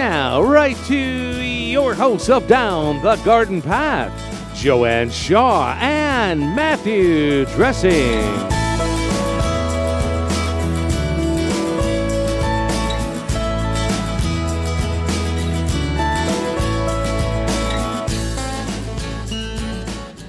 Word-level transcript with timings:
now, 0.00 0.40
right 0.42 0.78
to 0.86 0.96
your 0.96 1.92
hosts 1.92 2.30
of 2.30 2.48
Down 2.48 3.02
the 3.02 3.16
Garden 3.16 3.60
Path, 3.60 4.10
Joanne 4.56 5.10
Shaw 5.10 5.76
and 5.78 6.40
Matthew 6.56 7.44
Dressing. 7.44 8.22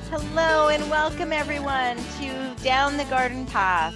Hello 0.10 0.68
and 0.68 0.90
welcome 0.90 1.32
everyone 1.32 1.96
to 2.20 2.62
Down 2.62 2.98
the 2.98 3.06
Garden 3.06 3.46
Path, 3.46 3.96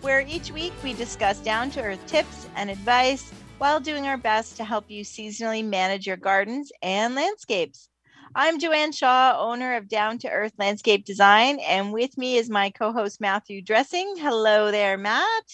where 0.00 0.22
each 0.22 0.50
week 0.50 0.72
we 0.82 0.94
discuss 0.94 1.38
down 1.38 1.70
to 1.70 1.80
earth 1.80 2.04
tips 2.08 2.48
and 2.56 2.68
advice 2.68 3.32
while 3.58 3.80
doing 3.80 4.06
our 4.06 4.18
best 4.18 4.56
to 4.56 4.64
help 4.64 4.84
you 4.88 5.02
seasonally 5.02 5.64
manage 5.64 6.06
your 6.06 6.16
gardens 6.16 6.70
and 6.82 7.14
landscapes. 7.14 7.88
I'm 8.34 8.58
Joanne 8.58 8.92
Shaw, 8.92 9.34
owner 9.38 9.76
of 9.76 9.88
Down 9.88 10.18
to 10.18 10.30
Earth 10.30 10.52
Landscape 10.58 11.06
Design, 11.06 11.58
and 11.60 11.90
with 11.90 12.18
me 12.18 12.36
is 12.36 12.50
my 12.50 12.68
co 12.68 12.92
host 12.92 13.18
Matthew 13.18 13.62
Dressing. 13.62 14.14
Hello 14.18 14.70
there, 14.70 14.98
Matt. 14.98 15.44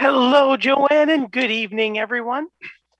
Hello, 0.00 0.56
Joanne, 0.56 1.10
and 1.10 1.30
good 1.30 1.52
evening, 1.52 1.98
everyone. 1.98 2.48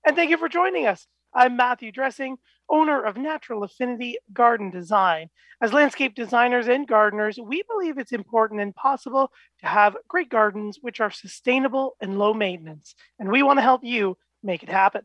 And 0.06 0.14
thank 0.14 0.30
you 0.30 0.38
for 0.38 0.48
joining 0.48 0.87
us. 0.87 1.09
I'm 1.34 1.56
Matthew 1.56 1.90
Dressing, 1.90 2.37
owner 2.68 3.02
of 3.02 3.16
Natural 3.16 3.65
Affinity 3.65 4.18
Garden 4.32 4.70
Design. 4.70 5.29
As 5.60 5.73
landscape 5.73 6.15
designers 6.15 6.68
and 6.68 6.87
gardeners, 6.87 7.38
we 7.38 7.65
believe 7.68 7.98
it's 7.98 8.12
important 8.12 8.60
and 8.60 8.74
possible 8.74 9.32
to 9.60 9.66
have 9.66 9.96
great 10.06 10.29
gardens 10.29 10.79
which 10.80 11.01
are 11.01 11.10
sustainable 11.10 11.96
and 12.01 12.18
low 12.18 12.32
maintenance. 12.32 12.95
And 13.18 13.29
we 13.29 13.42
want 13.42 13.59
to 13.59 13.62
help 13.62 13.82
you 13.82 14.16
make 14.42 14.62
it 14.62 14.69
happen. 14.69 15.02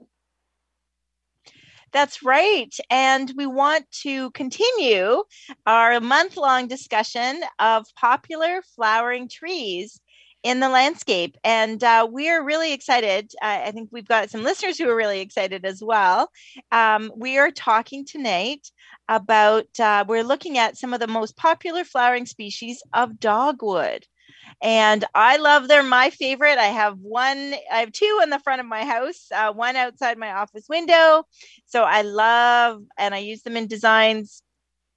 That's 1.94 2.22
right. 2.22 2.74
And 2.90 3.32
we 3.38 3.48
want 3.48 3.90
to 4.04 4.32
continue 4.32 5.24
our 5.66 6.00
month 6.00 6.36
long 6.38 6.68
discussion 6.68 7.42
of 7.60 7.86
popular 7.96 8.62
flowering 8.76 9.30
trees 9.30 10.00
in 10.44 10.60
the 10.60 10.70
landscape. 10.70 11.36
And 11.44 11.84
uh, 11.84 12.08
we 12.12 12.30
are 12.30 12.44
really 12.44 12.74
excited. 12.74 13.32
Uh, 13.42 13.62
I 13.66 13.72
think 13.72 13.90
we've 13.92 14.08
got 14.08 14.30
some 14.30 14.44
listeners 14.44 14.78
who 14.78 14.90
are 14.90 14.96
really 14.96 15.22
excited 15.22 15.66
as 15.66 15.82
well. 15.82 16.30
Um, 16.72 17.12
we 17.16 17.38
are 17.38 17.52
talking 17.52 18.06
tonight 18.06 18.70
about, 19.10 19.68
uh, 19.80 20.06
we're 20.08 20.24
looking 20.24 20.58
at 20.58 20.78
some 20.78 20.94
of 20.94 21.00
the 21.00 21.08
most 21.08 21.38
popular 21.38 21.84
flowering 21.84 22.26
species 22.26 22.82
of 22.94 23.20
dogwood 23.20 24.06
and 24.62 25.06
I 25.14 25.38
love 25.38 25.68
they're 25.68 25.84
my 25.84 26.10
favorite. 26.10 26.58
I 26.58 26.68
have 26.68 26.98
one, 27.00 27.54
I 27.72 27.80
have 27.80 27.92
two 27.92 28.20
in 28.24 28.30
the 28.30 28.40
front 28.40 28.60
of 28.60 28.66
my 28.66 28.84
house, 28.86 29.28
uh, 29.34 29.54
one 29.54 29.76
outside 29.76 30.18
my 30.18 30.32
office 30.32 30.66
window. 30.68 31.24
So 31.66 31.84
I 31.84 32.02
love, 32.02 32.82
and 32.98 33.14
I 33.14 33.20
use 33.20 33.44
them 33.44 33.56
in 33.56 33.68
designs 33.68 34.42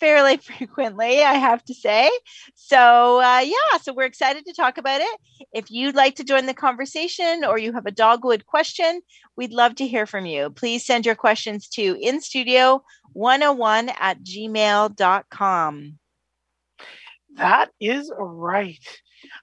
fairly 0.00 0.36
frequently, 0.38 1.22
I 1.22 1.34
have 1.34 1.62
to 1.66 1.74
say. 1.74 2.10
So, 2.54 3.20
uh, 3.20 3.40
yeah, 3.40 3.78
so 3.82 3.92
we're 3.92 4.04
excited 4.04 4.46
to 4.46 4.54
talk 4.54 4.78
about 4.78 5.02
it. 5.02 5.20
If 5.52 5.70
you'd 5.70 5.94
like 5.94 6.16
to 6.16 6.24
join 6.24 6.46
the 6.46 6.54
conversation 6.54 7.44
or 7.44 7.58
you 7.58 7.72
have 7.74 7.86
a 7.86 7.92
dogwood 7.92 8.46
question, 8.46 9.02
we'd 9.36 9.52
love 9.52 9.74
to 9.76 9.86
hear 9.86 10.06
from 10.06 10.24
you. 10.26 10.50
Please 10.50 10.84
send 10.86 11.04
your 11.04 11.14
questions 11.14 11.68
to 11.68 11.94
instudio101 11.96 13.94
at 14.00 14.22
gmail.com. 14.22 15.99
That 17.40 17.70
is 17.80 18.12
right. 18.18 18.78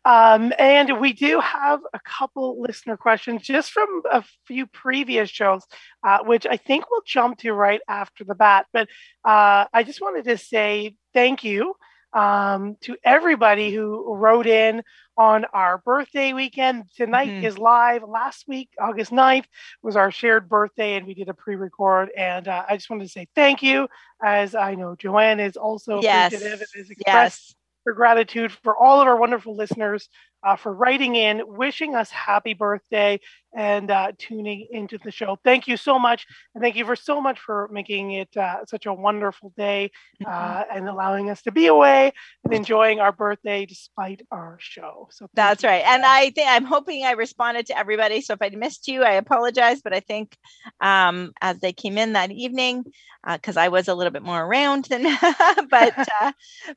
Um, 0.05 0.53
and 0.59 0.99
we 0.99 1.13
do 1.13 1.39
have 1.39 1.79
a 1.95 1.99
couple 1.99 2.61
listener 2.61 2.95
questions 2.95 3.41
just 3.41 3.71
from 3.71 4.03
a 4.11 4.23
few 4.45 4.67
previous 4.67 5.31
shows, 5.31 5.63
uh, 6.03 6.19
which 6.23 6.45
I 6.45 6.57
think 6.57 6.89
we'll 6.91 7.01
jump 7.07 7.39
to 7.39 7.53
right 7.53 7.81
after 7.87 8.23
the 8.23 8.35
bat. 8.35 8.67
But 8.71 8.87
uh, 9.25 9.65
I 9.73 9.83
just 9.83 9.99
wanted 9.99 10.25
to 10.25 10.37
say 10.37 10.93
thank 11.15 11.43
you 11.43 11.73
um, 12.13 12.77
to 12.81 12.97
everybody 13.03 13.73
who 13.73 14.13
wrote 14.13 14.45
in 14.45 14.83
on 15.17 15.45
our 15.45 15.79
birthday 15.79 16.33
weekend. 16.33 16.83
Tonight 16.95 17.29
mm-hmm. 17.29 17.45
is 17.45 17.57
live. 17.57 18.03
Last 18.07 18.47
week, 18.47 18.69
August 18.79 19.11
9th, 19.11 19.45
was 19.81 19.95
our 19.95 20.11
shared 20.11 20.47
birthday, 20.47 20.97
and 20.97 21.07
we 21.07 21.15
did 21.15 21.29
a 21.29 21.33
pre 21.33 21.55
record. 21.55 22.09
And 22.15 22.47
uh, 22.47 22.63
I 22.69 22.77
just 22.77 22.91
wanted 22.91 23.05
to 23.05 23.09
say 23.09 23.27
thank 23.33 23.63
you, 23.63 23.87
as 24.23 24.53
I 24.53 24.75
know 24.75 24.95
Joanne 24.95 25.39
is 25.39 25.57
also 25.57 25.99
yes. 25.99 26.31
appreciative 26.31 26.61
and 26.61 26.69
has 26.75 26.89
expressed. 26.91 27.45
Yes 27.47 27.55
for 27.87 27.93
gratitude 27.93 28.51
for 28.51 28.75
all 28.75 28.99
of 28.99 29.07
our 29.07 29.15
wonderful 29.15 29.55
listeners 29.55 30.09
uh, 30.43 30.55
for 30.55 30.73
writing 30.73 31.15
in, 31.15 31.41
wishing 31.45 31.95
us 31.95 32.09
happy 32.09 32.53
birthday, 32.53 33.19
and 33.57 33.89
uh, 33.89 34.11
tuning 34.19 34.67
into 34.71 34.99
the 34.99 35.09
show. 35.09 35.37
Thank 35.43 35.67
you 35.67 35.77
so 35.77 35.97
much. 35.97 36.27
And 36.53 36.61
thank 36.61 36.75
you 36.75 36.85
for 36.85 36.95
so 36.95 37.19
much 37.19 37.39
for 37.39 37.67
making 37.71 38.11
it 38.11 38.35
uh, 38.37 38.65
such 38.67 38.85
a 38.85 38.93
wonderful 38.93 39.51
day 39.57 39.91
mm-hmm. 40.21 40.31
uh, 40.31 40.63
and 40.71 40.87
allowing 40.87 41.31
us 41.31 41.41
to 41.43 41.51
be 41.51 41.65
away 41.65 42.13
and 42.43 42.53
enjoying 42.53 42.99
our 42.99 43.11
birthday 43.11 43.65
despite 43.65 44.21
our 44.31 44.57
show. 44.59 45.09
So 45.11 45.27
that's 45.33 45.63
right. 45.63 45.83
And 45.85 46.05
I 46.05 46.29
think 46.29 46.47
I'm 46.49 46.65
hoping 46.65 47.03
I 47.03 47.11
responded 47.13 47.65
to 47.67 47.77
everybody. 47.77 48.21
So 48.21 48.33
if 48.33 48.41
I 48.41 48.49
missed 48.49 48.87
you, 48.87 49.03
I 49.03 49.13
apologize. 49.13 49.81
But 49.81 49.93
I 49.93 50.01
think 50.01 50.37
um, 50.79 51.31
as 51.41 51.59
they 51.59 51.73
came 51.73 51.97
in 51.97 52.13
that 52.13 52.31
evening, 52.31 52.85
because 53.25 53.57
uh, 53.57 53.61
I 53.61 53.69
was 53.69 53.87
a 53.87 53.95
little 53.95 54.11
bit 54.11 54.23
more 54.23 54.41
around 54.41 54.85
than, 54.85 55.03
but 55.69 55.93
uh, 56.21 56.31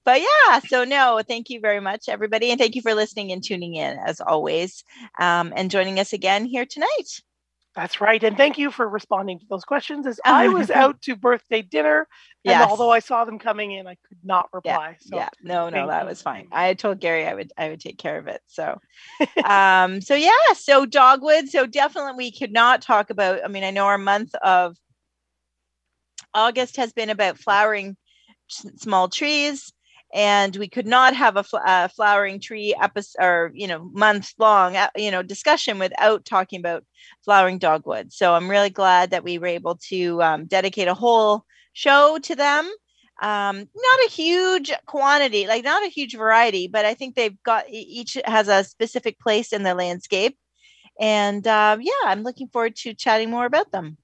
but 0.04 0.20
yeah. 0.20 0.60
So 0.60 0.84
no, 0.84 1.20
thank 1.26 1.50
you 1.50 1.60
very 1.60 1.80
much, 1.80 2.08
everybody, 2.08 2.50
and 2.50 2.58
thank 2.58 2.74
you 2.74 2.82
for 2.82 2.94
listening 2.94 3.30
and 3.32 3.42
tuning 3.50 3.74
in 3.74 3.98
as 3.98 4.20
always, 4.20 4.84
um, 5.18 5.52
and 5.56 5.72
joining 5.72 5.98
us 5.98 6.12
again 6.12 6.44
here 6.44 6.64
tonight. 6.64 7.20
That's 7.74 8.00
right. 8.00 8.22
And 8.22 8.36
thank 8.36 8.58
you 8.58 8.70
for 8.70 8.88
responding 8.88 9.38
to 9.40 9.46
those 9.48 9.64
questions 9.64 10.06
as 10.06 10.20
I 10.24 10.48
was 10.58 10.70
out 10.70 11.02
to 11.02 11.16
birthday 11.16 11.62
dinner. 11.62 12.06
And 12.44 12.52
yes. 12.52 12.68
although 12.68 12.90
I 12.90 13.00
saw 13.00 13.24
them 13.24 13.38
coming 13.38 13.72
in, 13.72 13.86
I 13.86 13.96
could 14.08 14.18
not 14.24 14.48
reply. 14.52 14.96
Yeah, 15.00 15.08
so 15.08 15.16
yeah. 15.16 15.28
no, 15.42 15.68
no, 15.68 15.86
that 15.88 16.06
was 16.06 16.22
fine. 16.22 16.48
I 16.52 16.74
told 16.74 17.00
Gary 17.00 17.26
I 17.26 17.34
would 17.34 17.52
I 17.56 17.68
would 17.68 17.80
take 17.80 17.98
care 17.98 18.18
of 18.18 18.28
it. 18.28 18.40
So 18.46 18.80
um, 19.44 20.00
so 20.00 20.14
yeah, 20.14 20.52
so 20.54 20.86
dogwood. 20.86 21.48
So 21.48 21.66
definitely 21.66 22.14
we 22.16 22.32
could 22.32 22.52
not 22.52 22.82
talk 22.82 23.10
about, 23.10 23.44
I 23.44 23.48
mean, 23.48 23.64
I 23.64 23.70
know 23.70 23.86
our 23.86 23.98
month 23.98 24.34
of 24.36 24.76
August 26.34 26.76
has 26.76 26.92
been 26.92 27.10
about 27.10 27.38
flowering 27.38 27.96
small 28.48 29.08
trees 29.08 29.72
and 30.14 30.56
we 30.56 30.68
could 30.68 30.86
not 30.86 31.14
have 31.14 31.36
a, 31.36 31.44
fl- 31.44 31.58
flowering 31.94 32.40
tree 32.40 32.74
episode 32.80 33.22
or 33.22 33.50
you 33.54 33.66
know 33.66 33.90
month 33.92 34.32
long 34.38 34.76
uh, 34.76 34.88
you 34.96 35.10
know 35.10 35.22
discussion 35.22 35.78
without 35.78 36.24
talking 36.24 36.60
about 36.60 36.84
flowering 37.24 37.58
dogwood. 37.58 38.12
So 38.12 38.34
i'm 38.34 38.50
really 38.50 38.70
glad 38.70 39.10
that 39.10 39.24
we 39.24 39.38
were 39.38 39.46
able 39.46 39.76
to 39.88 40.22
um, 40.22 40.46
dedicate 40.46 40.88
a 40.88 40.94
whole 40.94 41.44
show 41.72 42.18
to 42.22 42.36
them. 42.36 42.70
Um, 43.22 43.58
not 43.58 44.06
a 44.06 44.10
huge 44.10 44.72
quantity 44.86 45.46
like 45.46 45.62
not 45.64 45.84
a 45.84 45.90
huge 45.90 46.16
variety 46.16 46.68
but 46.68 46.86
i 46.86 46.94
think 46.94 47.14
they've 47.14 47.42
got 47.42 47.64
each 47.68 48.16
has 48.24 48.48
a 48.48 48.64
specific 48.64 49.18
place 49.20 49.52
in 49.52 49.62
the 49.62 49.74
landscape. 49.74 50.38
And 51.00 51.46
uh, 51.46 51.78
yeah 51.80 52.04
i'm 52.06 52.22
looking 52.22 52.48
forward 52.48 52.76
to 52.76 52.94
chatting 52.94 53.30
more 53.30 53.46
about 53.46 53.70
them 53.72 53.98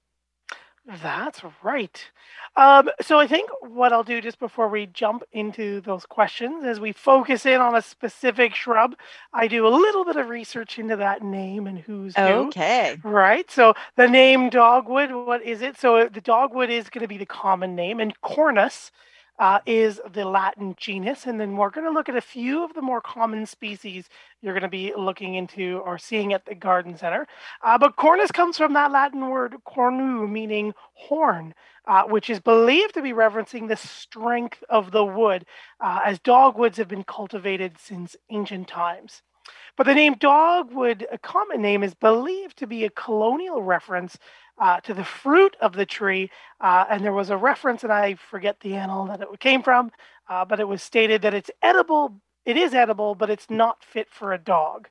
that's 1.01 1.41
right 1.63 2.09
um, 2.57 2.89
so 2.99 3.19
I 3.19 3.27
think 3.27 3.51
what 3.61 3.93
I'll 3.93 4.03
do 4.03 4.19
just 4.19 4.39
before 4.39 4.67
we 4.67 4.87
jump 4.87 5.23
into 5.31 5.79
those 5.81 6.07
questions 6.07 6.65
is 6.65 6.79
we 6.79 6.91
focus 6.91 7.45
in 7.45 7.61
on 7.61 7.75
a 7.75 7.83
specific 7.83 8.55
shrub. 8.55 8.95
I 9.31 9.47
do 9.47 9.67
a 9.67 9.69
little 9.69 10.03
bit 10.03 10.15
of 10.15 10.27
research 10.27 10.79
into 10.79 10.95
that 10.95 11.21
name 11.21 11.67
and 11.67 11.77
who's 11.77 12.17
okay. 12.17 12.97
Who, 13.03 13.09
right. 13.09 13.49
So 13.51 13.75
the 13.95 14.07
name 14.07 14.49
dogwood, 14.49 15.11
what 15.11 15.43
is 15.43 15.61
it? 15.61 15.79
So 15.79 16.09
the 16.11 16.19
dogwood 16.19 16.71
is 16.71 16.89
going 16.89 17.03
to 17.03 17.07
be 17.07 17.19
the 17.19 17.27
common 17.27 17.75
name, 17.75 17.99
and 17.99 18.19
cornus 18.21 18.91
uh, 19.39 19.59
is 19.65 20.01
the 20.13 20.25
Latin 20.25 20.75
genus. 20.77 21.25
And 21.25 21.39
then 21.39 21.55
we're 21.55 21.69
going 21.69 21.85
to 21.85 21.91
look 21.91 22.09
at 22.09 22.15
a 22.15 22.21
few 22.21 22.63
of 22.63 22.73
the 22.73 22.81
more 22.81 23.01
common 23.01 23.45
species 23.45 24.09
you're 24.41 24.53
going 24.53 24.63
to 24.63 24.69
be 24.69 24.93
looking 24.95 25.35
into 25.35 25.79
or 25.85 25.97
seeing 25.97 26.33
at 26.33 26.45
the 26.45 26.55
garden 26.55 26.97
center. 26.97 27.27
Uh, 27.63 27.77
but 27.77 27.95
cornus 27.95 28.31
comes 28.31 28.57
from 28.57 28.73
that 28.73 28.91
Latin 28.91 29.29
word 29.29 29.55
cornu, 29.65 30.27
meaning 30.27 30.73
horn, 30.93 31.53
uh, 31.85 32.03
which 32.03 32.29
is 32.29 32.39
believed 32.39 32.93
to 32.95 33.01
be 33.01 33.13
referencing 33.13 33.67
the 33.67 33.75
strength 33.75 34.63
of 34.69 34.91
the 34.91 35.05
wood, 35.05 35.45
uh, 35.79 35.99
as 36.05 36.19
dogwoods 36.19 36.77
have 36.77 36.87
been 36.87 37.03
cultivated 37.03 37.77
since 37.79 38.15
ancient 38.29 38.67
times. 38.67 39.21
But 39.77 39.85
the 39.85 39.93
name 39.93 40.15
dogwood, 40.15 41.05
a 41.11 41.17
common 41.17 41.61
name, 41.61 41.83
is 41.83 41.93
believed 41.93 42.57
to 42.57 42.67
be 42.67 42.83
a 42.83 42.89
colonial 42.89 43.61
reference 43.61 44.17
uh, 44.59 44.79
to 44.81 44.93
the 44.93 45.03
fruit 45.03 45.55
of 45.61 45.73
the 45.73 45.85
tree. 45.85 46.31
Uh, 46.59 46.85
and 46.89 47.03
there 47.03 47.13
was 47.13 47.29
a 47.29 47.37
reference, 47.37 47.83
and 47.83 47.93
I 47.93 48.15
forget 48.15 48.59
the 48.59 48.75
animal 48.75 49.07
that 49.07 49.21
it 49.21 49.39
came 49.39 49.63
from, 49.63 49.91
uh, 50.29 50.45
but 50.45 50.59
it 50.59 50.67
was 50.67 50.81
stated 50.81 51.21
that 51.21 51.33
it's 51.33 51.51
edible. 51.61 52.19
It 52.45 52.57
is 52.57 52.73
edible, 52.73 53.15
but 53.15 53.29
it's 53.29 53.49
not 53.49 53.83
fit 53.83 54.07
for 54.09 54.33
a 54.33 54.37
dog. 54.37 54.87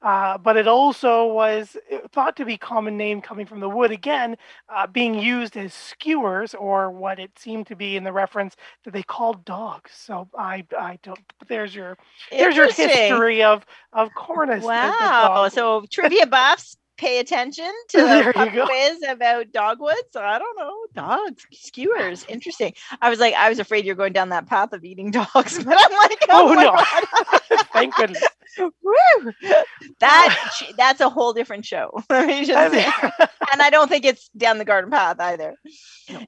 Uh, 0.00 0.38
but 0.38 0.56
it 0.56 0.68
also 0.68 1.26
was 1.26 1.76
uh, 1.92 1.98
thought 2.12 2.36
to 2.36 2.44
be 2.44 2.56
common 2.56 2.96
name 2.96 3.20
coming 3.20 3.44
from 3.44 3.58
the 3.58 3.68
wood 3.68 3.90
again, 3.90 4.36
uh, 4.68 4.86
being 4.86 5.18
used 5.18 5.56
as 5.56 5.74
skewers 5.74 6.54
or 6.54 6.88
what 6.88 7.18
it 7.18 7.36
seemed 7.36 7.66
to 7.66 7.74
be 7.74 7.96
in 7.96 8.04
the 8.04 8.12
reference 8.12 8.54
that 8.84 8.92
they 8.92 9.02
called 9.02 9.44
dogs. 9.44 9.90
So 9.92 10.28
I 10.38 10.64
I 10.78 11.00
don't. 11.02 11.18
There's 11.48 11.74
your 11.74 11.98
there's 12.30 12.54
your 12.54 12.70
history 12.70 13.42
of 13.42 13.66
of 13.92 14.14
cornus. 14.14 14.62
Wow. 14.62 15.48
So 15.48 15.84
trivia 15.90 16.28
buffs 16.28 16.76
pay 16.98 17.20
attention 17.20 17.70
to 17.90 17.98
the 17.98 18.66
quiz 18.66 19.02
about 19.08 19.52
dogwoods. 19.52 20.16
I 20.16 20.38
don't 20.38 20.58
know. 20.58 20.74
Dogs, 20.94 21.46
skewers. 21.52 22.24
Interesting. 22.28 22.74
I 23.00 23.08
was 23.08 23.20
like, 23.20 23.34
I 23.34 23.48
was 23.48 23.58
afraid 23.58 23.84
you're 23.84 23.94
going 23.94 24.12
down 24.12 24.28
that 24.30 24.46
path 24.46 24.72
of 24.72 24.84
eating 24.84 25.10
dogs, 25.12 25.62
but 25.64 25.76
I'm 25.78 25.92
like, 25.92 26.18
oh, 26.28 26.50
oh 26.50 26.54
no. 26.54 27.56
Thank 27.72 27.94
goodness. 27.94 28.22
Woo! 28.58 29.32
That 30.00 30.52
that's 30.76 31.00
a 31.00 31.08
whole 31.08 31.32
different 31.32 31.64
show. 31.64 32.02
and 32.10 32.50
I 32.50 33.68
don't 33.70 33.88
think 33.88 34.04
it's 34.04 34.28
down 34.36 34.58
the 34.58 34.64
garden 34.64 34.90
path 34.90 35.20
either. 35.20 35.54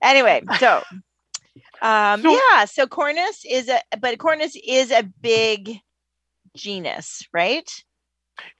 Anyway, 0.00 0.42
so 0.58 0.82
um 1.82 2.22
so, 2.22 2.30
yeah, 2.30 2.64
so 2.66 2.86
Cornus 2.86 3.44
is 3.48 3.68
a 3.68 3.80
but 3.98 4.18
Cornus 4.18 4.54
is 4.64 4.92
a 4.92 5.02
big 5.02 5.80
genus, 6.54 7.26
right? 7.32 7.68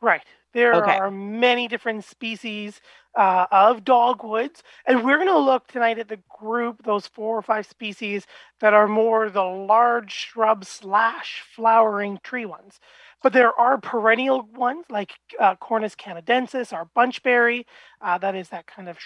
Right. 0.01 0.23
There 0.53 0.75
okay. 0.75 0.99
are 0.99 1.11
many 1.11 1.69
different 1.69 2.05
species 2.05 2.81
uh, 3.15 3.47
of 3.51 3.85
dogwoods, 3.85 4.63
and 4.87 5.05
we're 5.05 5.17
going 5.17 5.29
to 5.29 5.39
look 5.39 5.67
tonight 5.69 5.99
at 5.99 6.09
the 6.09 6.21
group, 6.29 6.85
those 6.85 7.07
four 7.07 7.39
or 7.39 7.43
five 7.43 7.67
species 7.67 8.27
that 8.61 8.75
are 8.75 8.89
more 8.89 9.31
the 9.31 9.43
large 9.43 10.13
shrub 10.13 10.65
slash 10.65 11.43
flowering 11.55 12.19
tree 12.23 12.47
ones. 12.47 12.81
But 13.23 13.33
there 13.33 13.53
are 13.53 13.79
perennial 13.79 14.49
ones 14.55 14.87
like 14.89 15.13
uh, 15.39 15.57
Cornus 15.57 15.95
canadensis, 15.95 16.73
our 16.73 16.89
bunchberry. 16.97 17.65
Uh, 18.01 18.19
that 18.19 18.35
is 18.35 18.49
that 18.49 18.67
kind 18.67 18.89
of 18.89 18.97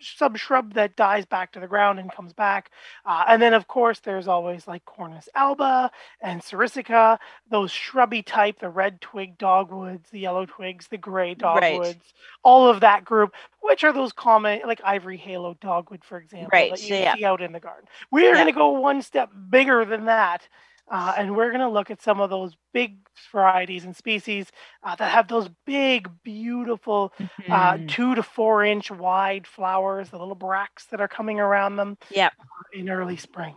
subshrub 0.00 0.74
that 0.74 0.96
dies 0.96 1.26
back 1.26 1.52
to 1.52 1.60
the 1.60 1.66
ground 1.66 1.98
and 1.98 2.12
comes 2.12 2.32
back. 2.32 2.70
Uh, 3.04 3.24
and 3.28 3.40
then, 3.40 3.54
of 3.54 3.66
course, 3.68 4.00
there's 4.00 4.28
always 4.28 4.66
like 4.66 4.84
Cornus 4.84 5.28
alba 5.34 5.90
and 6.20 6.40
Sericea, 6.40 7.18
those 7.50 7.70
shrubby 7.70 8.22
type, 8.22 8.58
the 8.58 8.68
red 8.68 9.00
twig 9.00 9.38
dogwoods, 9.38 10.10
the 10.10 10.20
yellow 10.20 10.46
twigs, 10.46 10.88
the 10.88 10.98
gray 10.98 11.34
dogwoods, 11.34 11.88
right. 11.88 12.12
all 12.42 12.68
of 12.68 12.80
that 12.80 13.04
group, 13.04 13.34
which 13.60 13.84
are 13.84 13.92
those 13.92 14.12
common, 14.12 14.60
like 14.66 14.80
ivory 14.84 15.16
halo 15.16 15.56
dogwood, 15.60 16.04
for 16.04 16.18
example, 16.18 16.50
right. 16.52 16.70
that 16.70 16.82
you 16.82 16.88
so, 16.88 16.94
yeah. 16.94 17.14
see 17.14 17.24
out 17.24 17.42
in 17.42 17.52
the 17.52 17.60
garden. 17.60 17.88
We're 18.10 18.30
yeah. 18.30 18.34
going 18.34 18.46
to 18.46 18.52
go 18.52 18.70
one 18.70 19.02
step 19.02 19.30
bigger 19.50 19.84
than 19.84 20.06
that. 20.06 20.48
Uh, 20.90 21.14
and 21.18 21.34
we're 21.34 21.50
going 21.50 21.60
to 21.60 21.68
look 21.68 21.90
at 21.90 22.00
some 22.00 22.20
of 22.20 22.30
those 22.30 22.56
big 22.72 22.98
varieties 23.32 23.84
and 23.84 23.96
species 23.96 24.52
uh, 24.84 24.94
that 24.96 25.10
have 25.10 25.26
those 25.28 25.48
big, 25.64 26.08
beautiful, 26.22 27.12
uh, 27.18 27.22
mm-hmm. 27.22 27.52
uh, 27.52 27.78
two 27.88 28.14
to 28.14 28.22
four 28.22 28.64
inch 28.64 28.90
wide 28.90 29.46
flowers, 29.46 30.10
the 30.10 30.18
little 30.18 30.34
bracts 30.34 30.86
that 30.86 31.00
are 31.00 31.08
coming 31.08 31.40
around 31.40 31.76
them 31.76 31.98
yep. 32.10 32.32
in 32.72 32.88
early 32.88 33.16
spring. 33.16 33.56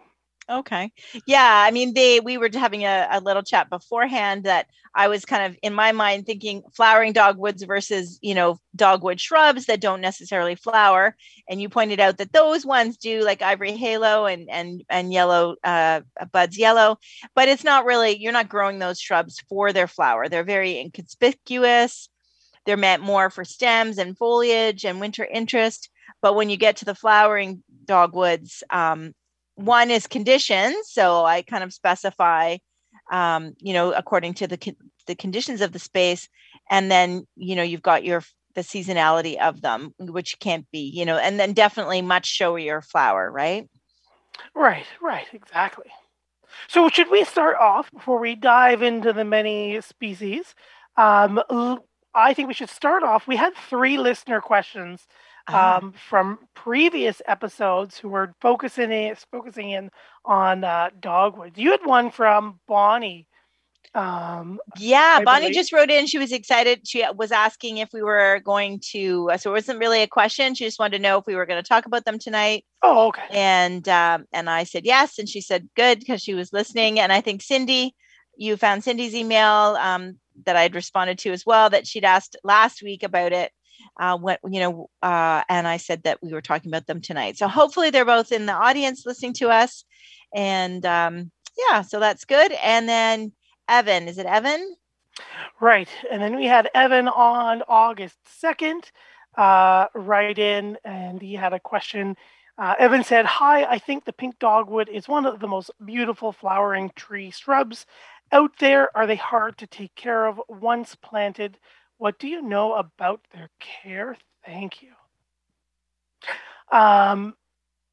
Okay. 0.50 0.92
Yeah. 1.28 1.64
I 1.68 1.70
mean, 1.70 1.94
they, 1.94 2.20
we 2.20 2.40
were 2.40 2.50
having 2.52 2.84
a, 2.84 3.08
a, 3.12 3.20
little 3.20 3.44
chat 3.44 3.70
beforehand 3.70 4.46
that 4.46 4.66
I 4.96 5.08
was 5.08 5.24
kind 5.24 5.44
of 5.46 5.56
in 5.62 5.76
my 5.76 5.92
mind 5.92 6.26
thinking 6.26 6.64
flowering 6.74 7.14
dogwoods 7.14 7.62
versus, 7.62 8.18
you 8.24 8.34
know, 8.34 8.58
dogwood 8.76 9.22
shrubs 9.22 9.68
that 9.68 9.80
don't 9.80 10.02
necessarily 10.02 10.56
flower. 10.56 11.16
And 11.48 11.62
you 11.62 11.70
pointed 11.70 12.00
out 12.00 12.18
that 12.18 12.34
those 12.34 12.66
ones 12.66 12.98
do 12.98 13.22
like 13.24 13.44
ivory 13.44 13.74
halo 13.74 14.26
and, 14.26 14.50
and, 14.50 14.84
and 14.90 15.14
yellow, 15.14 15.56
uh, 15.64 16.02
buds 16.32 16.58
yellow, 16.58 16.98
but 17.36 17.48
it's 17.48 17.64
not 17.64 17.86
really, 17.86 18.18
you're 18.18 18.34
not 18.34 18.50
growing 18.50 18.80
those 18.80 19.00
shrubs 19.00 19.40
for 19.48 19.72
their 19.72 19.88
flower. 19.88 20.30
They're 20.30 20.44
very 20.44 20.80
inconspicuous. 20.80 22.10
They're 22.66 22.76
meant 22.76 23.04
more 23.04 23.30
for 23.30 23.46
stems 23.46 24.00
and 24.00 24.18
foliage 24.18 24.84
and 24.84 25.00
winter 25.00 25.26
interest. 25.26 25.90
But 26.24 26.36
when 26.36 26.50
you 26.50 26.58
get 26.58 26.78
to 26.78 26.86
the 26.86 26.96
flowering 26.96 27.64
dogwoods, 27.86 28.64
um, 28.72 29.14
one 29.60 29.92
is 29.92 30.08
conditions. 30.08 30.76
So 30.86 31.26
I 31.26 31.42
kind 31.42 31.64
of 31.64 31.74
specify, 31.74 32.58
um, 33.12 33.54
you 33.60 33.74
know, 33.74 33.92
according 33.92 34.36
to 34.36 34.48
the 34.48 34.76
the 35.08 35.16
conditions 35.16 35.62
of 35.62 35.72
the 35.72 35.80
space, 35.80 36.30
and 36.70 36.90
then 36.90 37.28
you 37.36 37.56
know 37.56 37.64
you've 37.64 37.82
got 37.82 38.04
your 38.04 38.24
the 38.56 38.62
seasonality 38.62 39.38
of 39.40 39.62
them, 39.62 39.94
which 40.00 40.40
can't 40.40 40.66
be, 40.72 40.80
you 40.80 41.06
know, 41.06 41.18
and 41.18 41.40
then 41.40 41.54
definitely 41.54 42.02
much 42.02 42.28
showier 42.28 42.84
flower, 42.84 43.32
right? 43.32 43.70
Right, 44.56 44.86
right, 45.02 45.28
exactly. 45.34 45.86
So 46.68 46.90
should 46.90 47.12
we 47.12 47.24
start 47.26 47.58
off 47.58 47.92
before 47.92 48.20
we 48.20 48.36
dive 48.36 48.82
into 48.82 49.14
the 49.14 49.24
many 49.24 49.80
species? 49.82 50.56
Um, 50.98 51.42
I 52.14 52.34
think 52.34 52.48
we 52.48 52.54
should 52.54 52.70
start 52.70 53.04
off. 53.04 53.28
We 53.28 53.36
had 53.36 53.54
three 53.56 53.98
listener 53.98 54.42
questions 54.42 55.06
uh-huh. 55.50 55.80
um, 55.82 55.94
from 56.10 56.40
previous 56.54 57.22
episodes 57.28 57.98
who 57.98 58.10
were 58.10 58.34
focusing 58.42 58.92
in, 58.92 59.16
focusing 59.32 59.72
in 59.72 59.90
on 60.26 60.64
uh, 60.64 60.90
dogwoods. 61.00 61.58
You 61.58 61.72
had 61.72 61.86
one 61.86 62.12
from 62.12 62.60
Bonnie. 62.68 63.28
Um, 63.96 64.60
yeah, 64.78 65.18
I 65.20 65.24
Bonnie 65.24 65.46
believe. 65.46 65.56
just 65.56 65.74
wrote 65.74 65.90
in. 65.90 66.06
She 66.06 66.20
was 66.20 66.32
excited. 66.32 66.88
She 66.88 67.04
was 67.16 67.32
asking 67.32 67.78
if 67.78 67.90
we 67.92 68.04
were 68.04 68.40
going 68.46 68.82
to. 68.92 69.32
Uh, 69.32 69.38
so 69.38 69.50
it 69.50 69.54
wasn't 69.54 69.80
really 69.80 70.04
a 70.04 70.08
question. 70.08 70.54
She 70.54 70.66
just 70.66 70.80
wanted 70.80 70.98
to 70.98 71.04
know 71.04 71.18
if 71.18 71.26
we 71.26 71.36
were 71.36 71.48
going 71.48 71.62
to 71.62 71.68
talk 71.68 71.88
about 71.88 72.06
them 72.06 72.20
tonight. 72.20 72.66
Oh, 72.84 73.08
okay. 73.08 73.26
And 73.32 73.88
um, 73.90 74.26
and 74.32 74.50
I 74.50 74.64
said 74.66 74.86
yes, 74.86 75.18
and 75.18 75.28
she 75.28 75.42
said 75.42 75.70
good 75.76 76.00
because 76.00 76.22
she 76.22 76.36
was 76.36 76.54
listening. 76.54 77.00
And 77.00 77.12
I 77.12 77.22
think 77.22 77.42
Cindy, 77.42 77.96
you 78.38 78.58
found 78.58 78.84
Cindy's 78.84 79.16
email 79.16 79.76
um, 79.80 80.20
that 80.46 80.56
I'd 80.56 80.76
responded 80.76 81.18
to 81.20 81.32
as 81.32 81.44
well. 81.46 81.72
That 81.72 81.88
she'd 81.88 82.06
asked 82.06 82.38
last 82.44 82.84
week 82.84 83.02
about 83.02 83.34
it 83.34 83.52
uh, 84.00 84.18
what 84.18 84.40
you 84.50 84.60
know, 84.62 84.90
uh, 85.04 85.44
and 85.50 85.68
I 85.68 85.78
said 85.78 86.04
that 86.04 86.24
we 86.24 86.32
were 86.32 86.42
talking 86.42 86.72
about 86.72 86.88
them 86.88 87.02
tonight. 87.02 87.38
So 87.38 87.48
hopefully 87.48 87.90
they're 87.90 88.06
both 88.06 88.32
in 88.32 88.46
the 88.46 88.54
audience 88.54 89.06
listening 89.06 89.34
to 89.34 89.50
us, 89.50 89.84
and 90.34 90.86
um, 90.86 91.32
yeah, 91.70 91.82
so 91.82 92.00
that's 92.00 92.26
good. 92.26 92.52
And 92.64 92.88
then 92.88 93.34
Evan, 93.68 94.08
is 94.08 94.18
it 94.18 94.26
Evan? 94.26 94.76
Right, 95.60 95.90
and 96.10 96.22
then 96.22 96.38
we 96.38 96.46
had 96.46 96.70
Evan 96.74 97.10
on 97.10 97.62
August 97.68 98.18
second, 98.26 98.90
uh, 99.38 99.88
write 99.94 100.40
in, 100.40 100.78
and 100.86 101.22
he 101.22 101.34
had 101.34 101.54
a 101.54 101.60
question. 101.60 102.16
Uh, 102.58 102.76
Evan 102.78 103.04
said, 103.04 103.26
Hi, 103.26 103.64
I 103.64 103.80
think 103.80 104.04
the 104.04 104.14
pink 104.14 104.40
dogwood 104.40 104.90
is 104.90 105.08
one 105.08 105.26
of 105.26 105.40
the 105.40 105.48
most 105.48 105.72
beautiful 105.86 106.32
flowering 106.34 106.92
tree 106.96 107.32
shrubs 107.32 107.86
out 108.32 108.52
there. 108.60 108.96
Are 108.98 109.08
they 109.08 109.16
hard 109.16 109.58
to 109.60 109.68
take 109.68 109.96
care 109.96 110.26
of 110.26 110.42
once 110.48 110.96
planted? 110.96 111.58
What 112.00 112.18
do 112.18 112.30
you 112.30 112.42
know 112.42 112.76
about 112.76 113.20
their 113.34 113.50
care? 113.60 114.16
Thank 114.46 114.82
you. 114.82 114.92
Um, 116.72 117.36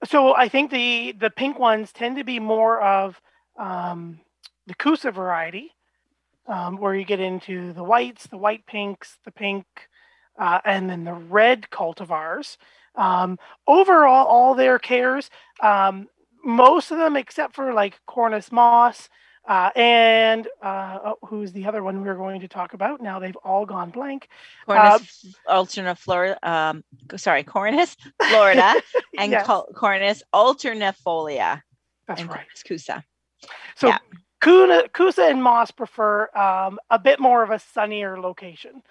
so 0.05 0.32
I 0.32 0.49
think 0.49 0.70
the 0.70 1.12
the 1.19 1.29
pink 1.29 1.58
ones 1.58 1.93
tend 1.93 2.17
to 2.17 2.23
be 2.25 2.38
more 2.38 2.81
of 2.81 3.20
um, 3.58 4.20
the 4.69 4.76
Kousa 4.76 5.12
variety, 5.12 5.73
um, 6.47 6.76
where 6.76 6.94
you 6.94 7.05
get 7.05 7.19
into 7.19 7.73
the 7.73 7.82
whites, 7.82 8.29
the 8.29 8.37
white 8.38 8.64
pinks, 8.64 9.19
the 9.25 9.32
pink, 9.32 9.67
uh, 10.38 10.61
and 10.64 10.88
then 10.88 11.02
the 11.02 11.12
red 11.12 11.67
cultivars. 11.73 12.59
Um, 12.94 13.41
overall, 13.67 14.26
all 14.29 14.55
their 14.55 14.79
cares, 14.79 15.31
um, 15.61 16.06
most 16.45 16.92
of 16.92 16.99
them 16.99 17.16
except 17.16 17.57
for 17.57 17.73
like 17.73 17.99
Cornus 18.07 18.52
mas 18.52 19.09
uh, 19.47 19.71
and 19.76 20.49
uh, 20.62 20.99
oh, 21.05 21.19
who's 21.26 21.53
the 21.53 21.67
other 21.67 21.83
one 21.83 22.03
we 22.03 22.09
are 22.09 22.17
going 22.17 22.41
to 22.41 22.49
talk 22.49 22.75
about? 22.75 23.00
Now 23.00 23.19
they've 23.19 23.37
all 23.37 23.65
gone 23.65 23.91
blank. 23.91 24.29
Cornus 24.67 25.35
uh, 25.49 25.55
alterna 25.55 25.97
Florida. 25.97 26.38
Um, 26.43 26.85
sorry, 27.17 27.45
Cornus 27.45 27.97
Florida 28.29 28.75
and 29.19 29.31
yes. 29.31 29.47
Cornus 29.75 30.23
alternifolia. 30.35 31.62
That's 32.09 32.23
right. 32.25 32.29
Cornus 32.29 32.62
Kousa. 32.69 33.05
So 33.76 33.88
yeah. 33.88 33.99
Kuna, 34.43 34.88
Kousa 34.88 35.31
and 35.31 35.43
Mas 35.43 35.71
prefer 35.71 36.29
um, 36.37 36.79
a 36.91 36.99
bit 36.99 37.21
more 37.21 37.43
of 37.43 37.50
a 37.50 37.59
sunnier 37.59 38.21
location. 38.21 38.83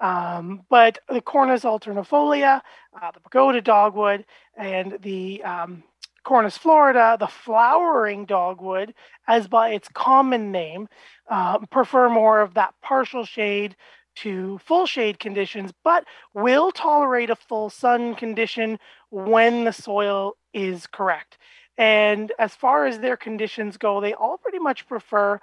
Um, 0.00 0.62
but 0.70 0.98
the 1.08 1.20
Cornus 1.20 1.62
alternifolia, 1.62 2.62
uh, 3.00 3.10
the 3.12 3.20
pagoda 3.20 3.60
dogwood, 3.60 4.24
and 4.56 4.98
the 5.02 5.42
um, 5.44 5.82
Cornus 6.24 6.56
florida, 6.56 7.16
the 7.18 7.26
flowering 7.26 8.24
dogwood, 8.24 8.94
as 9.26 9.48
by 9.48 9.70
its 9.70 9.88
common 9.88 10.52
name, 10.52 10.88
uh, 11.28 11.58
prefer 11.66 12.08
more 12.08 12.40
of 12.40 12.54
that 12.54 12.74
partial 12.82 13.24
shade 13.24 13.76
to 14.16 14.58
full 14.58 14.86
shade 14.86 15.18
conditions, 15.18 15.72
but 15.84 16.04
will 16.34 16.72
tolerate 16.72 17.30
a 17.30 17.36
full 17.36 17.70
sun 17.70 18.14
condition 18.14 18.78
when 19.10 19.64
the 19.64 19.72
soil 19.72 20.36
is 20.52 20.86
correct. 20.86 21.38
And 21.78 22.32
as 22.38 22.54
far 22.54 22.86
as 22.86 22.98
their 22.98 23.16
conditions 23.16 23.78
go, 23.78 24.00
they 24.00 24.12
all 24.12 24.36
pretty 24.36 24.58
much 24.58 24.86
prefer 24.86 25.40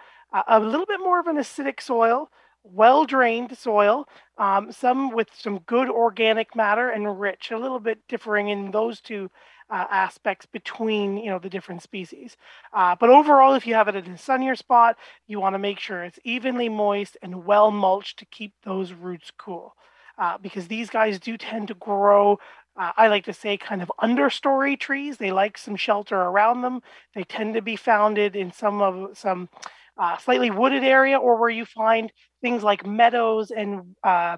a 0.48 0.60
little 0.60 0.86
bit 0.86 1.00
more 1.00 1.20
of 1.20 1.28
an 1.28 1.38
acidic 1.38 1.82
soil, 1.82 2.30
well 2.64 3.06
drained 3.06 3.58
soil, 3.58 4.08
um, 4.38 4.72
some 4.72 5.12
with 5.12 5.30
some 5.34 5.60
good 5.60 5.90
organic 5.90 6.56
matter 6.56 6.90
and 6.90 7.20
rich, 7.20 7.50
a 7.52 7.58
little 7.58 7.80
bit 7.80 8.00
differing 8.08 8.50
in 8.50 8.72
those 8.72 9.02
two 9.02 9.32
uh, 9.70 9.86
aspects 9.90 10.46
between 10.46 11.18
you 11.18 11.30
know 11.30 11.40
the 11.40 11.50
different 11.50 11.82
species. 11.82 12.38
Uh, 12.74 12.96
but 13.00 13.10
overall, 13.10 13.54
if 13.54 13.68
you 13.68 13.74
have 13.74 13.88
it 13.88 13.96
in 13.96 14.12
a 14.12 14.18
sunnier 14.18 14.56
spot, 14.56 14.98
you 15.28 15.40
want 15.40 15.54
to 15.56 15.60
make 15.60 15.80
sure 15.80 16.04
it's 16.04 16.20
evenly 16.24 16.70
moist 16.70 17.18
and 17.22 17.46
well 17.46 17.72
mulched 17.72 18.20
to 18.20 18.26
keep 18.26 18.54
those 18.64 18.94
roots 18.94 19.32
cool. 19.38 19.76
Uh, 20.18 20.38
because 20.40 20.68
these 20.68 20.90
guys 20.90 21.20
do 21.20 21.38
tend 21.38 21.68
to 21.68 21.76
grow. 21.76 22.40
Uh, 22.76 22.92
I 22.98 23.08
like 23.08 23.26
to 23.26 23.34
say 23.34 23.56
kind 23.58 23.82
of 23.84 23.92
understory 24.02 24.80
trees. 24.80 25.18
They 25.18 25.32
like 25.32 25.58
some 25.58 25.76
shelter 25.76 26.16
around 26.16 26.62
them. 26.62 26.82
They 27.14 27.24
tend 27.24 27.54
to 27.54 27.62
be 27.62 27.76
founded 27.76 28.36
in 28.36 28.52
some 28.52 28.82
of 28.82 29.18
some 29.18 29.50
uh, 29.98 30.18
slightly 30.18 30.52
wooded 30.52 30.84
area 30.84 31.18
or 31.18 31.40
where 31.40 31.50
you 31.50 31.66
find 31.66 32.12
things 32.42 32.64
like 32.64 32.86
meadows 32.86 33.52
and 33.52 33.96
uh, 34.04 34.38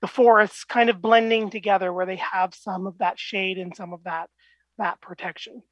the 0.00 0.06
forests 0.06 0.64
kind 0.64 0.90
of 0.90 1.02
blending 1.02 1.50
together 1.50 1.92
where 1.92 2.06
they 2.06 2.16
have 2.16 2.54
some 2.54 2.86
of 2.86 2.98
that 2.98 3.18
shade 3.18 3.58
and 3.58 3.74
some 3.74 3.92
of 3.92 4.04
that 4.04 4.30
that 4.78 5.00
protection. 5.00 5.62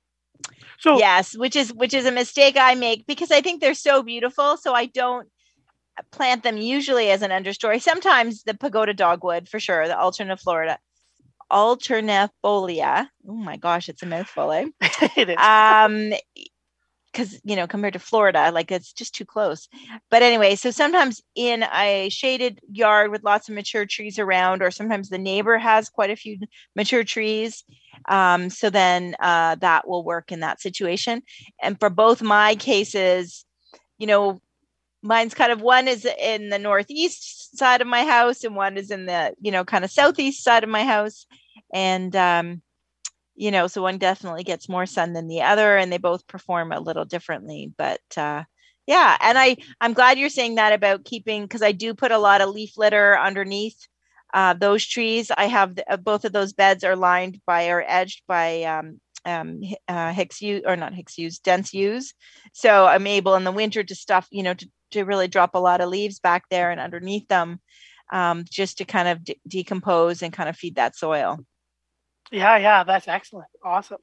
So 0.79 0.99
yes, 0.99 1.37
which 1.37 1.57
is 1.57 1.73
which 1.73 1.95
is 1.95 2.07
a 2.07 2.13
mistake 2.13 2.57
I 2.59 2.75
make 2.75 3.07
because 3.07 3.31
I 3.31 3.41
think 3.41 3.61
they're 3.61 3.75
so 3.75 4.03
beautiful. 4.03 4.57
So 4.57 4.75
I 4.75 4.87
don't 4.87 5.29
plant 6.11 6.43
them 6.43 6.59
usually 6.59 7.11
as 7.11 7.23
an 7.23 7.31
understory. 7.31 7.81
Sometimes 7.81 8.43
the 8.43 8.55
pagoda 8.55 8.93
dogwood 8.93 9.49
for 9.49 9.59
sure, 9.59 9.89
the 9.89 9.95
alterna 9.95 10.39
florida, 10.39 10.79
alternifolia. 11.51 13.09
Oh 13.27 13.35
my 13.35 13.57
gosh, 13.57 13.89
it's 13.89 14.03
a 14.03 14.07
mouthful, 14.07 14.53
eh? 14.53 14.67
it 15.17 15.31
is. 15.31 15.37
Um, 15.39 16.13
because 17.17 17.41
you 17.45 17.57
know 17.57 17.67
compared 17.67 17.95
to 17.95 17.99
florida 17.99 18.51
like 18.53 18.71
it's 18.71 18.93
just 18.93 19.15
too 19.15 19.25
close. 19.25 19.69
But 20.11 20.23
anyway 20.23 20.55
so 20.55 20.71
sometimes 20.71 21.23
in 21.35 21.65
a 21.75 22.09
shaded 22.11 22.61
yard 22.71 23.11
with 23.11 23.25
lots 23.25 23.49
of 23.49 23.55
mature 23.55 23.87
trees 23.87 24.19
around 24.19 24.63
or 24.63 24.71
sometimes 24.71 25.09
the 25.09 25.19
neighbor 25.19 25.57
has 25.57 25.89
quite 25.89 26.11
a 26.11 26.17
few 26.17 26.39
mature 26.75 27.05
trees 27.05 27.65
um, 28.09 28.51
so 28.51 28.69
then 28.69 29.17
uh, 29.21 29.55
that 29.57 29.89
will 29.89 30.05
work 30.05 30.31
in 30.31 30.41
that 30.41 30.61
situation. 30.61 31.23
And 31.63 31.81
for 31.81 31.89
both 31.89 32.21
my 32.23 32.55
cases 32.57 33.45
you 33.99 34.07
know 34.07 34.41
mine's 35.03 35.35
kind 35.35 35.53
of 35.53 35.63
one 35.63 35.89
is 35.89 36.05
in 36.05 36.51
the 36.51 36.59
northeast 36.59 37.57
side 37.57 37.81
of 37.81 37.87
my 37.87 38.05
house 38.05 38.45
and 38.45 38.55
one 38.57 38.77
is 38.77 38.91
in 38.91 39.07
the 39.07 39.35
you 39.41 39.53
know 39.53 39.65
kind 39.65 39.85
of 39.85 39.91
southeast 39.91 40.45
side 40.45 40.65
of 40.65 40.71
my 40.71 40.85
house. 40.85 41.27
And 41.73 42.15
um, 42.15 42.63
you 43.37 43.51
know 43.51 43.67
so 43.67 43.83
one 43.83 43.99
definitely 43.99 44.43
gets 44.43 44.69
more 44.69 44.87
sun 44.87 45.13
than 45.13 45.29
the 45.29 45.43
other 45.43 45.77
and 45.77 45.93
they 45.93 45.99
both 45.99 46.27
perform 46.27 46.73
a 46.73 46.81
little 46.81 47.05
differently 47.05 47.73
but 47.77 48.01
uh, 48.17 48.43
yeah 48.87 49.17
and 49.21 49.39
i 49.39 49.57
i'm 49.81 49.93
glad 49.93 50.19
you're 50.19 50.29
saying 50.29 50.57
that 50.57 50.73
about 50.73 51.05
keeping 51.05 51.43
because 51.43 51.63
i 51.63 51.73
do 51.73 51.95
put 51.95 52.13
a 52.13 52.19
lot 52.19 52.41
of 52.41 52.51
leaf 52.51 52.77
litter 52.77 53.19
underneath 53.19 53.87
uh, 54.35 54.55
those 54.55 54.85
trees 54.85 55.31
i 55.37 55.45
have 55.45 55.77
the, 55.77 55.93
uh, 55.93 55.97
both 55.97 56.25
of 56.25 56.33
those 56.33 56.53
beds 56.53 56.83
are 56.83 56.97
lined 56.97 57.41
by 57.47 57.69
or 57.69 57.85
edged 57.87 58.23
by 58.27 58.63
um, 58.65 59.01
um, 59.27 59.61
uh, 59.89 60.13
Hicks 60.13 60.41
yew 60.41 60.63
or 60.65 60.77
not 60.77 60.95
Hicks 60.95 61.19
yews, 61.19 61.39
dense 61.39 61.75
yews. 61.75 62.15
So 62.53 62.87
I'm 62.87 63.07
able 63.07 63.35
in 63.35 63.45
the 63.45 63.53
winter 63.53 63.83
to 63.83 63.95
stuff, 63.95 64.27
you 64.31 64.43
know, 64.43 64.55
to, 64.55 64.69
to 64.93 65.03
really 65.03 65.29
drop 65.29 65.55
a 65.55 65.59
lot 65.59 65.81
of 65.81 65.89
leaves 65.89 66.21
back 66.21 66.45
there 66.49 66.71
and 66.71 66.81
underneath 66.81 67.27
them, 67.29 67.61
um, 68.13 68.45
just 68.49 68.79
to 68.79 68.85
kind 68.85 69.09
of 69.09 69.25
de- 69.25 69.41
decompose 69.47 70.23
and 70.23 70.33
kind 70.33 70.49
of 70.49 70.57
feed 70.57 70.77
that 70.77 70.97
soil. 70.97 71.39
Yeah, 72.33 72.57
yeah, 72.57 72.85
that's 72.85 73.09
excellent. 73.09 73.49
Awesome. 73.65 74.01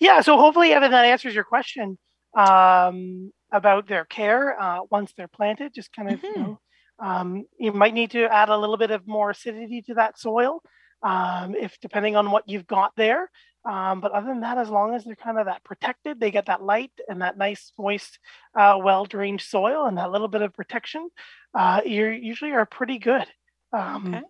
Yeah, 0.00 0.20
so 0.20 0.36
hopefully, 0.36 0.72
Evan, 0.72 0.90
that 0.90 1.04
answers 1.04 1.34
your 1.34 1.44
question 1.44 1.98
um, 2.36 3.32
about 3.52 3.86
their 3.86 4.04
care 4.04 4.60
uh, 4.60 4.80
once 4.90 5.12
they're 5.16 5.28
planted. 5.28 5.74
Just 5.74 5.92
kind 5.94 6.10
of, 6.10 6.20
mm-hmm. 6.20 6.40
you 6.40 6.46
know, 6.46 6.60
um, 6.98 7.44
you 7.58 7.72
might 7.72 7.94
need 7.94 8.10
to 8.12 8.24
add 8.24 8.48
a 8.48 8.56
little 8.56 8.76
bit 8.76 8.90
of 8.90 9.06
more 9.06 9.30
acidity 9.30 9.82
to 9.82 9.94
that 9.94 10.18
soil, 10.18 10.62
um, 11.02 11.54
if 11.54 11.78
depending 11.80 12.16
on 12.16 12.30
what 12.30 12.48
you've 12.48 12.66
got 12.66 12.92
there. 12.96 13.30
Um, 13.66 14.00
but 14.00 14.12
other 14.12 14.26
than 14.26 14.40
that, 14.40 14.58
as 14.58 14.68
long 14.68 14.94
as 14.94 15.04
they're 15.04 15.16
kind 15.16 15.38
of 15.38 15.46
that 15.46 15.64
protected, 15.64 16.20
they 16.20 16.30
get 16.30 16.46
that 16.46 16.62
light 16.62 16.92
and 17.08 17.22
that 17.22 17.38
nice, 17.38 17.72
moist, 17.78 18.18
uh, 18.54 18.78
well-drained 18.78 19.40
soil 19.40 19.86
and 19.86 19.96
that 19.96 20.10
little 20.10 20.28
bit 20.28 20.42
of 20.42 20.52
protection, 20.52 21.08
uh, 21.54 21.80
you 21.84 22.08
usually 22.08 22.52
are 22.52 22.66
pretty 22.66 22.98
good. 22.98 23.24
Um, 23.72 24.14
okay. 24.14 24.24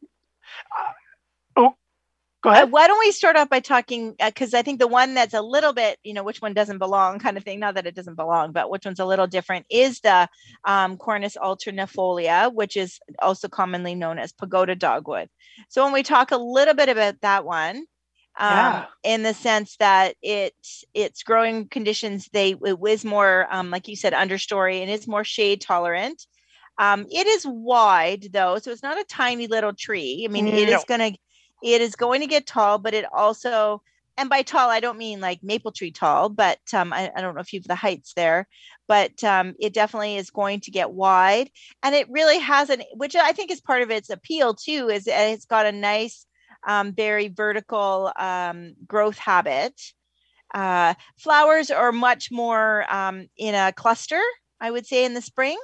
Go 2.45 2.51
ahead. 2.51 2.71
Why 2.71 2.87
don't 2.87 2.99
we 2.99 3.11
start 3.11 3.37
off 3.37 3.49
by 3.49 3.61
talking? 3.61 4.15
Because 4.23 4.53
uh, 4.53 4.59
I 4.59 4.63
think 4.63 4.79
the 4.79 4.87
one 4.87 5.15
that's 5.15 5.33
a 5.33 5.41
little 5.41 5.73
bit, 5.73 5.99
you 6.05 6.13
know, 6.13 6.23
which 6.23 6.43
one 6.43 6.53
doesn't 6.53 6.77
belong, 6.77 7.19
kind 7.19 7.39
of 7.39 7.43
thing. 7.43 7.59
Not 7.59 7.77
that 7.77 7.87
it 7.87 7.95
doesn't 7.95 8.17
belong, 8.17 8.53
but 8.53 8.69
which 8.69 8.85
one's 8.85 9.01
a 9.01 9.07
little 9.07 9.27
different 9.27 9.65
is 9.71 10.01
the 10.01 10.29
um, 10.67 10.99
Cornus 10.99 11.39
alternifolia, 11.43 12.53
which 12.53 12.77
is 12.77 13.01
also 13.19 13.49
commonly 13.49 13.95
known 13.95 14.19
as 14.19 14.33
pagoda 14.33 14.77
dogwood. 14.77 15.31
So 15.71 15.85
when 15.85 15.95
we 15.95 16.03
talk 16.03 16.33
a 16.33 16.37
little 16.37 16.75
bit 16.75 16.91
about 16.91 17.19
that 17.23 17.47
one, 17.47 17.77
um, 18.39 18.51
yeah. 18.51 18.87
in 19.05 19.23
the 19.23 19.33
sense 19.33 19.77
that 19.79 20.15
it 20.21 20.53
its 20.93 21.23
growing 21.23 21.67
conditions 21.69 22.29
they 22.33 22.57
it 22.67 22.79
was 22.79 23.07
more 23.07 23.47
um, 23.51 23.71
like 23.71 23.89
you 23.89 23.97
said 23.97 24.13
understory 24.13 24.83
and 24.83 24.91
is 24.91 25.09
more 25.09 25.25
shade 25.25 25.63
tolerant. 25.63 26.27
Um, 26.77 27.07
it 27.11 27.27
is 27.27 27.47
wide 27.49 28.29
though, 28.33 28.59
so 28.59 28.71
it's 28.71 28.83
not 28.83 29.01
a 29.01 29.05
tiny 29.05 29.47
little 29.47 29.73
tree. 29.73 30.27
I 30.29 30.31
mean, 30.31 30.47
no. 30.47 30.53
it 30.53 30.69
is 30.69 30.85
going 30.85 31.13
to 31.13 31.19
it 31.65 31.81
is 31.81 31.97
going 31.97 32.21
to 32.21 32.27
get 32.27 32.47
tall, 32.47 32.79
but 32.79 32.93
it 32.93 33.07
also, 33.11 33.83
and 34.19 34.29
by 34.29 34.43
tall, 34.43 34.69
I 34.69 34.81
don't 34.81 34.99
mean 34.99 35.21
like 35.21 35.43
maple 35.43 35.73
tree 35.73 35.91
tall, 35.91 36.29
but 36.29 36.61
um, 36.75 36.93
I, 36.93 37.11
I, 37.17 37.23
don't 37.23 37.35
know 37.35 37.41
if 37.41 37.55
you've 37.55 37.65
the 37.65 37.75
heights 37.75 38.13
there, 38.15 38.47
but 38.87 39.25
um, 39.25 39.55
it 39.59 39.73
definitely 39.73 40.19
is 40.19 40.29
going 40.29 40.61
to 40.61 40.71
get 40.71 40.91
wide. 40.91 41.49
And 41.83 41.95
it 41.95 42.07
really 42.11 42.39
has 42.39 42.69
an, 42.69 42.83
which 42.93 43.17
I 43.17 43.33
think 43.33 43.51
is 43.51 43.63
part 43.63 43.81
of 43.81 43.91
its 43.91 44.11
appeal 44.11 44.53
too, 44.55 44.91
is 44.91 45.05
it's 45.07 45.47
got 45.47 45.65
a 45.65 45.73
nice, 45.73 46.27
um, 46.67 46.93
very 46.93 47.29
vertical 47.29 48.13
um, 48.15 48.75
growth 48.87 49.17
habit. 49.17 49.81
Uh, 50.53 50.93
flowers 51.19 51.71
are 51.71 51.93
much 51.93 52.31
more 52.31 52.85
um, 52.93 53.27
in 53.39 53.55
a 53.55 53.73
cluster, 53.73 54.21
I 54.61 54.71
would 54.71 54.87
say, 54.87 55.07
in 55.07 55.15
the 55.15 55.23
spring. 55.23 55.59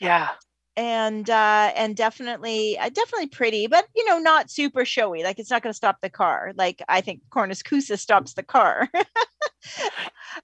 Yeah 0.00 0.30
and 0.76 1.28
uh 1.28 1.72
and 1.76 1.96
definitely 1.96 2.78
uh, 2.78 2.88
definitely 2.90 3.26
pretty 3.26 3.66
but 3.66 3.86
you 3.94 4.04
know 4.06 4.18
not 4.18 4.50
super 4.50 4.84
showy 4.84 5.22
like 5.24 5.38
it's 5.38 5.50
not 5.50 5.62
going 5.62 5.72
to 5.72 5.76
stop 5.76 5.96
the 6.00 6.08
car 6.10 6.52
like 6.56 6.82
i 6.88 7.00
think 7.00 7.20
cornus 7.30 7.62
kousa 7.62 7.98
stops 7.98 8.34
the 8.34 8.42
car. 8.42 8.88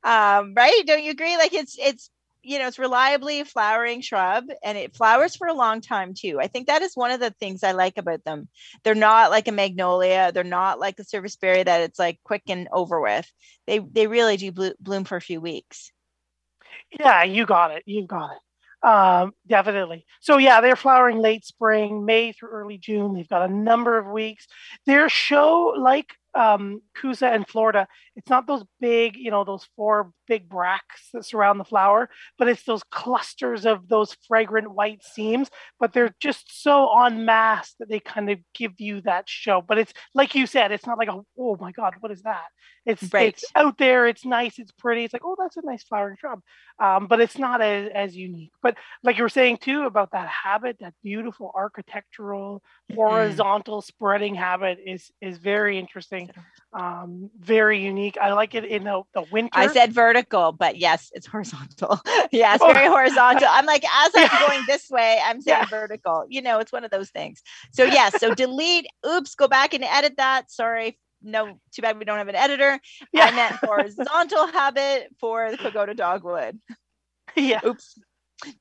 Um 0.04 0.54
right? 0.54 0.82
Don't 0.86 1.02
you 1.02 1.10
agree? 1.10 1.36
Like 1.36 1.54
it's 1.54 1.76
it's 1.78 2.10
you 2.42 2.58
know 2.58 2.68
it's 2.68 2.78
reliably 2.78 3.40
a 3.40 3.44
flowering 3.44 4.00
shrub 4.00 4.44
and 4.62 4.78
it 4.78 4.94
flowers 4.96 5.36
for 5.36 5.46
a 5.48 5.54
long 5.54 5.80
time 5.80 6.14
too. 6.14 6.38
I 6.40 6.46
think 6.48 6.66
that 6.66 6.82
is 6.82 6.94
one 6.96 7.10
of 7.10 7.20
the 7.20 7.30
things 7.30 7.62
i 7.62 7.72
like 7.72 7.98
about 7.98 8.24
them. 8.24 8.48
They're 8.84 8.94
not 8.94 9.30
like 9.30 9.48
a 9.48 9.52
magnolia 9.52 10.32
they're 10.32 10.44
not 10.44 10.78
like 10.80 10.98
a 10.98 11.04
serviceberry 11.04 11.62
that 11.62 11.80
it's 11.82 11.98
like 11.98 12.20
quick 12.24 12.42
and 12.48 12.68
over 12.72 13.00
with. 13.00 13.30
They 13.66 13.78
they 13.78 14.06
really 14.06 14.36
do 14.36 14.52
bloom 14.80 15.04
for 15.04 15.16
a 15.16 15.20
few 15.20 15.40
weeks. 15.40 15.92
Yeah 16.98 17.24
you 17.24 17.46
got 17.46 17.70
it 17.72 17.82
you 17.86 18.06
got 18.06 18.32
it 18.32 18.38
um, 18.86 19.32
definitely. 19.48 20.06
So 20.20 20.38
yeah, 20.38 20.60
they're 20.60 20.76
flowering 20.76 21.18
late 21.18 21.44
spring, 21.44 22.04
May 22.04 22.30
through 22.32 22.50
early 22.50 22.78
June. 22.78 23.14
They've 23.14 23.28
got 23.28 23.48
a 23.50 23.52
number 23.52 23.98
of 23.98 24.06
weeks. 24.06 24.46
Their 24.86 25.08
show, 25.08 25.74
like 25.76 26.06
um, 26.34 26.80
Kousa 26.96 27.34
and 27.34 27.48
Florida, 27.48 27.88
it's 28.16 28.30
not 28.30 28.46
those 28.46 28.64
big, 28.80 29.16
you 29.16 29.30
know, 29.30 29.44
those 29.44 29.68
four 29.76 30.10
big 30.26 30.48
bracts 30.48 31.10
that 31.12 31.24
surround 31.24 31.60
the 31.60 31.64
flower, 31.64 32.08
but 32.38 32.48
it's 32.48 32.64
those 32.64 32.82
clusters 32.90 33.66
of 33.66 33.88
those 33.88 34.16
fragrant 34.26 34.72
white 34.72 35.04
seams. 35.04 35.50
But 35.78 35.92
they're 35.92 36.14
just 36.18 36.62
so 36.62 36.88
en 37.04 37.26
masse 37.26 37.74
that 37.78 37.90
they 37.90 38.00
kind 38.00 38.30
of 38.30 38.38
give 38.54 38.72
you 38.78 39.02
that 39.02 39.28
show. 39.28 39.60
But 39.60 39.78
it's 39.78 39.92
like 40.14 40.34
you 40.34 40.46
said, 40.46 40.72
it's 40.72 40.86
not 40.86 40.98
like 40.98 41.08
a 41.08 41.20
oh 41.38 41.56
my 41.60 41.72
god, 41.72 41.94
what 42.00 42.10
is 42.10 42.22
that? 42.22 42.46
It's 42.86 43.12
right. 43.12 43.28
it's 43.28 43.44
out 43.54 43.78
there, 43.78 44.06
it's 44.06 44.24
nice, 44.24 44.58
it's 44.58 44.72
pretty. 44.72 45.04
It's 45.04 45.12
like 45.12 45.24
oh, 45.24 45.36
that's 45.38 45.56
a 45.56 45.62
nice 45.64 45.82
flowering 45.84 46.16
shrub, 46.18 46.40
um, 46.78 47.08
but 47.08 47.20
it's 47.20 47.36
not 47.36 47.60
as 47.60 47.90
as 47.94 48.16
unique. 48.16 48.52
But 48.62 48.76
like 49.02 49.18
you 49.18 49.24
were 49.24 49.28
saying 49.28 49.58
too 49.58 49.82
about 49.82 50.12
that 50.12 50.28
habit, 50.28 50.78
that 50.80 50.94
beautiful 51.02 51.52
architectural 51.54 52.62
horizontal 52.94 53.80
mm-hmm. 53.80 53.86
spreading 53.86 54.34
habit 54.34 54.78
is 54.86 55.10
is 55.20 55.36
very 55.38 55.78
interesting, 55.78 56.30
um, 56.72 57.30
very 57.38 57.82
unique. 57.82 58.05
I 58.20 58.32
like 58.32 58.54
it 58.54 58.64
in 58.64 58.84
the, 58.84 59.02
the 59.14 59.24
winter. 59.30 59.50
I 59.52 59.68
said 59.68 59.92
vertical, 59.92 60.52
but 60.52 60.76
yes, 60.76 61.10
it's 61.14 61.26
horizontal. 61.26 62.00
yes, 62.32 62.60
oh. 62.62 62.72
very 62.72 62.88
horizontal. 62.88 63.48
I'm 63.50 63.66
like, 63.66 63.84
as 63.84 64.12
I'm 64.14 64.28
going 64.48 64.64
this 64.66 64.88
way, 64.90 65.20
I'm 65.24 65.40
saying 65.40 65.58
yeah. 65.62 65.66
vertical. 65.66 66.26
You 66.28 66.42
know, 66.42 66.58
it's 66.58 66.72
one 66.72 66.84
of 66.84 66.90
those 66.90 67.10
things. 67.10 67.42
So 67.72 67.84
yes, 67.84 68.18
so 68.20 68.34
delete. 68.34 68.86
Oops, 69.06 69.34
go 69.34 69.48
back 69.48 69.74
and 69.74 69.84
edit 69.84 70.14
that. 70.16 70.50
Sorry. 70.50 70.98
No, 71.22 71.58
too 71.74 71.82
bad 71.82 71.98
we 71.98 72.04
don't 72.04 72.18
have 72.18 72.28
an 72.28 72.36
editor. 72.36 72.78
Yeah. 73.12 73.24
I 73.24 73.30
meant 73.32 73.56
horizontal 73.56 74.46
habit 74.48 75.08
for 75.18 75.50
the 75.50 75.56
pagoda 75.56 75.94
dogwood. 75.94 76.58
Yeah. 77.34 77.60
Oops 77.64 77.98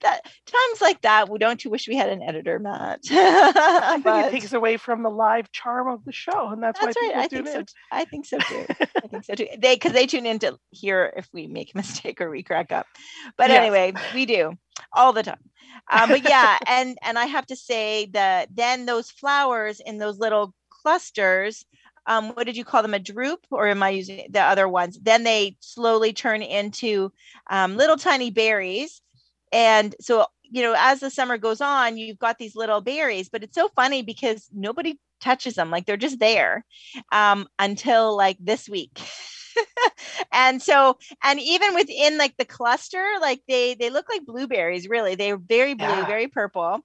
that 0.01 0.21
times 0.23 0.81
like 0.81 1.01
that 1.01 1.29
we 1.29 1.37
don't 1.37 1.63
you 1.65 1.69
wish 1.69 1.87
we 1.87 1.95
had 1.95 2.09
an 2.09 2.21
editor 2.21 2.59
matt? 2.59 3.01
I 3.11 3.99
think 4.03 4.25
it 4.25 4.31
takes 4.31 4.53
away 4.53 4.77
from 4.77 5.03
the 5.03 5.09
live 5.09 5.51
charm 5.51 5.89
of 5.89 6.05
the 6.05 6.11
show 6.11 6.49
and 6.49 6.63
that's, 6.63 6.79
that's 6.79 6.95
why 6.95 7.11
right 7.13 7.25
i 7.25 7.27
think 7.27 7.47
so 7.47 7.63
i 7.91 8.05
think 8.05 8.25
so 8.25 8.37
too 8.37 8.65
i 9.03 9.07
think 9.07 9.25
so 9.25 9.35
too. 9.35 9.47
They 9.59 9.75
because 9.75 9.91
they 9.91 10.07
tune 10.07 10.25
in 10.25 10.39
to 10.39 10.57
hear 10.71 11.13
if 11.17 11.27
we 11.33 11.47
make 11.47 11.73
a 11.73 11.77
mistake 11.85 12.21
or 12.21 12.29
we 12.29 12.43
crack 12.43 12.71
up. 12.71 12.87
But 13.37 13.49
yes. 13.49 13.59
anyway 13.59 13.93
we 14.13 14.25
do 14.25 14.53
all 14.93 15.13
the 15.13 15.23
time. 15.23 15.39
Um, 15.91 16.09
but 16.09 16.27
yeah 16.27 16.57
and 16.67 16.97
and 17.03 17.19
i 17.19 17.25
have 17.25 17.45
to 17.47 17.55
say 17.55 18.07
that 18.13 18.55
then 18.55 18.85
those 18.85 19.11
flowers 19.11 19.81
in 19.81 19.97
those 19.97 20.19
little 20.19 20.53
clusters 20.69 21.65
um, 22.07 22.29
what 22.29 22.45
did 22.45 22.55
you 22.55 22.63
call 22.63 22.83
them 22.83 22.93
a 22.93 22.99
drupe 22.99 23.45
or 23.49 23.67
am 23.67 23.81
i 23.83 23.89
using 23.89 24.27
the 24.29 24.41
other 24.41 24.67
ones? 24.67 24.99
Then 25.01 25.23
they 25.23 25.57
slowly 25.59 26.13
turn 26.13 26.43
into 26.43 27.11
um, 27.49 27.77
little 27.77 27.97
tiny 27.97 28.29
berries 28.29 29.01
and 29.55 29.95
so, 30.01 30.25
you 30.43 30.61
know, 30.61 30.75
as 30.77 30.99
the 30.99 31.09
summer 31.09 31.37
goes 31.37 31.61
on, 31.61 31.97
you've 31.97 32.19
got 32.19 32.37
these 32.37 32.57
little 32.57 32.81
berries, 32.81 33.29
but 33.29 33.41
it's 33.41 33.55
so 33.55 33.69
funny 33.69 34.01
because 34.01 34.49
nobody 34.53 34.99
touches 35.21 35.55
them. 35.55 35.71
Like 35.71 35.85
they're 35.85 35.95
just 35.95 36.19
there 36.19 36.65
um, 37.13 37.47
until 37.57 38.17
like 38.17 38.35
this 38.41 38.67
week. 38.67 38.99
and 40.33 40.61
so 40.61 40.97
and 41.23 41.39
even 41.39 41.73
within 41.73 42.17
like 42.17 42.35
the 42.37 42.43
cluster 42.43 43.01
like 43.21 43.41
they 43.47 43.73
they 43.75 43.89
look 43.89 44.05
like 44.09 44.25
blueberries 44.25 44.89
really 44.89 45.15
they're 45.15 45.37
very 45.37 45.73
blue 45.73 45.87
yeah. 45.87 46.05
very 46.05 46.27
purple 46.27 46.81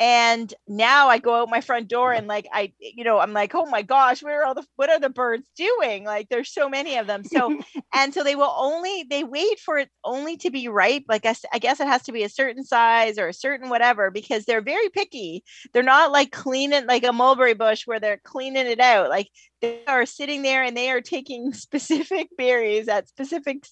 and 0.00 0.52
now 0.66 1.08
i 1.08 1.18
go 1.18 1.42
out 1.42 1.48
my 1.48 1.60
front 1.60 1.88
door 1.88 2.12
and 2.12 2.26
like 2.26 2.46
i 2.52 2.72
you 2.80 3.04
know 3.04 3.18
i'm 3.18 3.32
like 3.32 3.54
oh 3.54 3.66
my 3.66 3.82
gosh 3.82 4.22
where 4.22 4.42
are 4.42 4.46
all 4.46 4.54
the 4.54 4.64
what 4.76 4.90
are 4.90 4.98
the 4.98 5.08
birds 5.08 5.46
doing? 5.56 6.04
Like 6.04 6.28
there's 6.28 6.52
so 6.52 6.68
many 6.68 6.96
of 6.96 7.06
them. 7.06 7.24
So 7.24 7.58
and 7.94 8.12
so 8.12 8.22
they 8.22 8.34
will 8.34 8.54
only 8.56 9.04
they 9.08 9.24
wait 9.24 9.58
for 9.60 9.78
it 9.78 9.88
only 10.04 10.36
to 10.38 10.50
be 10.50 10.68
ripe 10.68 11.04
like 11.08 11.26
I, 11.26 11.34
I 11.52 11.58
guess 11.58 11.80
it 11.80 11.86
has 11.86 12.02
to 12.04 12.12
be 12.12 12.24
a 12.24 12.28
certain 12.28 12.64
size 12.64 13.18
or 13.18 13.28
a 13.28 13.34
certain 13.34 13.70
whatever 13.70 14.10
because 14.10 14.44
they're 14.44 14.62
very 14.62 14.88
picky. 14.88 15.44
They're 15.72 15.82
not 15.82 16.12
like 16.12 16.32
cleaning 16.32 16.86
like 16.86 17.04
a 17.04 17.12
mulberry 17.12 17.54
bush 17.54 17.86
where 17.86 18.00
they're 18.00 18.20
cleaning 18.24 18.66
it 18.66 18.80
out. 18.80 19.08
Like 19.08 19.28
they 19.60 19.80
are 19.86 20.06
sitting 20.06 20.42
there 20.42 20.62
and 20.62 20.76
they 20.76 20.90
are 20.90 21.00
taking 21.00 21.52
specific 21.52 22.28
berries 22.36 22.88
at 22.88 23.08
specific 23.08 23.66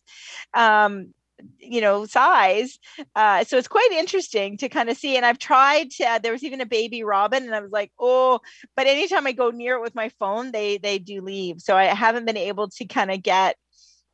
um 0.55 1.13
you 1.59 1.81
know 1.81 2.05
size 2.07 2.79
uh, 3.15 3.45
so 3.45 3.57
it's 3.57 3.69
quite 3.69 3.91
interesting 3.93 4.57
to 4.57 4.69
kind 4.69 4.89
of 4.91 4.97
see 4.97 5.17
and 5.17 5.25
i've 5.27 5.39
tried 5.39 5.91
to, 5.91 6.05
uh, 6.05 6.19
there 6.19 6.33
was 6.33 6.45
even 6.45 6.61
a 6.61 6.67
baby 6.67 7.03
robin 7.03 7.45
and 7.45 7.55
i 7.55 7.61
was 7.61 7.71
like 7.71 7.91
oh 7.99 8.41
but 8.77 8.87
anytime 8.87 9.27
i 9.27 9.33
go 9.33 9.51
near 9.51 9.77
it 9.77 9.83
with 9.83 9.95
my 9.95 10.09
phone 10.19 10.53
they 10.53 10.79
they 10.79 10.99
do 10.99 11.21
leave 11.21 11.61
so 11.61 11.77
i 11.77 11.85
haven't 11.85 12.25
been 12.27 12.37
able 12.37 12.69
to 12.69 12.85
kind 12.85 13.11
of 13.11 13.23
get 13.23 13.57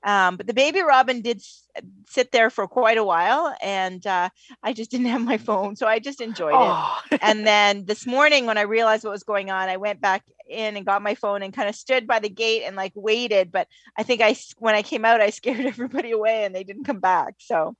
um, 0.04 0.36
but 0.36 0.46
the 0.46 0.54
baby 0.54 0.80
robin 0.82 1.20
did 1.22 1.38
s- 1.38 1.66
sit 2.08 2.30
there 2.32 2.50
for 2.50 2.66
quite 2.68 2.98
a 2.98 3.04
while 3.04 3.54
and 3.62 4.06
uh, 4.06 4.28
i 4.62 4.72
just 4.72 4.90
didn't 4.90 5.06
have 5.06 5.22
my 5.22 5.36
phone 5.38 5.76
so 5.76 5.86
i 5.86 5.98
just 5.98 6.20
enjoyed 6.20 6.54
Oh. 6.54 7.00
it 7.12 7.18
and 7.22 7.46
then 7.46 7.84
this 7.86 8.06
morning 8.06 8.46
when 8.46 8.58
i 8.58 8.62
realized 8.62 9.04
what 9.04 9.10
was 9.12 9.24
going 9.24 9.50
on 9.50 9.68
i 9.68 9.76
went 9.76 10.00
back 10.00 10.22
in 10.48 10.76
and 10.76 10.86
got 10.86 11.02
my 11.02 11.14
phone 11.14 11.42
and 11.42 11.52
kind 11.52 11.68
of 11.68 11.74
stood 11.74 12.06
by 12.06 12.18
the 12.20 12.28
gate 12.30 12.62
and 12.64 12.74
like 12.76 12.92
waited 12.94 13.52
but 13.52 13.68
i 13.98 14.02
think 14.02 14.22
I 14.22 14.34
when 14.58 14.74
i 14.74 14.82
came 14.82 15.04
out 15.04 15.20
i 15.20 15.30
scared 15.40 15.64
everybody 15.66 16.10
away 16.12 16.44
and 16.44 16.54
they 16.54 16.64
didn't 16.64 16.84
come 16.84 17.00
back 17.00 17.34
so 17.38 17.76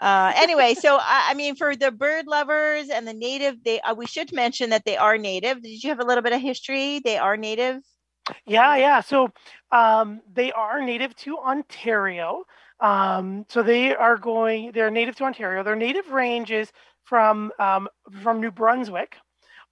uh, 0.00 0.32
anyway 0.36 0.74
so 0.74 0.96
I, 1.00 1.28
I 1.30 1.34
mean 1.34 1.56
for 1.56 1.74
the 1.74 1.90
bird 1.90 2.26
lovers 2.26 2.88
and 2.90 3.06
the 3.06 3.14
native 3.14 3.62
they 3.64 3.80
uh, 3.80 3.94
we 3.94 4.06
should 4.06 4.32
mention 4.32 4.70
that 4.70 4.84
they 4.84 4.96
are 4.96 5.18
native. 5.18 5.62
Did 5.62 5.82
you 5.82 5.90
have 5.90 6.00
a 6.00 6.04
little 6.04 6.22
bit 6.22 6.32
of 6.32 6.40
history? 6.40 7.00
They 7.00 7.18
are 7.18 7.36
native 7.36 7.78
Yeah, 8.44 8.76
yeah. 8.76 9.00
So 9.00 9.32
um, 9.72 10.20
they 10.32 10.52
are 10.52 10.82
native 10.82 11.14
to 11.16 11.38
Ontario. 11.38 12.44
Um, 12.80 13.46
so 13.48 13.62
they 13.62 13.94
are 13.94 14.16
going. 14.16 14.72
They're 14.72 14.90
native 14.90 15.16
to 15.16 15.24
Ontario. 15.24 15.62
Their 15.62 15.76
native 15.76 16.10
range 16.10 16.50
is 16.50 16.72
from 17.04 17.52
um, 17.58 17.88
from 18.22 18.40
New 18.40 18.50
Brunswick 18.50 19.16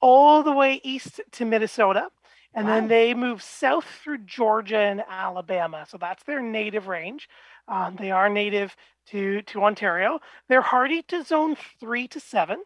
all 0.00 0.42
the 0.42 0.52
way 0.52 0.80
east 0.84 1.20
to 1.32 1.44
Minnesota, 1.44 2.08
and 2.54 2.68
then 2.68 2.88
they 2.88 3.14
move 3.14 3.42
south 3.42 3.86
through 4.02 4.18
Georgia 4.18 4.78
and 4.78 5.02
Alabama. 5.08 5.86
So 5.88 5.98
that's 5.98 6.22
their 6.24 6.42
native 6.42 6.86
range. 6.86 7.28
Um, 7.68 7.96
they 7.96 8.10
are 8.10 8.28
native 8.28 8.76
to 9.08 9.42
to 9.42 9.64
Ontario. 9.64 10.20
They're 10.48 10.62
hardy 10.62 11.02
to 11.08 11.22
zone 11.22 11.56
three 11.80 12.08
to 12.08 12.20
seven. 12.20 12.62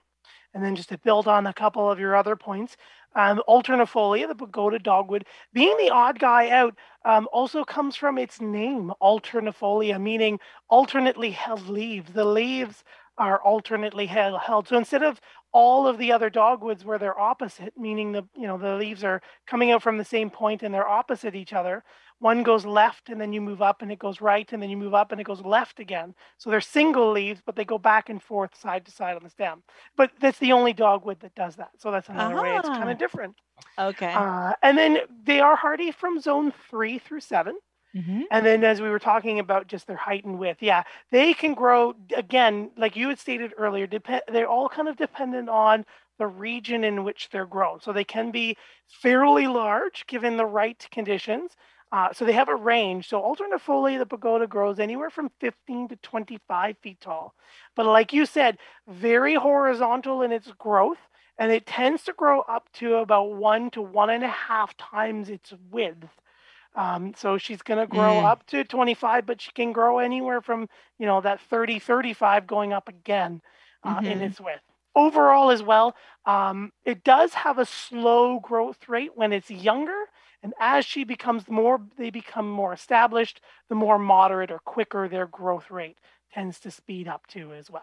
And 0.54 0.64
then 0.64 0.75
just 0.76 0.88
to 0.88 0.99
build 0.99 1.28
on 1.28 1.47
a 1.47 1.52
couple 1.52 1.90
of 1.90 2.00
your 2.00 2.16
other 2.16 2.35
points, 2.35 2.76
um, 3.18 3.42
alternifolia, 3.48 4.28
the 4.28 4.34
pagoda 4.37 4.78
dogwood, 4.78 5.26
being 5.52 5.76
the 5.76 5.90
odd 5.90 6.20
guy 6.20 6.50
out, 6.50 6.76
um, 7.04 7.28
also 7.32 7.64
comes 7.64 7.96
from 7.96 8.16
its 8.16 8.40
name, 8.40 8.92
alternifolia, 9.02 10.00
meaning 10.00 10.38
alternately 10.70 11.32
held 11.32 11.68
leaves. 11.68 12.12
The 12.12 12.25
leaves 12.25 12.84
are 13.18 13.42
alternately 13.42 14.06
held, 14.06 14.40
held. 14.40 14.68
So 14.68 14.76
instead 14.76 15.02
of 15.02 15.20
all 15.52 15.88
of 15.88 15.98
the 15.98 16.12
other 16.12 16.30
dogwoods 16.30 16.84
where 16.84 16.98
they're 16.98 17.18
opposite, 17.18 17.72
meaning 17.76 18.12
the 18.12 18.25
you 18.37 18.46
know 18.46 18.56
the 18.56 18.76
leaves 18.76 19.02
are 19.02 19.20
coming 19.48 19.72
out 19.72 19.82
from 19.82 19.98
the 19.98 20.04
same 20.04 20.30
point 20.30 20.62
and 20.62 20.72
they're 20.72 20.87
opposite 20.87 21.34
each 21.34 21.52
other, 21.52 21.82
one 22.20 22.42
goes 22.42 22.66
left 22.66 23.08
and 23.10 23.20
then 23.20 23.32
you 23.32 23.40
move 23.40 23.62
up 23.62 23.80
and 23.82 23.92
it 23.92 23.98
goes 23.98 24.20
right 24.20 24.52
and 24.52 24.60
then 24.62 24.70
you 24.70 24.76
move 24.76 24.94
up 24.94 25.12
and 25.12 25.20
it 25.20 25.25
goes 25.25 25.40
left 25.42 25.78
again. 25.78 26.14
So 26.38 26.50
they're 26.50 26.60
single 26.60 27.12
leaves, 27.12 27.40
but 27.44 27.54
they 27.56 27.64
go 27.64 27.78
back 27.78 28.08
and 28.08 28.20
forth 28.22 28.58
side 28.58 28.84
to 28.87 28.90
side 28.90 29.16
on 29.16 29.22
the 29.22 29.30
stem. 29.30 29.62
But 29.96 30.10
that's 30.20 30.38
the 30.38 30.52
only 30.52 30.72
dogwood 30.72 31.20
that 31.20 31.34
does 31.34 31.56
that. 31.56 31.70
So 31.78 31.90
that's 31.90 32.08
another 32.08 32.42
way 32.42 32.56
it's 32.56 32.68
kind 32.68 32.88
Ah. 32.88 32.92
of 32.92 32.98
different. 32.98 33.37
okay 33.78 34.12
Uh, 34.12 34.52
and 34.62 34.76
then 34.78 34.98
they 35.25 35.40
are 35.40 35.56
hardy 35.56 35.90
from 35.92 36.20
zone 36.20 36.52
three 36.70 36.98
through 36.98 37.20
seven. 37.20 37.58
Mhm. 37.96 38.25
And 38.30 38.44
then, 38.44 38.62
as 38.64 38.82
we 38.82 38.90
were 38.90 38.98
talking 38.98 39.38
about 39.38 39.66
just 39.66 39.87
their 39.87 39.96
height 39.96 40.25
and 40.26 40.38
width, 40.38 40.62
yeah, 40.62 40.82
they 41.10 41.32
can 41.32 41.54
grow 41.54 41.94
again, 42.14 42.70
like 42.76 42.96
you 42.96 43.09
had 43.09 43.18
stated 43.18 43.54
earlier. 43.57 43.87
Depend, 43.87 44.22
they're 44.28 44.46
all 44.48 44.68
kind 44.68 44.88
of 44.88 44.96
dependent 44.96 45.48
on 45.48 45.87
the 46.18 46.26
region 46.26 46.85
in 46.85 47.02
which 47.02 47.31
they're 47.31 47.46
grown. 47.46 47.81
So 47.81 47.92
they 47.92 48.04
can 48.04 48.31
be 48.31 48.57
fairly 48.88 49.46
large 49.46 50.07
given 50.07 50.37
the 50.37 50.44
right 50.46 50.87
conditions. 50.90 51.57
Uh, 51.90 52.12
so 52.12 52.24
they 52.24 52.33
have 52.33 52.48
a 52.48 52.55
range. 52.57 53.09
So 53.09 53.20
alternifolia, 53.22 53.98
the 53.98 54.07
pagoda 54.07 54.46
grows 54.46 54.79
anywhere 54.79 55.11
from 55.11 55.31
15 55.40 55.88
to 55.88 55.96
25 55.96 56.77
feet 56.79 57.01
tall. 57.01 57.35
But 57.74 57.87
like 57.87 58.12
you 58.12 58.27
said, 58.27 58.59
very 58.87 59.35
horizontal 59.35 60.22
in 60.22 60.33
its 60.33 60.51
growth, 60.59 60.98
and 61.38 61.51
it 61.51 61.66
tends 61.66 62.05
to 62.05 62.12
grow 62.12 62.40
up 62.42 62.68
to 62.74 62.96
about 62.96 63.33
one 63.35 63.70
to 63.70 63.81
one 63.83 64.11
and 64.11 64.24
a 64.24 64.29
half 64.29 64.77
times 64.77 65.31
its 65.31 65.53
width. 65.70 66.09
Um, 66.74 67.14
so 67.16 67.38
she's 67.38 67.62
going 67.62 67.81
to 67.81 67.87
grow 67.87 68.20
Mm. 68.20 68.24
up 68.24 68.46
to 68.48 68.64
25, 68.64 69.27
but 69.27 69.40
she 69.40 69.53
can 69.53 69.72
grow 69.72 69.98
anywhere 69.98 70.40
from, 70.40 70.68
you 70.98 71.07
know, 71.07 71.20
that 71.22 71.40
30, 71.40 71.79
35 71.79 72.46
going 72.46 72.72
up 72.72 72.88
again 72.88 73.40
uh, 73.83 74.01
in 74.05 74.20
Mhm. 74.20 74.22
its 74.22 74.40
width. 74.40 74.62
Overall, 74.94 75.51
as 75.51 75.62
well, 75.62 75.94
um, 76.27 76.72
it 76.85 77.05
does 77.05 77.35
have 77.35 77.59
a 77.59 77.64
slow 77.66 78.40
growth 78.40 78.88
rate 78.88 79.12
when 79.16 79.33
it's 79.33 79.51
younger. 79.51 80.05
And 80.42 80.55
as 80.61 80.85
she 80.85 81.05
becomes 81.05 81.48
more, 81.48 81.81
they 81.96 82.11
become 82.11 82.48
more 82.48 82.72
established, 82.72 83.40
the 83.68 83.74
more 83.74 83.98
moderate 83.98 84.51
or 84.51 84.61
quicker 84.61 85.09
their 85.09 85.27
growth 85.27 85.70
rate 85.70 85.98
tends 86.33 86.61
to 86.61 86.70
speed 86.70 87.09
up 87.09 87.27
to 87.29 87.53
as 87.55 87.70
well. 87.70 87.83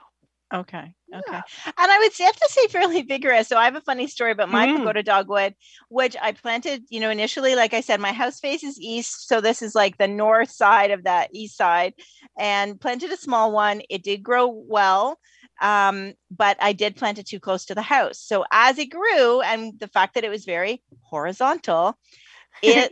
Okay. 0.54 0.94
Okay. 1.14 1.22
Yeah. 1.32 1.42
And 1.66 1.92
I 1.92 2.00
would 2.00 2.14
say- 2.14 2.24
have 2.24 2.36
to 2.36 2.48
say 2.50 2.68
fairly 2.68 3.02
vigorous. 3.02 3.48
So 3.48 3.58
I 3.58 3.66
have 3.66 3.76
a 3.76 3.82
funny 3.82 4.08
story 4.08 4.32
about 4.32 4.50
my 4.50 4.68
Mhm. 4.68 4.78
pagoda 4.78 5.04
dogwood, 5.04 5.56
which 5.90 6.16
I 6.22 6.32
planted, 6.34 6.86
you 6.90 7.00
know, 7.00 7.10
initially, 7.10 7.56
like 7.56 7.74
I 7.74 7.82
said, 7.82 8.00
my 8.00 8.14
house 8.14 8.40
faces 8.40 8.80
east. 8.80 9.28
So 9.28 9.42
this 9.42 9.62
is 9.62 9.76
like 9.76 9.98
the 9.98 10.08
north 10.08 10.52
side 10.52 10.92
of 10.92 11.04
that 11.04 11.30
east 11.34 11.58
side 11.58 11.94
and 12.38 12.80
planted 12.80 13.12
a 13.12 13.18
small 13.18 13.52
one. 13.52 13.82
It 13.90 14.04
did 14.04 14.24
grow 14.24 14.48
well. 14.48 15.20
Um, 15.62 16.14
but 16.30 16.58
I 16.62 16.74
did 16.74 16.96
plant 16.98 17.18
it 17.18 17.28
too 17.28 17.40
close 17.40 17.66
to 17.66 17.76
the 17.76 17.82
house. 17.82 18.20
So 18.20 18.46
as 18.52 18.78
it 18.78 18.88
grew, 18.88 19.42
and 19.42 19.78
the 19.80 19.88
fact 19.88 20.14
that 20.14 20.24
it 20.24 20.30
was 20.30 20.46
very 20.46 20.84
horizontal, 21.02 21.98
it 22.62 22.92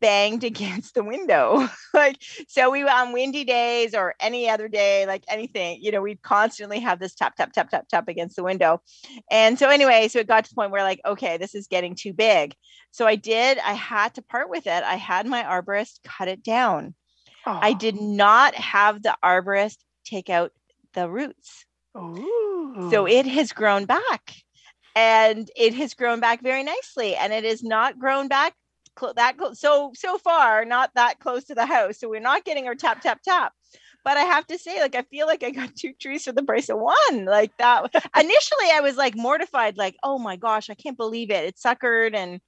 banged 0.00 0.42
against 0.42 0.94
the 0.94 1.04
window. 1.04 1.68
like 1.94 2.16
so 2.48 2.70
we 2.70 2.82
on 2.82 3.12
windy 3.12 3.44
days 3.44 3.94
or 3.94 4.14
any 4.20 4.50
other 4.50 4.68
day, 4.68 5.06
like 5.06 5.24
anything, 5.28 5.78
you 5.80 5.92
know, 5.92 6.02
we'd 6.02 6.20
constantly 6.22 6.80
have 6.80 6.98
this 6.98 7.14
tap, 7.14 7.36
tap, 7.36 7.52
tap, 7.52 7.70
tap, 7.70 7.86
tap 7.88 8.08
against 8.08 8.36
the 8.36 8.42
window. 8.42 8.82
And 9.30 9.58
so 9.58 9.68
anyway, 9.68 10.08
so 10.08 10.18
it 10.18 10.26
got 10.26 10.44
to 10.44 10.50
the 10.50 10.56
point 10.56 10.72
where 10.72 10.82
like, 10.82 11.00
okay, 11.06 11.36
this 11.36 11.54
is 11.54 11.68
getting 11.68 11.94
too 11.94 12.12
big. 12.12 12.54
So 12.90 13.06
I 13.06 13.14
did, 13.14 13.58
I 13.58 13.72
had 13.72 14.14
to 14.14 14.22
part 14.22 14.50
with 14.50 14.66
it. 14.66 14.82
I 14.84 14.96
had 14.96 15.26
my 15.26 15.42
arborist 15.44 16.00
cut 16.04 16.28
it 16.28 16.42
down. 16.42 16.94
I 17.46 17.70
Oh. 17.70 17.78
did 17.78 18.00
not 18.00 18.54
have 18.54 19.02
the 19.02 19.16
arborist 19.24 19.78
take 20.04 20.28
out 20.30 20.52
the 20.94 21.08
roots. 21.08 21.64
Ooh. 21.96 22.88
So 22.90 23.06
it 23.06 23.26
has 23.26 23.52
grown 23.52 23.84
back 23.84 24.34
and 24.94 25.50
it 25.56 25.74
has 25.74 25.94
grown 25.94 26.20
back 26.20 26.42
very 26.42 26.62
nicely 26.64 27.14
and 27.14 27.32
it 27.32 27.44
has 27.44 27.62
not 27.62 27.98
grown 27.98 28.28
back 28.28 28.54
clo- 28.94 29.12
that 29.16 29.36
close. 29.36 29.60
So, 29.60 29.92
so 29.94 30.18
far, 30.18 30.64
not 30.64 30.90
that 30.94 31.18
close 31.18 31.44
to 31.44 31.54
the 31.54 31.66
house. 31.66 31.98
So 31.98 32.08
we're 32.08 32.20
not 32.20 32.44
getting 32.44 32.66
our 32.66 32.74
tap, 32.74 33.00
tap, 33.00 33.20
tap. 33.22 33.52
But 34.04 34.16
I 34.16 34.22
have 34.22 34.46
to 34.48 34.58
say, 34.58 34.80
like, 34.80 34.94
I 34.94 35.02
feel 35.02 35.26
like 35.26 35.44
I 35.44 35.50
got 35.50 35.74
two 35.76 35.92
trees 36.00 36.24
for 36.24 36.32
the 36.32 36.42
price 36.42 36.68
of 36.68 36.78
one. 36.78 37.24
Like 37.24 37.56
that. 37.58 37.94
Initially, 38.18 38.70
I 38.72 38.80
was 38.80 38.96
like 38.96 39.16
mortified, 39.16 39.76
like, 39.76 39.96
oh 40.02 40.18
my 40.18 40.36
gosh, 40.36 40.70
I 40.70 40.74
can't 40.74 40.96
believe 40.96 41.30
it. 41.30 41.44
It 41.44 41.56
suckered 41.56 42.14
and 42.14 42.40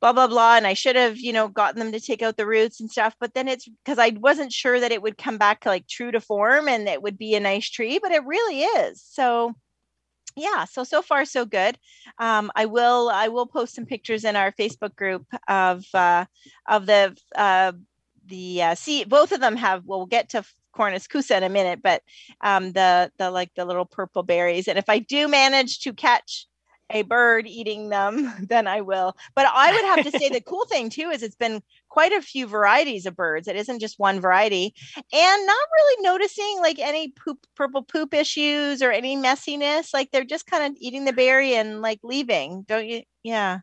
blah 0.00 0.12
blah 0.12 0.26
blah 0.26 0.56
and 0.56 0.66
i 0.66 0.74
should 0.74 0.96
have 0.96 1.16
you 1.18 1.32
know 1.32 1.48
gotten 1.48 1.78
them 1.78 1.92
to 1.92 2.00
take 2.00 2.22
out 2.22 2.36
the 2.36 2.46
roots 2.46 2.80
and 2.80 2.90
stuff 2.90 3.16
but 3.18 3.32
then 3.34 3.48
it's 3.48 3.66
because 3.66 3.98
i 3.98 4.10
wasn't 4.20 4.52
sure 4.52 4.78
that 4.78 4.92
it 4.92 5.00
would 5.00 5.16
come 5.16 5.38
back 5.38 5.64
like 5.64 5.86
true 5.86 6.10
to 6.10 6.20
form 6.20 6.68
and 6.68 6.86
it 6.86 7.02
would 7.02 7.16
be 7.16 7.34
a 7.34 7.40
nice 7.40 7.68
tree 7.68 7.98
but 8.00 8.12
it 8.12 8.24
really 8.24 8.60
is 8.60 9.02
so 9.02 9.54
yeah 10.36 10.64
so 10.64 10.84
so 10.84 11.02
far 11.02 11.24
so 11.24 11.44
good. 11.44 11.78
Um, 12.18 12.50
i 12.54 12.66
will 12.66 13.08
i 13.08 13.28
will 13.28 13.46
post 13.46 13.74
some 13.74 13.86
pictures 13.86 14.24
in 14.24 14.36
our 14.36 14.52
facebook 14.52 14.94
group 14.94 15.26
of 15.48 15.84
uh, 15.94 16.26
of 16.68 16.86
the 16.86 17.16
uh, 17.34 17.72
the 18.26 18.62
uh, 18.62 18.74
see 18.74 19.04
both 19.04 19.32
of 19.32 19.40
them 19.40 19.56
have 19.56 19.84
well, 19.84 20.00
we'll 20.00 20.06
get 20.06 20.30
to 20.30 20.44
cornus 20.72 21.08
kousa 21.08 21.38
in 21.38 21.42
a 21.42 21.48
minute 21.48 21.80
but 21.82 22.02
um, 22.42 22.72
the 22.72 23.10
the 23.18 23.30
like 23.30 23.50
the 23.56 23.64
little 23.64 23.86
purple 23.86 24.22
berries 24.22 24.68
and 24.68 24.78
if 24.78 24.88
i 24.88 24.98
do 24.98 25.26
manage 25.26 25.80
to 25.80 25.92
catch 25.92 26.46
a 26.90 27.02
bird 27.02 27.46
eating 27.46 27.88
them, 27.88 28.32
then 28.48 28.66
I 28.66 28.80
will. 28.80 29.16
But 29.34 29.46
I 29.52 29.72
would 29.72 29.84
have 29.84 30.12
to 30.12 30.18
say 30.18 30.28
the 30.28 30.40
cool 30.46 30.66
thing 30.66 30.90
too 30.90 31.10
is 31.10 31.22
it's 31.22 31.36
been 31.36 31.62
quite 31.88 32.12
a 32.12 32.22
few 32.22 32.46
varieties 32.46 33.06
of 33.06 33.16
birds. 33.16 33.48
It 33.48 33.56
isn't 33.56 33.80
just 33.80 33.98
one 33.98 34.20
variety, 34.20 34.74
and 34.96 35.46
not 35.46 35.68
really 35.74 36.02
noticing 36.02 36.58
like 36.60 36.78
any 36.78 37.12
poop, 37.12 37.46
purple 37.54 37.82
poop 37.82 38.14
issues 38.14 38.82
or 38.82 38.90
any 38.90 39.16
messiness. 39.16 39.92
Like 39.92 40.10
they're 40.10 40.24
just 40.24 40.46
kind 40.46 40.64
of 40.64 40.76
eating 40.80 41.04
the 41.04 41.12
berry 41.12 41.54
and 41.54 41.82
like 41.82 42.00
leaving. 42.02 42.62
Don't 42.68 42.86
you? 42.86 43.02
Yeah. 43.22 43.60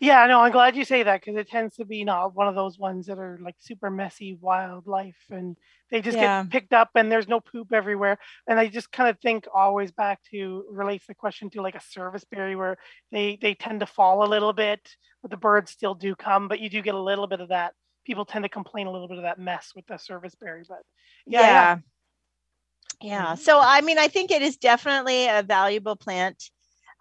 Yeah, 0.00 0.26
no, 0.26 0.40
I'm 0.40 0.52
glad 0.52 0.76
you 0.76 0.84
say 0.84 1.02
that 1.02 1.20
because 1.20 1.36
it 1.36 1.48
tends 1.48 1.76
to 1.76 1.84
be 1.84 2.04
not 2.04 2.34
one 2.34 2.48
of 2.48 2.54
those 2.54 2.78
ones 2.78 3.06
that 3.06 3.18
are 3.18 3.38
like 3.42 3.56
super 3.58 3.90
messy 3.90 4.34
wildlife 4.40 5.22
and 5.30 5.56
they 5.90 6.00
just 6.00 6.16
Yeah. 6.16 6.42
get 6.42 6.50
picked 6.50 6.72
up 6.72 6.90
and 6.94 7.10
there's 7.10 7.28
no 7.28 7.40
poop 7.40 7.72
everywhere. 7.72 8.18
And 8.46 8.58
I 8.58 8.68
just 8.68 8.90
kind 8.90 9.08
of 9.08 9.18
think 9.20 9.46
always 9.54 9.92
back 9.92 10.20
to 10.30 10.64
relates 10.70 11.06
the 11.06 11.14
question 11.14 11.50
to 11.50 11.62
like 11.62 11.74
a 11.74 11.80
service 11.80 12.24
berry 12.24 12.56
where 12.56 12.76
they 13.12 13.38
they 13.40 13.54
tend 13.54 13.80
to 13.80 13.86
fall 13.86 14.24
a 14.24 14.28
little 14.28 14.52
bit, 14.52 14.96
but 15.22 15.30
the 15.30 15.36
birds 15.36 15.70
still 15.70 15.94
do 15.94 16.14
come, 16.14 16.48
but 16.48 16.60
you 16.60 16.68
do 16.70 16.82
get 16.82 16.94
a 16.94 17.00
little 17.02 17.26
bit 17.26 17.40
of 17.40 17.48
that. 17.48 17.74
People 18.04 18.24
tend 18.24 18.44
to 18.44 18.48
complain 18.48 18.86
a 18.86 18.90
little 18.92 19.08
bit 19.08 19.18
of 19.18 19.24
that 19.24 19.38
mess 19.38 19.72
with 19.74 19.86
the 19.86 19.96
service 19.96 20.34
berry, 20.34 20.64
but 20.68 20.82
yeah, 21.26 21.40
yeah. 21.40 21.46
yeah. 21.46 21.76
Yeah. 23.00 23.32
Mhm. 23.34 23.38
So, 23.38 23.60
I 23.60 23.80
mean, 23.80 23.98
I 23.98 24.08
think 24.08 24.30
it 24.30 24.42
is 24.42 24.56
definitely 24.56 25.26
a 25.28 25.42
valuable 25.42 25.96
plant 25.96 26.50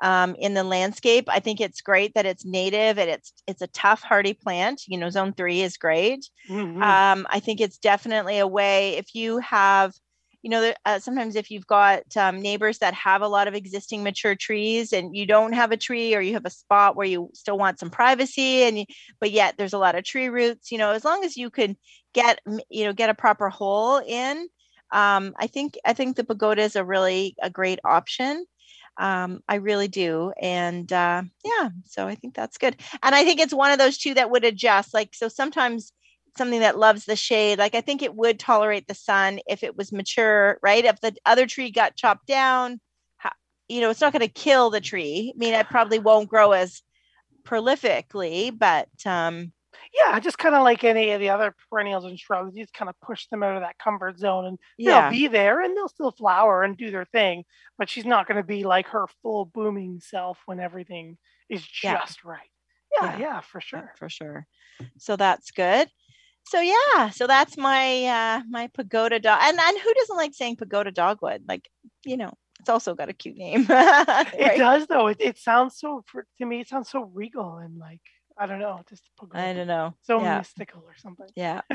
um, 0.04 0.36
in 0.39 0.54
the 0.56 0.63
landscape. 0.66 1.26
I 1.30 1.42
think 1.42 1.62
it's 1.62 1.82
great 1.82 2.13
that 2.16 2.28
it's 2.28 2.46
native 2.46 3.00
and 3.00 3.10
it's 3.10 3.34
it's 3.48 3.63
a 3.63 3.68
tough, 3.68 4.04
hardy 4.04 4.36
plant. 4.36 4.84
You 4.88 5.00
know, 5.00 5.10
zone 5.10 5.34
three 5.34 5.62
is 5.62 5.78
great. 5.78 6.30
Mhm. 6.50 7.04
Um, 7.04 7.26
I 7.30 7.39
think 7.39 7.62
it's 7.62 7.78
definitely 7.80 8.39
a 8.39 8.48
way 8.48 8.96
if 8.98 9.16
you 9.16 9.38
have, 9.39 9.94
you 10.42 10.50
know, 10.50 10.74
uh, 10.86 11.00
sometimes 11.00 11.36
if 11.38 11.50
you've 11.50 11.68
got 11.68 12.04
um, 12.18 12.42
neighbors 12.42 12.80
that 12.80 12.94
have 12.94 13.22
a 13.22 13.28
lot 13.30 13.48
of 13.48 13.56
existing 13.56 14.04
mature 14.04 14.36
trees 14.36 14.92
and 14.92 15.16
you 15.16 15.26
don't 15.26 15.54
have 15.54 15.72
a 15.72 15.78
tree 15.78 16.13
or 16.16 16.22
you 16.22 16.34
have 16.34 16.46
a 16.46 16.50
spot 16.50 16.96
where 16.98 17.08
you 17.08 17.30
still 17.34 17.58
want 17.58 17.80
some 17.80 17.89
privacy 17.89 18.63
and 18.63 18.80
you, 18.80 18.86
but 19.22 19.32
yet 19.32 19.56
there's 19.58 19.74
a 19.74 19.78
lot 19.78 19.96
of 19.96 20.04
tree 20.04 20.28
roots, 20.28 20.72
you 20.72 20.78
know, 20.78 20.92
as 20.92 21.06
long 21.06 21.24
as 21.24 21.38
you 21.38 21.50
can 21.50 21.78
get, 22.13 22.39
you 22.70 22.84
know, 22.84 22.94
get 22.94 23.10
a 23.10 23.13
proper 23.16 23.50
hole 23.50 24.00
in, 24.06 24.50
um, 24.92 25.34
I 25.39 25.48
think 25.48 25.78
I 25.86 25.94
think 25.94 26.16
the 26.18 26.24
pagoda 26.24 26.62
is 26.62 26.76
a 26.76 26.86
really 26.86 27.36
a 27.42 27.50
great 27.50 27.80
option. 27.86 28.46
Um, 28.97 29.41
I 29.47 29.56
really 29.56 29.88
do, 29.88 30.34
and 30.39 30.91
uh, 30.91 31.23
yeah, 31.43 31.69
so 31.86 32.08
I 32.08 32.15
think 32.15 32.36
that's 32.36 32.58
good. 32.58 32.75
And 33.01 33.15
I 33.15 33.23
think 33.23 33.39
it's 33.39 33.53
one 33.53 33.71
of 33.71 33.79
those 33.79 33.97
two 33.97 34.13
that 34.13 34.29
would 34.29 34.43
adjust. 34.43 34.93
Like 34.93 35.15
so, 35.15 35.27
sometimes 35.27 35.91
something 36.38 36.60
that 36.60 36.77
loves 36.77 37.06
the 37.06 37.15
shade, 37.15 37.60
like 37.60 37.75
I 37.75 37.82
think 37.82 38.01
it 38.01 38.15
would 38.15 38.39
tolerate 38.39 38.88
the 38.88 38.95
sun 38.95 39.39
if 39.47 39.63
it 39.63 39.75
was 39.75 39.91
mature, 39.91 40.60
right? 40.62 40.86
If 40.86 40.99
the 41.01 41.15
other 41.25 41.47
tree 41.47 41.71
got 41.71 41.95
chopped 41.95 42.27
down, 42.27 42.79
you 43.67 43.82
know, 43.82 43.89
it's 43.89 44.01
not 44.01 44.13
going 44.13 44.21
to 44.21 44.27
kill 44.27 44.69
the 44.69 44.82
tree. 44.82 45.34
I 45.34 45.38
mean, 45.38 45.53
it 45.53 45.67
probably 45.67 45.99
won't 45.99 46.29
grow 46.29 46.51
as 46.51 46.82
prolifically, 47.43 48.58
but 48.58 48.89
um, 49.06 49.51
yeah, 49.93 50.19
just 50.19 50.38
kind 50.38 50.56
of 50.56 50.63
like 50.63 50.84
any 50.84 51.12
of 51.12 51.19
the 51.19 51.29
other 51.29 51.56
perennials 51.69 52.06
and 52.06 52.19
shrubs, 52.19 52.56
you 52.56 52.63
just 52.63 52.73
kind 52.73 52.89
of 52.89 52.99
push 53.01 53.27
them 53.27 53.43
out 53.43 53.56
of 53.56 53.62
that 53.62 53.77
comfort 53.77 54.17
zone 54.17 54.45
and 54.45 54.60
yeah, 54.77 55.01
they'll 55.01 55.12
be 55.12 55.27
there 55.27 55.62
and 55.62 55.75
they'll 55.75 55.88
still 55.88 56.12
flower 56.12 56.63
and 56.63 56.77
do 56.77 56.91
their 56.91 57.06
thing, 57.06 57.43
but 57.77 57.89
she's 57.89 58.06
not 58.06 58.27
going 58.27 58.38
to 58.38 58.43
be 58.43 58.63
like 58.63 58.88
her 58.88 59.06
full 59.21 59.45
booming 59.45 59.99
self 60.01 60.39
when 60.45 60.60
everything 60.60 61.17
is 61.49 61.63
Yeah. 61.84 61.99
just 62.01 62.23
right. 62.23 62.49
Yeah, 63.01 63.12
Yeah. 63.13 63.19
yeah, 63.19 63.41
for 63.41 63.60
Yeah, 63.60 63.62
sure. 63.62 63.93
for 63.97 64.10
sure. 64.10 64.47
So 64.97 65.15
that's 65.15 65.51
good. 65.51 65.88
So 66.45 66.60
yeah, 66.60 67.10
so 67.10 67.25
that's 67.25 67.58
my 67.58 68.06
uh 68.06 68.41
my 68.49 68.67
pagoda 68.73 69.19
dog. 69.19 69.39
And 69.41 69.58
and 69.60 69.79
who 69.79 69.93
doesn't 69.93 70.17
like 70.17 70.34
saying 70.34 70.58
pagoda 70.58 70.91
dogwood? 70.91 71.43
Like, 71.47 71.69
you 72.06 72.17
know, 72.17 72.34
it's 72.60 72.69
also 72.69 72.95
got 72.95 73.10
a 73.10 73.13
cute 73.13 73.38
name. 73.38 73.65
It 73.69 74.58
does 74.58 74.88
though. 74.88 75.08
It, 75.08 75.17
it 75.21 75.38
sounds 75.38 75.77
so 75.79 76.03
for, 76.08 76.25
to 76.39 76.45
me. 76.45 76.60
It 76.62 76.67
sounds 76.67 76.89
so 76.89 77.03
regal 77.13 77.58
and 77.58 77.77
like 77.77 78.01
I 78.38 78.46
don't 78.46 78.60
know, 78.60 78.82
just 78.89 79.04
I 79.34 79.54
don't 79.54 79.67
know. 79.67 79.93
so 80.02 80.22
yeah. 80.22 80.38
mystical 80.38 80.84
or 80.86 80.96
something. 80.98 81.28
Yeah. 81.36 81.62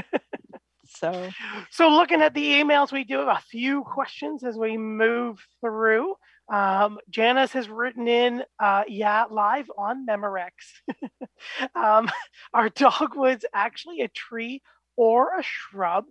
So 0.91 1.29
So 1.71 1.91
looking 1.91 2.23
at 2.23 2.35
the 2.35 2.55
emails, 2.55 2.93
we 2.93 3.05
do 3.05 3.19
have 3.19 3.29
a 3.29 3.43
few 3.51 3.85
questions 3.85 4.43
as 4.43 4.57
we 4.57 4.77
move 4.77 5.39
through. 5.61 6.15
Um, 6.53 6.99
Janice 7.11 7.53
has 7.53 7.69
written 7.69 8.09
in, 8.09 8.43
uh, 8.59 8.85
yeah, 8.89 9.25
live 9.31 9.71
on 9.77 10.07
Memorex. 10.07 10.51
um, 11.75 12.09
are 12.55 12.71
dogwoods 12.71 13.45
actually 13.53 14.01
a 14.01 14.09
tree 14.09 14.63
or 14.97 15.39
a 15.39 15.43
shrub? 15.43 16.07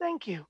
Thank 0.00 0.26
you. 0.26 0.44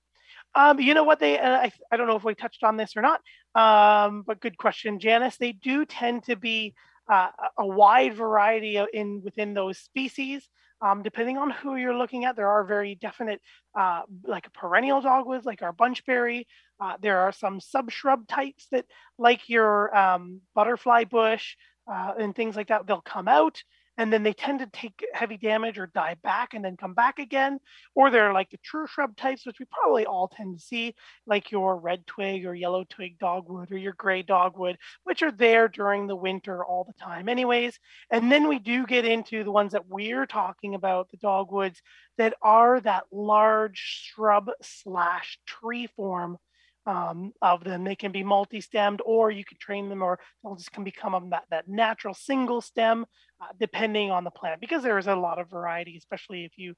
Um, 0.54 0.80
you 0.80 0.94
know 0.94 1.04
what 1.04 1.20
they, 1.20 1.38
uh, 1.38 1.50
I, 1.50 1.72
I 1.92 1.98
don't 1.98 2.06
know 2.06 2.16
if 2.16 2.24
we 2.24 2.34
touched 2.34 2.64
on 2.64 2.78
this 2.78 2.94
or 2.96 3.02
not, 3.02 3.20
um, 3.54 4.24
but 4.26 4.40
good 4.40 4.56
question, 4.56 4.98
Janice. 4.98 5.36
They 5.36 5.52
do 5.52 5.84
tend 5.84 6.24
to 6.24 6.36
be 6.36 6.74
uh, 7.08 7.30
a 7.58 7.66
wide 7.66 8.14
variety 8.14 8.80
in 8.92 9.22
within 9.24 9.54
those 9.54 9.78
species. 9.78 10.48
Um, 10.82 11.02
depending 11.02 11.38
on 11.38 11.50
who 11.50 11.76
you're 11.76 11.96
looking 11.96 12.26
at, 12.26 12.36
there 12.36 12.48
are 12.48 12.62
very 12.64 12.94
definite 12.94 13.40
uh, 13.78 14.02
like 14.24 14.52
perennial 14.52 15.00
dogwoods, 15.00 15.46
like 15.46 15.62
our 15.62 15.72
bunchberry. 15.72 16.44
Uh, 16.78 16.94
there 17.00 17.20
are 17.20 17.32
some 17.32 17.60
subshrub 17.60 18.28
types 18.28 18.66
that, 18.72 18.84
like 19.18 19.48
your 19.48 19.96
um, 19.96 20.42
butterfly 20.54 21.04
bush 21.04 21.56
uh, 21.90 22.12
and 22.18 22.34
things 22.34 22.56
like 22.56 22.68
that, 22.68 22.86
they'll 22.86 23.00
come 23.00 23.28
out 23.28 23.62
and 23.98 24.12
then 24.12 24.22
they 24.22 24.32
tend 24.32 24.58
to 24.58 24.66
take 24.66 25.04
heavy 25.12 25.36
damage 25.36 25.78
or 25.78 25.86
die 25.86 26.16
back 26.22 26.54
and 26.54 26.64
then 26.64 26.76
come 26.76 26.94
back 26.94 27.18
again. 27.18 27.58
Or 27.94 28.10
they're 28.10 28.32
like 28.32 28.50
the 28.50 28.58
true 28.58 28.86
shrub 28.86 29.16
types, 29.16 29.46
which 29.46 29.58
we 29.58 29.66
probably 29.66 30.06
all 30.06 30.28
tend 30.28 30.58
to 30.58 30.64
see, 30.64 30.94
like 31.26 31.50
your 31.50 31.76
red 31.78 32.06
twig 32.06 32.46
or 32.46 32.54
yellow 32.54 32.84
twig 32.88 33.18
dogwood 33.18 33.72
or 33.72 33.78
your 33.78 33.94
gray 33.94 34.22
dogwood, 34.22 34.78
which 35.04 35.22
are 35.22 35.32
there 35.32 35.68
during 35.68 36.06
the 36.06 36.16
winter 36.16 36.64
all 36.64 36.84
the 36.84 37.04
time, 37.04 37.28
anyways. 37.28 37.78
And 38.10 38.30
then 38.30 38.48
we 38.48 38.58
do 38.58 38.86
get 38.86 39.04
into 39.04 39.44
the 39.44 39.52
ones 39.52 39.72
that 39.72 39.88
we're 39.88 40.26
talking 40.26 40.74
about, 40.74 41.10
the 41.10 41.16
dogwoods 41.16 41.80
that 42.18 42.34
are 42.42 42.80
that 42.80 43.04
large 43.10 43.78
shrub 44.14 44.50
slash 44.62 45.38
tree 45.46 45.88
form 45.96 46.38
um, 46.86 47.32
of 47.42 47.64
them. 47.64 47.84
They 47.84 47.96
can 47.96 48.12
be 48.12 48.22
multi-stemmed, 48.22 49.00
or 49.04 49.30
you 49.30 49.44
can 49.44 49.58
train 49.58 49.88
them, 49.88 50.02
or 50.02 50.18
they'll 50.42 50.56
just 50.56 50.72
can 50.72 50.84
become 50.84 51.14
a, 51.14 51.20
that, 51.30 51.44
that 51.50 51.68
natural 51.68 52.14
single 52.14 52.60
stem, 52.60 53.06
uh, 53.40 53.46
depending 53.58 54.10
on 54.10 54.24
the 54.24 54.30
plant, 54.30 54.60
because 54.60 54.82
there 54.82 54.98
is 54.98 55.06
a 55.08 55.16
lot 55.16 55.38
of 55.38 55.50
variety, 55.50 55.96
especially 55.96 56.44
if 56.44 56.52
you 56.56 56.74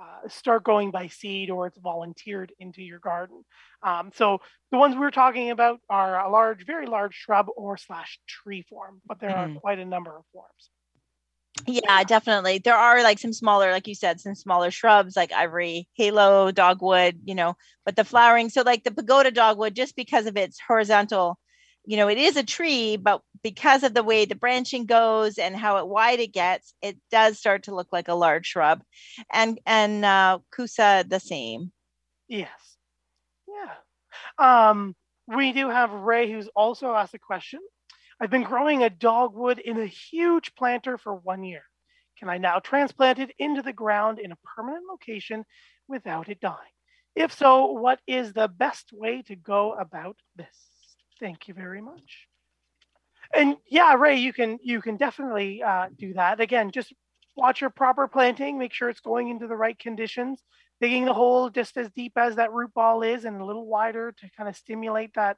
uh, 0.00 0.26
start 0.28 0.64
going 0.64 0.90
by 0.90 1.06
seed 1.06 1.50
or 1.50 1.66
it's 1.66 1.78
volunteered 1.78 2.50
into 2.58 2.82
your 2.82 2.98
garden. 2.98 3.44
Um, 3.82 4.10
so 4.14 4.40
the 4.70 4.78
ones 4.78 4.96
we're 4.96 5.10
talking 5.10 5.50
about 5.50 5.80
are 5.90 6.18
a 6.18 6.30
large, 6.30 6.64
very 6.64 6.86
large 6.86 7.14
shrub 7.14 7.46
or 7.56 7.76
slash 7.76 8.18
tree 8.26 8.64
form, 8.68 9.02
but 9.06 9.20
there 9.20 9.36
are 9.36 9.48
Mm. 9.48 9.60
quite 9.60 9.78
a 9.78 9.84
number 9.84 10.16
of 10.16 10.24
forms. 10.32 10.70
Yeah, 11.66 12.02
definitely. 12.04 12.58
There 12.58 12.74
are 12.76 13.02
like 13.02 13.18
some 13.18 13.32
smaller, 13.32 13.70
like 13.70 13.86
you 13.86 13.94
said, 13.94 14.20
some 14.20 14.34
smaller 14.34 14.70
shrubs 14.70 15.16
like 15.16 15.32
ivory, 15.32 15.88
halo, 15.94 16.50
dogwood, 16.50 17.20
you 17.24 17.34
know, 17.34 17.56
but 17.84 17.96
the 17.96 18.04
flowering, 18.04 18.48
so 18.48 18.62
like 18.62 18.84
the 18.84 18.90
pagoda 18.90 19.30
dogwood, 19.30 19.74
just 19.74 19.94
because 19.94 20.26
of 20.26 20.36
its 20.36 20.58
horizontal, 20.60 21.38
you 21.84 21.96
know, 21.96 22.08
it 22.08 22.18
is 22.18 22.36
a 22.36 22.42
tree, 22.42 22.96
but 22.96 23.22
because 23.42 23.82
of 23.84 23.94
the 23.94 24.02
way 24.02 24.24
the 24.24 24.34
branching 24.34 24.86
goes 24.86 25.38
and 25.38 25.56
how 25.56 25.76
it 25.78 25.86
wide 25.88 26.20
it 26.20 26.32
gets, 26.32 26.74
it 26.82 26.96
does 27.10 27.38
start 27.38 27.64
to 27.64 27.74
look 27.74 27.88
like 27.92 28.08
a 28.08 28.14
large 28.14 28.46
shrub. 28.46 28.82
And 29.32 29.60
and 29.66 30.04
uh 30.04 30.38
Kousa 30.56 31.08
the 31.08 31.20
same. 31.20 31.72
Yes. 32.28 32.48
Yeah. 33.48 34.70
Um, 34.70 34.94
we 35.28 35.52
do 35.52 35.68
have 35.68 35.92
Ray 35.92 36.30
who's 36.30 36.48
also 36.54 36.94
asked 36.94 37.14
a 37.14 37.18
question. 37.18 37.60
I've 38.22 38.30
been 38.30 38.44
growing 38.44 38.84
a 38.84 38.88
dogwood 38.88 39.58
in 39.58 39.80
a 39.80 39.86
huge 39.86 40.54
planter 40.54 40.96
for 40.96 41.12
one 41.12 41.42
year. 41.42 41.64
Can 42.20 42.28
I 42.28 42.38
now 42.38 42.60
transplant 42.60 43.18
it 43.18 43.34
into 43.36 43.62
the 43.62 43.72
ground 43.72 44.20
in 44.20 44.30
a 44.30 44.38
permanent 44.54 44.84
location 44.88 45.44
without 45.88 46.28
it 46.28 46.38
dying? 46.38 46.56
If 47.16 47.32
so, 47.32 47.72
what 47.72 47.98
is 48.06 48.32
the 48.32 48.46
best 48.46 48.92
way 48.92 49.22
to 49.22 49.34
go 49.34 49.72
about 49.72 50.16
this? 50.36 50.46
Thank 51.18 51.48
you 51.48 51.54
very 51.54 51.80
much. 51.82 52.28
And 53.34 53.56
yeah, 53.68 53.94
Ray, 53.94 54.18
you 54.18 54.32
can 54.32 54.60
you 54.62 54.80
can 54.80 54.96
definitely 54.96 55.60
uh, 55.60 55.88
do 55.98 56.14
that. 56.14 56.40
Again, 56.40 56.70
just 56.70 56.92
watch 57.36 57.60
your 57.60 57.70
proper 57.70 58.06
planting. 58.06 58.56
Make 58.56 58.72
sure 58.72 58.88
it's 58.88 59.00
going 59.00 59.30
into 59.30 59.48
the 59.48 59.56
right 59.56 59.76
conditions 59.76 60.40
digging 60.80 61.06
the 61.06 61.14
hole 61.14 61.50
just 61.50 61.76
as 61.76 61.90
deep 61.90 62.12
as 62.16 62.36
that 62.36 62.52
root 62.52 62.72
ball 62.72 63.02
is 63.02 63.24
and 63.24 63.40
a 63.40 63.44
little 63.44 63.66
wider 63.66 64.12
to 64.12 64.30
kind 64.36 64.48
of 64.48 64.56
stimulate 64.56 65.14
that 65.14 65.36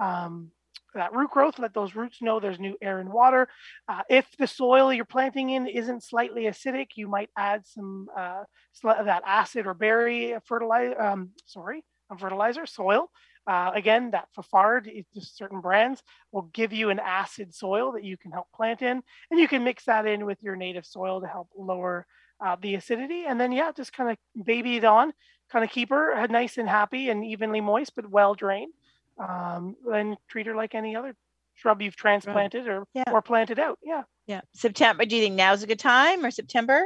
um, 0.00 0.50
that 0.94 1.12
root 1.12 1.30
growth 1.30 1.58
let 1.58 1.74
those 1.74 1.94
roots 1.94 2.22
know 2.22 2.38
there's 2.38 2.60
new 2.60 2.76
air 2.80 2.98
and 2.98 3.12
water 3.12 3.48
uh, 3.88 4.02
if 4.08 4.26
the 4.38 4.46
soil 4.46 4.92
you're 4.92 5.04
planting 5.04 5.50
in 5.50 5.66
isn't 5.66 6.02
slightly 6.02 6.44
acidic 6.44 6.88
you 6.94 7.08
might 7.08 7.30
add 7.36 7.66
some 7.66 8.08
uh, 8.16 8.42
that 8.82 9.22
acid 9.26 9.66
or 9.66 9.74
berry 9.74 10.34
fertilizer 10.46 11.00
um, 11.00 11.30
sorry 11.46 11.82
fertilizer 12.18 12.66
soil 12.66 13.10
uh, 13.46 13.70
again 13.74 14.10
that 14.12 14.28
Fafard, 14.36 14.86
is 14.86 15.04
just 15.14 15.36
certain 15.36 15.60
brands 15.60 16.02
will 16.32 16.48
give 16.52 16.72
you 16.72 16.90
an 16.90 16.98
acid 16.98 17.54
soil 17.54 17.92
that 17.92 18.04
you 18.04 18.16
can 18.16 18.30
help 18.30 18.46
plant 18.54 18.80
in, 18.82 19.02
and 19.30 19.40
you 19.40 19.48
can 19.48 19.64
mix 19.64 19.84
that 19.84 20.06
in 20.06 20.24
with 20.24 20.42
your 20.42 20.56
native 20.56 20.86
soil 20.86 21.20
to 21.20 21.26
help 21.26 21.48
lower 21.56 22.06
uh, 22.44 22.56
the 22.60 22.74
acidity. 22.74 23.24
And 23.26 23.40
then, 23.40 23.52
yeah, 23.52 23.70
just 23.72 23.92
kind 23.92 24.10
of 24.10 24.44
baby 24.46 24.76
it 24.76 24.84
on, 24.84 25.12
kind 25.52 25.64
of 25.64 25.70
keep 25.70 25.90
her 25.90 26.14
uh, 26.14 26.26
nice 26.26 26.56
and 26.56 26.68
happy 26.68 27.10
and 27.10 27.24
evenly 27.24 27.60
moist, 27.60 27.92
but 27.94 28.08
well 28.08 28.34
drained. 28.34 28.72
Um, 29.18 29.76
and 29.92 30.16
treat 30.28 30.46
her 30.46 30.54
like 30.56 30.74
any 30.74 30.96
other 30.96 31.14
shrub 31.54 31.80
you've 31.80 31.96
transplanted 31.96 32.66
or, 32.66 32.84
Yeah. 32.94 33.04
or 33.12 33.22
planted 33.22 33.58
out. 33.60 33.78
Yeah. 33.82 34.02
Yeah. 34.26 34.40
September. 34.54 35.04
Do 35.04 35.14
you 35.16 35.22
think 35.22 35.36
now's 35.36 35.62
a 35.62 35.66
good 35.68 35.78
time 35.78 36.24
or 36.24 36.30
September? 36.30 36.82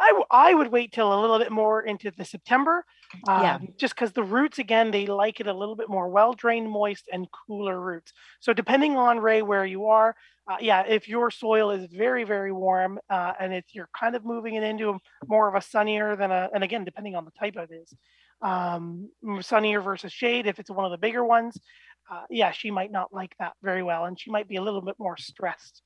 I, 0.00 0.08
w- 0.08 0.24
I 0.30 0.54
would 0.54 0.68
wait 0.72 0.92
till 0.92 1.12
a 1.12 1.20
little 1.20 1.38
bit 1.38 1.52
more 1.52 1.82
into 1.82 2.10
the 2.10 2.24
September, 2.24 2.84
um, 3.28 3.42
Yeah. 3.42 3.58
just 3.76 3.94
because 3.94 4.12
the 4.12 4.24
roots 4.24 4.58
again 4.58 4.90
they 4.90 5.06
like 5.06 5.40
it 5.40 5.46
a 5.46 5.52
little 5.52 5.76
bit 5.76 5.88
more 5.88 6.08
well 6.08 6.32
drained, 6.32 6.68
moist, 6.70 7.04
and 7.12 7.28
cooler 7.46 7.80
roots. 7.80 8.12
So 8.40 8.52
depending 8.52 8.96
on 8.96 9.20
Ray 9.20 9.42
where 9.42 9.64
you 9.64 9.86
are, 9.86 10.16
uh, 10.50 10.56
yeah, 10.60 10.82
if 10.86 11.06
your 11.06 11.30
soil 11.30 11.70
is 11.70 11.86
very, 11.92 12.24
very 12.24 12.50
warm 12.50 12.98
uh, 13.10 13.34
and 13.38 13.52
it's 13.52 13.74
you're 13.74 13.90
kind 13.98 14.16
of 14.16 14.24
moving 14.24 14.54
it 14.54 14.62
into 14.64 14.98
more 15.26 15.48
of 15.48 15.54
a 15.54 15.60
sunnier 15.60 16.16
than 16.16 16.30
a, 16.32 16.48
and 16.54 16.64
again, 16.64 16.84
depending 16.84 17.14
on 17.14 17.24
the 17.24 17.30
type 17.38 17.56
of 17.56 17.70
it 17.70 17.74
is, 17.82 17.94
um, 18.42 19.10
sunnier 19.40 19.80
versus 19.80 20.12
shade, 20.12 20.46
if 20.46 20.58
it's 20.58 20.70
one 20.70 20.84
of 20.84 20.90
the 20.90 20.98
bigger 20.98 21.24
ones, 21.24 21.58
uh, 22.10 22.22
yeah, 22.30 22.52
she 22.52 22.70
might 22.70 22.90
not 22.90 23.12
like 23.12 23.34
that 23.38 23.52
very 23.62 23.82
well. 23.82 24.04
And 24.04 24.18
she 24.18 24.30
might 24.30 24.48
be 24.48 24.56
a 24.56 24.62
little 24.62 24.80
bit 24.80 24.96
more 24.98 25.16
stressed 25.16 25.82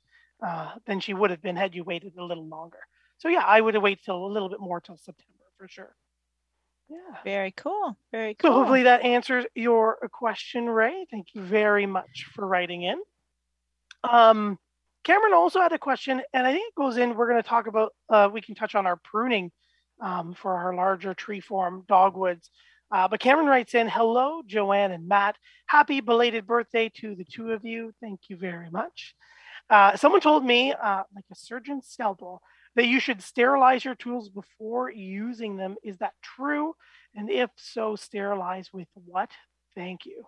uh, 0.47 0.73
than 0.87 1.01
she 1.01 1.15
would 1.15 1.31
have 1.31 1.43
been 1.43 1.57
had 1.57 1.75
you 1.75 1.85
waited 1.85 2.15
a 2.19 2.25
little 2.25 2.47
longer. 2.47 2.79
So 3.19 3.29
yeah, 3.29 3.45
I 3.47 3.61
would 3.61 3.75
have 3.75 3.83
waited 3.83 4.05
till 4.05 4.25
a 4.25 4.33
little 4.33 4.49
bit 4.49 4.61
more 4.61 4.81
till 4.81 4.97
September 4.97 5.45
for 5.59 5.69
sure. 5.69 5.95
Yeah. 6.89 7.19
Very 7.25 7.53
cool. 7.53 7.97
Very 8.11 8.35
cool. 8.35 8.51
So 8.51 8.55
hopefully 8.55 8.83
that 8.83 9.03
answers 9.03 9.47
your 9.55 9.97
question, 10.13 10.69
Ray. 10.69 11.07
Thank 11.11 11.29
you 11.35 11.41
very 11.41 11.87
much 11.87 12.27
for 12.35 12.47
writing 12.47 12.83
in. 12.83 13.01
Um, 14.05 14.59
Cameron 15.05 15.33
also 15.35 15.61
had 15.61 15.73
a 15.73 15.79
question, 15.79 16.23
and 16.33 16.47
I 16.47 16.53
think 16.53 16.69
it 16.69 16.75
goes 16.75 16.97
in. 16.97 17.15
We're 17.15 17.29
going 17.29 17.43
to 17.43 17.49
talk 17.49 17.67
about. 17.67 17.93
Uh, 18.09 18.29
we 18.33 18.41
can 18.41 18.55
touch 18.55 18.75
on 18.75 18.87
our 18.87 18.97
pruning 18.97 19.51
um, 20.03 20.35
for 20.35 20.55
our 20.55 20.75
larger 20.75 21.15
tree 21.15 21.41
form 21.41 21.85
dogwoods. 21.89 22.51
Uh, 22.91 23.09
but 23.09 23.21
Cameron 23.21 23.47
writes 23.47 23.75
in, 23.75 23.89
"Hello, 23.89 24.43
Joanne 24.47 24.93
and 24.93 25.09
Matt. 25.09 25.37
Happy 25.67 26.01
belated 26.01 26.47
birthday 26.47 26.91
to 26.97 27.15
the 27.15 27.25
two 27.25 27.53
of 27.53 27.65
you. 27.65 27.93
Thank 28.01 28.29
you 28.29 28.37
very 28.37 28.69
much." 28.71 29.15
Uh, 29.71 29.97
someone 29.97 30.21
told 30.21 30.45
me, 30.45 30.73
uh, 30.73 31.03
like 31.15 31.25
a 31.31 31.35
surgeon's 31.35 31.87
scalpel, 31.87 32.43
that 32.75 32.87
you 32.87 33.01
should 33.01 33.23
sterilize 33.23 33.85
your 33.85 33.95
tools 33.95 34.29
before 34.29 34.91
using 34.91 35.57
them. 35.57 35.77
Is 35.83 35.99
that 35.99 36.13
true? 36.23 36.75
And 37.15 37.31
if 37.31 37.51
so, 37.57 37.97
sterilize 37.97 38.73
with 38.73 38.89
what? 38.95 39.31
Thank 39.75 40.05
you. 40.05 40.27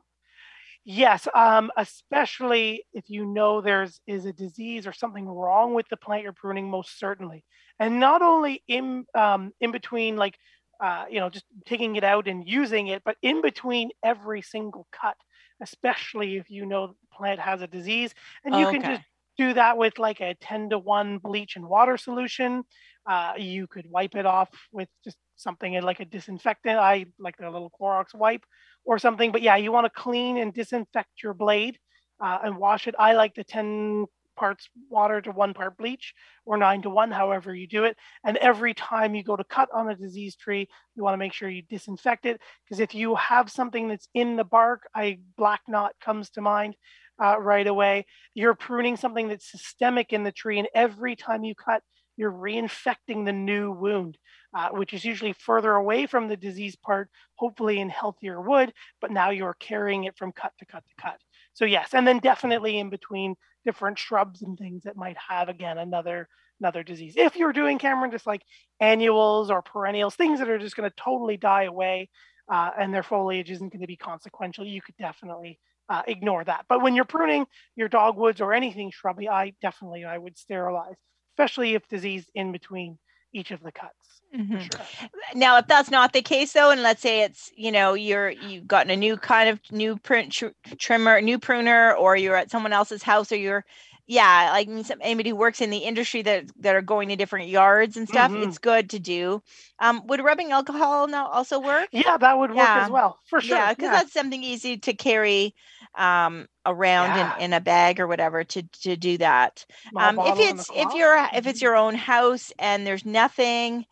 Yes, 0.86 1.26
um, 1.34 1.70
especially 1.78 2.84
if 2.92 3.08
you 3.08 3.24
know 3.24 3.62
there's 3.62 4.00
is 4.06 4.26
a 4.26 4.32
disease 4.34 4.86
or 4.86 4.92
something 4.92 5.26
wrong 5.26 5.72
with 5.72 5.88
the 5.88 5.96
plant 5.96 6.22
you're 6.22 6.32
pruning, 6.32 6.70
most 6.70 6.98
certainly. 6.98 7.42
And 7.78 7.98
not 7.98 8.20
only 8.20 8.62
in 8.68 9.06
um, 9.14 9.52
in 9.60 9.72
between, 9.72 10.16
like 10.16 10.36
uh, 10.80 11.04
you 11.08 11.20
know, 11.20 11.30
just 11.30 11.46
taking 11.64 11.96
it 11.96 12.04
out 12.04 12.28
and 12.28 12.46
using 12.46 12.88
it, 12.88 13.02
but 13.04 13.16
in 13.22 13.40
between 13.40 13.90
every 14.04 14.42
single 14.42 14.86
cut, 14.92 15.16
especially 15.62 16.36
if 16.36 16.50
you 16.50 16.66
know 16.66 16.88
the 16.88 16.94
plant 17.16 17.40
has 17.40 17.62
a 17.62 17.66
disease, 17.66 18.12
and 18.44 18.54
you 18.54 18.66
okay. 18.66 18.78
can 18.78 18.96
just 18.96 19.04
do 19.38 19.54
that 19.54 19.78
with 19.78 19.98
like 19.98 20.20
a 20.20 20.34
10 20.40 20.70
to 20.70 20.78
1 20.78 21.18
bleach 21.18 21.56
and 21.56 21.66
water 21.66 21.96
solution. 21.96 22.62
Uh, 23.06 23.32
you 23.38 23.66
could 23.66 23.86
wipe 23.90 24.14
it 24.14 24.26
off 24.26 24.50
with 24.72 24.88
just 25.02 25.16
something 25.36 25.80
like 25.82 26.00
a 26.00 26.04
disinfectant. 26.04 26.78
I 26.78 27.06
like 27.18 27.36
the 27.36 27.50
little 27.50 27.70
Clorox 27.80 28.14
wipe 28.14 28.44
or 28.84 28.98
something. 28.98 29.32
But 29.32 29.42
yeah, 29.42 29.56
you 29.56 29.72
want 29.72 29.86
to 29.86 30.00
clean 30.02 30.36
and 30.38 30.52
disinfect 30.52 31.22
your 31.22 31.34
blade 31.34 31.78
uh, 32.20 32.38
and 32.44 32.58
wash 32.58 32.86
it. 32.86 32.94
I 32.98 33.14
like 33.14 33.34
the 33.34 33.44
10 33.44 34.06
parts 34.36 34.68
water 34.90 35.20
to 35.20 35.30
one 35.30 35.54
part 35.54 35.76
bleach 35.76 36.12
or 36.44 36.56
nine 36.56 36.82
to 36.82 36.90
one, 36.90 37.10
however 37.10 37.54
you 37.54 37.66
do 37.66 37.84
it. 37.84 37.96
And 38.24 38.36
every 38.38 38.74
time 38.74 39.14
you 39.14 39.22
go 39.22 39.36
to 39.36 39.44
cut 39.44 39.68
on 39.72 39.88
a 39.88 39.94
diseased 39.94 40.40
tree, 40.40 40.68
you 40.94 41.02
want 41.02 41.14
to 41.14 41.18
make 41.18 41.32
sure 41.32 41.48
you 41.48 41.62
disinfect 41.62 42.26
it 42.26 42.40
because 42.64 42.80
if 42.80 42.94
you 42.94 43.14
have 43.14 43.50
something 43.50 43.88
that's 43.88 44.08
in 44.14 44.36
the 44.36 44.44
bark, 44.44 44.82
I 44.94 45.18
black 45.36 45.62
knot 45.68 45.92
comes 46.00 46.30
to 46.30 46.40
mind 46.40 46.74
uh, 47.22 47.38
right 47.40 47.66
away. 47.66 48.06
You're 48.34 48.54
pruning 48.54 48.96
something 48.96 49.28
that's 49.28 49.50
systemic 49.50 50.12
in 50.12 50.24
the 50.24 50.32
tree, 50.32 50.58
and 50.58 50.68
every 50.74 51.16
time 51.16 51.44
you 51.44 51.54
cut, 51.54 51.82
you're 52.16 52.32
reinfecting 52.32 53.24
the 53.24 53.32
new 53.32 53.72
wound, 53.72 54.18
uh, 54.54 54.68
which 54.70 54.92
is 54.92 55.04
usually 55.04 55.32
further 55.32 55.72
away 55.72 56.06
from 56.06 56.28
the 56.28 56.36
disease 56.36 56.76
part, 56.76 57.08
hopefully 57.36 57.80
in 57.80 57.88
healthier 57.88 58.40
wood, 58.40 58.72
but 59.00 59.10
now 59.10 59.30
you're 59.30 59.56
carrying 59.60 60.04
it 60.04 60.16
from 60.16 60.32
cut 60.32 60.52
to 60.58 60.66
cut 60.66 60.84
to 60.86 61.02
cut. 61.02 61.20
So 61.54 61.64
yes, 61.64 61.94
and 61.94 62.06
then 62.06 62.18
definitely 62.18 62.78
in 62.78 62.90
between 62.90 63.34
different 63.64 63.98
shrubs 63.98 64.42
and 64.42 64.58
things 64.58 64.84
that 64.84 64.96
might 64.96 65.16
have 65.28 65.48
again 65.48 65.78
another 65.78 66.28
another 66.60 66.82
disease. 66.82 67.14
If 67.16 67.36
you're 67.36 67.52
doing 67.52 67.78
Cameron 67.78 68.12
just 68.12 68.26
like 68.26 68.42
annuals 68.80 69.50
or 69.50 69.60
perennials, 69.60 70.14
things 70.14 70.38
that 70.38 70.48
are 70.48 70.58
just 70.58 70.76
going 70.76 70.88
to 70.88 70.96
totally 70.96 71.36
die 71.36 71.64
away 71.64 72.08
uh, 72.50 72.70
and 72.78 72.94
their 72.94 73.02
foliage 73.02 73.50
isn't 73.50 73.72
going 73.72 73.80
to 73.80 73.88
be 73.88 73.96
consequential, 73.96 74.64
you 74.64 74.80
could 74.80 74.96
definitely 74.96 75.58
uh, 75.88 76.02
ignore 76.06 76.44
that. 76.44 76.66
But 76.68 76.80
when 76.80 76.94
you're 76.94 77.04
pruning 77.04 77.46
your 77.74 77.88
dogwoods 77.88 78.40
or 78.40 78.52
anything 78.52 78.92
shrubby, 78.92 79.28
I 79.28 79.54
definitely 79.60 80.04
I 80.04 80.16
would 80.16 80.38
sterilize 80.38 80.96
especially 81.34 81.74
if 81.74 81.86
disease 81.88 82.30
in 82.34 82.52
between 82.52 82.98
each 83.34 83.50
of 83.50 83.62
the 83.62 83.72
cuts. 83.72 84.22
Mm-hmm. 84.34 84.58
Sure. 84.58 85.08
Now, 85.34 85.58
if 85.58 85.66
that's 85.66 85.90
not 85.90 86.12
the 86.12 86.22
case, 86.22 86.52
though, 86.52 86.70
and 86.70 86.82
let's 86.82 87.02
say 87.02 87.22
it's 87.22 87.52
you 87.56 87.70
know 87.70 87.94
you're 87.94 88.30
you've 88.30 88.66
gotten 88.66 88.90
a 88.90 88.96
new 88.96 89.16
kind 89.16 89.48
of 89.48 89.60
new 89.70 89.96
print 89.96 90.32
tr- 90.32 90.46
trimmer, 90.78 91.20
new 91.20 91.38
pruner, 91.38 91.94
or 91.94 92.16
you're 92.16 92.36
at 92.36 92.50
someone 92.50 92.72
else's 92.72 93.02
house, 93.02 93.30
or 93.30 93.36
you're 93.36 93.64
yeah, 94.06 94.50
like 94.52 94.68
anybody 95.00 95.30
who 95.30 95.36
works 95.36 95.60
in 95.60 95.70
the 95.70 95.78
industry 95.78 96.22
that 96.22 96.46
that 96.60 96.74
are 96.74 96.82
going 96.82 97.08
to 97.08 97.16
different 97.16 97.48
yards 97.48 97.96
and 97.96 98.08
stuff, 98.08 98.30
mm-hmm. 98.30 98.42
it's 98.42 98.58
good 98.58 98.90
to 98.90 98.98
do. 98.98 99.42
Um, 99.78 100.06
would 100.08 100.22
rubbing 100.22 100.52
alcohol 100.52 101.08
now 101.08 101.28
also 101.28 101.58
work? 101.58 101.88
Yeah, 101.92 102.16
that 102.18 102.38
would 102.38 102.50
work 102.50 102.58
yeah. 102.58 102.84
as 102.84 102.90
well, 102.90 103.18
for 103.26 103.40
sure. 103.40 103.56
Yeah, 103.56 103.72
because 103.72 103.86
yeah. 103.86 103.92
that's 103.92 104.12
something 104.12 104.42
easy 104.42 104.76
to 104.78 104.94
carry 104.94 105.54
um, 105.96 106.48
around 106.66 107.16
yeah. 107.16 107.36
in, 107.36 107.42
in 107.44 107.52
a 107.52 107.60
bag 107.60 108.00
or 108.00 108.06
whatever 108.06 108.44
to 108.44 108.62
to 108.82 108.96
do 108.96 109.18
that. 109.18 109.64
Um, 109.96 110.18
if 110.18 110.38
it's 110.38 110.70
if 110.74 110.94
you're 110.94 111.16
if 111.32 111.46
it's 111.46 111.58
mm-hmm. 111.58 111.64
your 111.64 111.76
own 111.76 111.94
house 111.94 112.52
and 112.58 112.86
there's 112.86 113.04
nothing, 113.04 113.86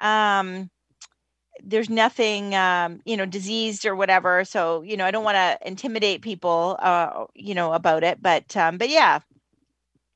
um, 0.00 0.70
there's 1.62 1.90
nothing 1.90 2.54
um, 2.54 3.00
you 3.04 3.16
know 3.16 3.26
diseased 3.26 3.86
or 3.86 3.94
whatever. 3.94 4.44
So 4.44 4.82
you 4.82 4.96
know 4.96 5.04
I 5.04 5.10
don't 5.10 5.24
want 5.24 5.36
to 5.36 5.58
intimidate 5.66 6.22
people, 6.22 6.76
uh, 6.80 7.26
you 7.34 7.54
know 7.54 7.72
about 7.72 8.04
it, 8.04 8.22
but 8.22 8.56
um, 8.56 8.78
but 8.78 8.88
yeah, 8.88 9.20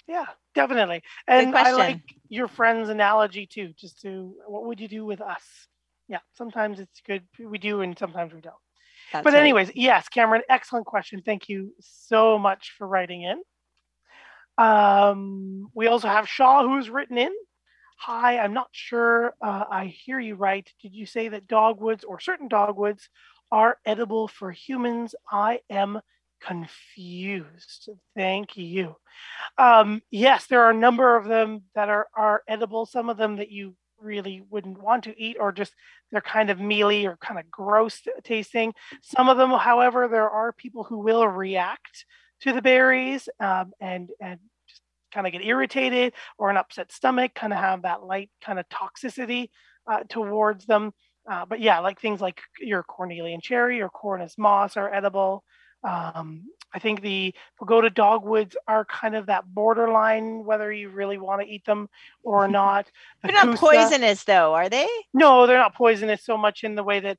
yeah, 0.07 0.27
definitely. 0.55 1.03
And 1.27 1.55
I 1.57 1.72
like 1.72 2.01
your 2.29 2.49
friend's 2.49 2.88
analogy 2.88 3.46
too. 3.46 3.72
Just 3.79 4.03
to 4.03 4.35
what 4.46 4.64
would 4.64 4.81
you 4.81 4.88
do 4.88 5.05
with 5.05 5.20
us? 5.20 5.42
Yeah, 6.09 6.20
sometimes 6.35 6.79
it's 6.81 7.01
good 7.07 7.25
we 7.38 7.59
do, 7.59 7.81
and 7.81 7.99
sometimes 7.99 8.33
we 8.33 8.40
don't. 8.40 8.55
That's 9.16 9.24
but 9.24 9.35
anyways, 9.35 9.68
right. 9.68 9.76
yes, 9.76 10.09
Cameron, 10.09 10.42
excellent 10.48 10.87
question. 10.87 11.22
Thank 11.24 11.48
you 11.48 11.74
so 11.81 12.38
much 12.38 12.72
for 12.76 12.87
writing 12.87 13.22
in. 13.22 13.42
Um, 14.59 15.68
we 15.74 15.87
also 15.87 16.09
have 16.09 16.29
Shaw 16.29 16.66
who's 16.66 16.90
written 16.90 17.18
in. 17.18 17.33
Hi, 17.98 18.38
I'm 18.38 18.52
not 18.52 18.68
sure 18.72 19.35
uh, 19.42 19.64
I 19.70 19.87
hear 19.87 20.20
you 20.20 20.35
right. 20.35 20.70
Did 20.83 20.94
you 20.94 21.07
say 21.07 21.29
that 21.29 21.46
dogwoods 21.46 22.05
or 22.05 22.20
certain 22.20 22.48
dogwoods 22.48 23.09
are 23.50 23.79
edible 23.87 24.29
for 24.29 24.52
humans? 24.52 25.14
I 25.31 25.61
am 25.70 26.00
confused. 26.40 27.88
Thank 28.14 28.57
you. 28.57 28.96
Um, 29.57 30.02
yes, 30.11 30.46
there 30.46 30.62
are 30.62 30.70
a 30.70 30.74
number 30.74 31.16
of 31.16 31.26
them 31.26 31.62
that 31.74 31.88
are, 31.88 32.07
are 32.14 32.42
edible, 32.46 32.85
some 32.87 33.09
of 33.09 33.16
them 33.16 33.37
that 33.37 33.50
you 33.50 33.74
really 34.07 34.42
wouldn't 34.49 34.81
want 34.81 35.05
to 35.05 35.21
eat 35.21 35.37
or 35.38 35.53
just 35.53 35.75
they're 36.11 36.21
kind 36.21 36.49
of 36.51 36.61
mealy 36.61 37.05
or 37.07 37.16
kind 37.16 37.38
of 37.38 37.51
gross 37.51 38.01
tasting. 38.25 38.73
Some 39.03 39.29
of 39.29 39.37
them 39.37 39.51
however 39.51 40.09
there 40.09 40.31
are 40.31 40.53
people 40.53 40.85
who 40.85 40.99
will 40.99 41.27
react 41.27 42.07
to 42.42 42.53
the 42.53 42.62
berries 42.62 43.29
um, 43.40 43.73
and 43.81 44.11
and 44.21 44.38
just 44.69 44.83
kind 45.12 45.27
of 45.27 45.33
get 45.33 45.45
irritated 45.45 46.12
or 46.38 46.51
an 46.51 46.57
upset 46.57 46.92
stomach 46.92 47.35
kind 47.35 47.53
of 47.53 47.59
have 47.59 47.83
that 47.83 48.05
light 48.05 48.31
kind 48.42 48.59
of 48.59 48.66
toxicity 48.69 49.49
uh, 49.90 50.05
towards 50.09 50.66
them. 50.66 50.92
Uh, 51.31 51.45
but 51.45 51.61
yeah 51.61 51.81
like 51.81 52.01
things 52.01 52.21
like 52.21 52.40
your 52.61 52.85
cornelian 52.85 53.40
cherry 53.40 53.83
or 53.83 53.88
cornus 53.88 54.37
mas 54.38 54.77
are 54.77 54.92
edible. 54.95 55.42
Um, 55.83 56.45
I 56.74 56.79
think 56.79 57.00
the 57.00 57.35
pagoda 57.59 57.90
dogwoods 57.90 58.57
are 58.68 58.85
kind 58.85 59.16
of 59.16 59.26
that 59.26 59.44
borderline, 59.46 60.44
whether 60.44 60.72
you 60.72 60.90
really 60.90 61.18
want 61.18 61.42
to 61.42 61.48
eat 61.48 61.64
them 61.64 61.88
or 62.22 62.48
not. 62.62 62.90
they're 63.22 63.33
not 63.33 63.57
poisonous, 63.57 64.24
though, 64.24 64.55
are 64.55 64.68
they? 64.68 64.88
No, 65.14 65.46
they're 65.46 65.59
not 65.59 65.74
poisonous 65.74 66.24
so 66.24 66.37
much 66.37 66.64
in 66.64 66.74
the 66.74 66.85
way 66.85 67.00
that 67.00 67.18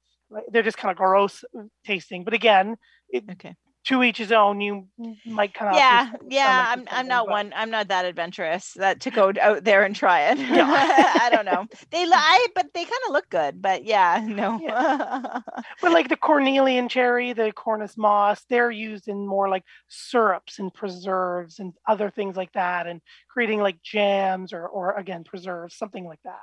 they're 0.50 0.64
just 0.64 0.78
kind 0.78 0.92
of 0.92 0.98
gross 0.98 1.44
tasting. 1.86 2.24
But 2.24 2.34
again, 2.34 2.78
it, 3.10 3.24
okay 3.32 3.56
to 3.88 4.04
each 4.04 4.18
his 4.18 4.34
own. 4.34 4.60
You 4.60 4.88
might 5.26 5.54
kind 5.54 5.72
of 5.72 5.78
yeah, 5.78 6.12
yeah. 6.30 6.66
I'm 6.70 6.88
I'm 6.92 7.08
not 7.08 7.26
but... 7.26 7.32
one. 7.32 7.54
I'm 7.56 7.72
not 7.72 7.88
that 7.88 8.06
adventurous 8.06 8.74
that 8.74 9.00
to 9.02 9.12
go 9.12 9.32
out 9.42 9.64
there 9.64 9.84
and 9.84 9.96
try 9.96 10.30
it. 10.30 10.38
I 10.40 11.30
don't 11.32 11.46
know. 11.46 11.66
They 11.90 12.06
lie, 12.06 12.48
but 12.54 12.74
they 12.74 12.84
kind 12.84 13.02
of 13.08 13.14
look 13.14 13.30
good. 13.30 13.62
But 13.62 13.86
yeah, 13.86 14.24
no. 14.28 14.60
Yeah. 14.62 15.40
but 15.82 15.92
like 15.92 16.10
the 16.10 16.18
cornelian 16.18 16.90
cherry, 16.90 17.32
the 17.32 17.54
cornus 17.54 17.98
mas, 17.98 18.44
they're 18.50 18.72
used 18.72 19.08
in 19.08 19.26
more 19.26 19.48
like 19.48 19.64
syrups 19.88 20.60
and 20.60 20.74
preserves 20.74 21.60
and 21.60 21.74
other 21.88 22.10
things 22.10 22.36
like 22.36 22.52
that, 22.54 22.88
and 22.88 23.02
creating 23.30 23.62
like 23.62 23.82
jams 23.82 24.52
or 24.52 24.68
or 24.68 24.94
again 24.94 25.24
preserves, 25.24 25.76
something 25.76 26.06
like 26.06 26.22
that. 26.24 26.42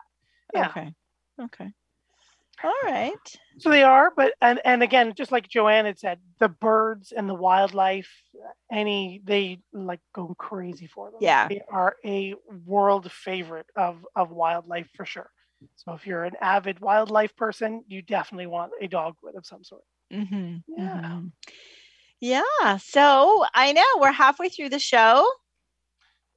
Yeah. 0.55 0.69
Okay. 0.69 0.95
Okay. 1.43 1.73
All 2.63 2.73
right. 2.85 3.13
So 3.59 3.71
they 3.71 3.83
are, 3.83 4.13
but 4.17 4.35
and 4.41 4.61
and 4.65 4.83
again, 4.83 5.15
just 5.17 5.33
like 5.33 5.49
Joanne 5.49 5.85
had 5.85 5.99
said, 5.99 6.19
the 6.41 6.49
birds 6.49 7.13
and 7.13 7.29
the 7.29 7.35
wildlife, 7.35 8.11
any 8.71 9.21
they 9.25 9.61
like 9.73 10.01
go 10.15 10.35
crazy 10.39 10.87
for 10.87 11.11
them. 11.11 11.19
Yeah, 11.21 11.49
they 11.49 11.63
are 11.71 11.97
a 12.05 12.35
world 12.67 13.11
favorite 13.11 13.67
of 13.77 14.05
of 14.17 14.31
wildlife 14.31 14.89
for 14.97 15.07
sure. 15.07 15.31
So 15.77 15.93
if 15.93 16.07
you're 16.07 16.25
an 16.25 16.35
avid 16.41 16.81
wildlife 16.81 17.37
person, 17.37 17.85
you 17.87 18.03
definitely 18.03 18.47
want 18.47 18.73
a 18.81 18.89
dogwood 18.89 19.35
of 19.37 19.47
some 19.47 19.65
sort. 19.65 19.83
Mm-hmm. 20.13 20.57
Yeah. 20.77 20.89
Mm-hmm. 20.89 21.27
Yeah. 22.21 22.77
So 22.79 23.45
I 23.55 23.73
know 23.73 23.85
we're 23.99 24.13
halfway 24.13 24.49
through 24.49 24.71
the 24.71 24.79
show. 24.79 25.27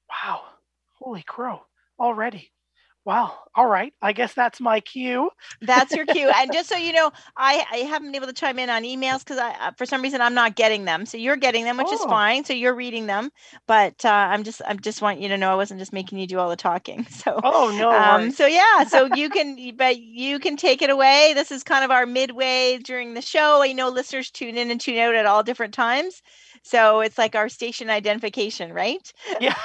Wow. 0.09 0.41
Holy 0.99 1.23
crow. 1.23 1.61
Already. 1.99 2.51
Wow. 3.07 3.35
All 3.55 3.65
right. 3.65 3.93
I 4.01 4.11
guess 4.11 4.33
that's 4.33 4.59
my 4.59 4.81
cue. 4.81 5.29
That's 5.61 5.93
your 5.93 6.05
cue. 6.05 6.29
and 6.35 6.51
just 6.51 6.67
so 6.67 6.75
you 6.75 6.91
know, 6.91 7.09
I, 7.37 7.65
I 7.71 7.77
haven't 7.77 8.09
been 8.09 8.15
able 8.17 8.27
to 8.27 8.33
chime 8.33 8.59
in 8.59 8.69
on 8.69 8.83
emails 8.83 9.19
because 9.19 9.37
I 9.37 9.51
uh, 9.51 9.71
for 9.77 9.85
some 9.85 10.01
reason 10.01 10.19
I'm 10.19 10.33
not 10.33 10.57
getting 10.57 10.83
them. 10.83 11.05
So 11.05 11.17
you're 11.17 11.37
getting 11.37 11.63
them, 11.63 11.77
which 11.77 11.87
oh. 11.89 11.93
is 11.93 12.03
fine. 12.03 12.43
So 12.43 12.51
you're 12.51 12.75
reading 12.75 13.07
them. 13.07 13.31
But 13.65 14.03
uh, 14.03 14.09
I'm 14.09 14.43
just 14.43 14.61
I 14.67 14.73
just 14.73 15.01
want 15.01 15.21
you 15.21 15.29
to 15.29 15.37
know 15.37 15.49
I 15.49 15.55
wasn't 15.55 15.79
just 15.79 15.93
making 15.93 16.19
you 16.19 16.27
do 16.27 16.37
all 16.37 16.49
the 16.49 16.57
talking. 16.57 17.07
So 17.17 17.39
oh 17.41 17.73
no. 17.79 17.91
Um, 17.91 18.31
so 18.31 18.45
yeah. 18.45 18.83
So 18.83 19.07
you 19.15 19.29
can 19.37 19.57
but 19.77 19.97
you 19.97 20.39
can 20.39 20.57
take 20.57 20.81
it 20.81 20.89
away. 20.89 21.31
This 21.33 21.49
is 21.49 21.63
kind 21.63 21.85
of 21.85 21.91
our 21.91 22.05
midway 22.05 22.77
during 22.77 23.13
the 23.13 23.21
show. 23.21 23.63
I 23.63 23.71
know 23.71 23.87
listeners 23.87 24.29
tune 24.31 24.57
in 24.57 24.69
and 24.69 24.81
tune 24.81 24.97
out 24.97 25.15
at 25.15 25.25
all 25.25 25.43
different 25.43 25.73
times. 25.73 26.21
So 26.63 26.99
it's 26.99 27.17
like 27.17 27.35
our 27.35 27.47
station 27.47 27.89
identification, 27.89 28.73
right? 28.73 29.11
Yeah. 29.39 29.55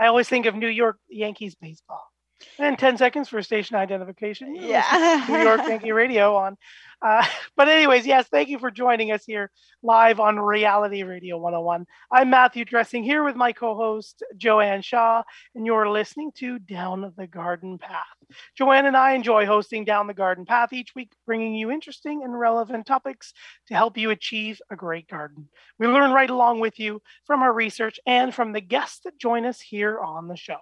I 0.00 0.06
always 0.06 0.28
think 0.28 0.46
of 0.46 0.56
New 0.56 0.66
York 0.68 0.98
Yankees 1.08 1.54
baseball. 1.54 2.11
And 2.58 2.78
10 2.78 2.98
seconds 2.98 3.28
for 3.28 3.42
station 3.42 3.76
identification. 3.76 4.54
Yeah. 4.54 5.24
New 5.28 5.38
York 5.38 5.60
Yankee 5.66 5.92
Radio 5.92 6.36
on. 6.36 6.56
Uh, 7.00 7.24
but, 7.56 7.68
anyways, 7.68 8.06
yes, 8.06 8.28
thank 8.28 8.48
you 8.48 8.58
for 8.58 8.70
joining 8.70 9.10
us 9.10 9.24
here 9.24 9.50
live 9.82 10.20
on 10.20 10.38
Reality 10.38 11.02
Radio 11.02 11.36
101. 11.38 11.86
I'm 12.10 12.30
Matthew 12.30 12.64
Dressing 12.64 13.02
here 13.02 13.24
with 13.24 13.34
my 13.34 13.52
co 13.52 13.74
host, 13.74 14.22
Joanne 14.36 14.82
Shaw, 14.82 15.22
and 15.54 15.66
you're 15.66 15.88
listening 15.88 16.30
to 16.36 16.58
Down 16.58 17.12
the 17.16 17.26
Garden 17.26 17.78
Path. 17.78 18.04
Joanne 18.56 18.86
and 18.86 18.96
I 18.96 19.12
enjoy 19.12 19.46
hosting 19.46 19.84
Down 19.84 20.06
the 20.06 20.14
Garden 20.14 20.46
Path 20.46 20.72
each 20.72 20.94
week, 20.94 21.12
bringing 21.26 21.54
you 21.54 21.70
interesting 21.70 22.22
and 22.22 22.38
relevant 22.38 22.86
topics 22.86 23.32
to 23.68 23.74
help 23.74 23.98
you 23.98 24.10
achieve 24.10 24.60
a 24.70 24.76
great 24.76 25.08
garden. 25.08 25.48
We 25.78 25.88
learn 25.88 26.12
right 26.12 26.30
along 26.30 26.60
with 26.60 26.78
you 26.78 27.02
from 27.26 27.42
our 27.42 27.52
research 27.52 27.98
and 28.06 28.34
from 28.34 28.52
the 28.52 28.60
guests 28.60 29.00
that 29.04 29.18
join 29.18 29.44
us 29.44 29.60
here 29.60 29.98
on 29.98 30.28
the 30.28 30.36
show. 30.36 30.58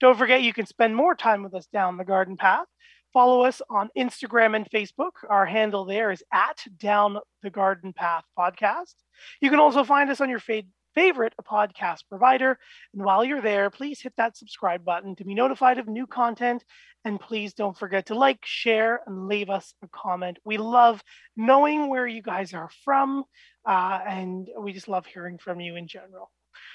Don't 0.00 0.18
forget, 0.18 0.42
you 0.42 0.52
can 0.52 0.66
spend 0.66 0.96
more 0.96 1.14
time 1.14 1.42
with 1.42 1.54
us 1.54 1.66
down 1.66 1.96
the 1.96 2.04
garden 2.04 2.36
path. 2.36 2.66
Follow 3.12 3.44
us 3.44 3.62
on 3.70 3.90
Instagram 3.96 4.56
and 4.56 4.68
Facebook. 4.68 5.12
Our 5.30 5.46
handle 5.46 5.84
there 5.84 6.10
is 6.10 6.22
at 6.32 6.64
Down 6.78 7.18
the 7.42 7.50
Garden 7.50 7.92
Path 7.92 8.24
Podcast. 8.36 8.94
You 9.40 9.50
can 9.50 9.60
also 9.60 9.84
find 9.84 10.10
us 10.10 10.20
on 10.20 10.28
your 10.28 10.40
fa- 10.40 10.64
favorite 10.96 11.34
podcast 11.48 12.00
provider. 12.08 12.58
And 12.92 13.04
while 13.04 13.24
you're 13.24 13.40
there, 13.40 13.70
please 13.70 14.00
hit 14.00 14.14
that 14.16 14.36
subscribe 14.36 14.84
button 14.84 15.14
to 15.16 15.24
be 15.24 15.34
notified 15.34 15.78
of 15.78 15.86
new 15.86 16.08
content. 16.08 16.64
And 17.04 17.20
please 17.20 17.54
don't 17.54 17.78
forget 17.78 18.06
to 18.06 18.16
like, 18.16 18.40
share, 18.44 19.00
and 19.06 19.28
leave 19.28 19.48
us 19.48 19.74
a 19.82 19.88
comment. 19.88 20.38
We 20.44 20.56
love 20.56 21.02
knowing 21.36 21.88
where 21.88 22.06
you 22.06 22.22
guys 22.22 22.52
are 22.52 22.70
from, 22.84 23.24
uh, 23.64 24.00
and 24.06 24.48
we 24.58 24.72
just 24.72 24.88
love 24.88 25.06
hearing 25.06 25.38
from 25.38 25.60
you 25.60 25.76
in 25.76 25.86
general. 25.86 26.30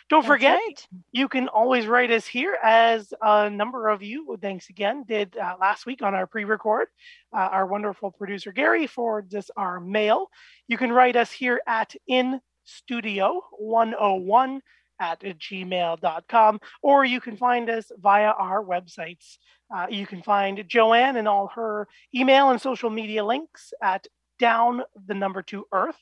Don't 0.10 0.22
That's 0.22 0.28
forget, 0.28 0.60
right. 0.60 0.88
you 1.12 1.28
can 1.28 1.48
always 1.48 1.86
write 1.86 2.12
us 2.12 2.26
here, 2.26 2.58
as 2.64 3.14
a 3.22 3.50
number 3.50 3.90
of 3.90 4.02
you, 4.02 4.38
thanks 4.42 4.70
again, 4.70 5.04
did 5.08 5.38
uh, 5.38 5.56
last 5.60 5.86
week 5.86 6.02
on 6.02 6.16
our 6.16 6.26
pre 6.26 6.46
record. 6.46 6.88
Uh, 7.32 7.38
our 7.52 7.66
wonderful 7.66 8.12
producer 8.12 8.52
Gary 8.52 8.88
forwards 8.88 9.36
us 9.36 9.52
our 9.56 9.80
mail. 9.80 10.28
You 10.68 10.78
can 10.78 10.92
write 10.92 11.16
us 11.16 11.32
here 11.32 11.62
at 11.68 11.96
in 12.08 12.42
studio 12.64 13.42
101 13.58 14.62
at 15.00 15.22
gmail.com, 15.22 16.60
or 16.82 17.06
you 17.06 17.22
can 17.22 17.38
find 17.38 17.70
us 17.70 17.92
via 17.98 18.32
our 18.32 18.64
websites. 18.64 19.38
Uh, 19.74 19.88
you 19.90 20.06
can 20.06 20.22
find 20.22 20.64
Joanne 20.68 21.16
and 21.16 21.28
all 21.28 21.48
her 21.56 21.88
email 22.14 22.50
and 22.50 22.60
social 22.60 22.90
media 22.90 23.24
links 23.24 23.74
at 23.82 24.08
down 24.40 24.82
the 25.08 25.14
number 25.14 25.42
two 25.42 25.66
earth 25.72 26.00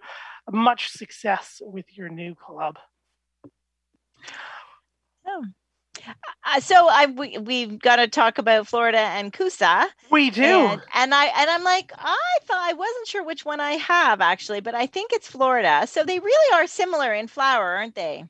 much 0.52 0.90
success 0.90 1.62
with 1.62 1.86
your 1.98 2.10
new 2.10 2.36
club. 2.36 2.78
Oh. 5.34 5.46
Uh, 6.46 6.60
so 6.60 6.88
I 6.90 7.06
we, 7.06 7.38
we've 7.38 7.80
got 7.80 7.98
to 7.98 8.08
talk 8.08 8.38
about 8.38 8.68
Florida 8.68 8.98
and 8.98 9.32
Kousa. 9.32 9.88
We 10.12 10.30
do. 10.30 10.44
And, 10.44 10.82
and, 10.94 11.14
I 11.14 11.26
and 11.26 11.50
I'm 11.50 11.64
like 11.64 11.92
I 11.98 12.38
thought 12.46 12.62
I 12.62 12.74
wasn't 12.74 13.08
sure 13.08 13.24
which 13.24 13.46
one 13.46 13.60
I 13.60 13.74
have 13.74 14.22
actually, 14.22 14.60
but 14.60 14.76
I 14.76 14.86
think 14.86 15.12
it's 15.14 15.28
Florida. 15.28 15.86
So 15.88 16.04
they 16.04 16.20
really 16.20 16.62
are 16.62 16.68
similar 16.68 17.14
in 17.14 17.28
flower, 17.28 17.76
aren't 17.76 17.96
they? 17.96 18.26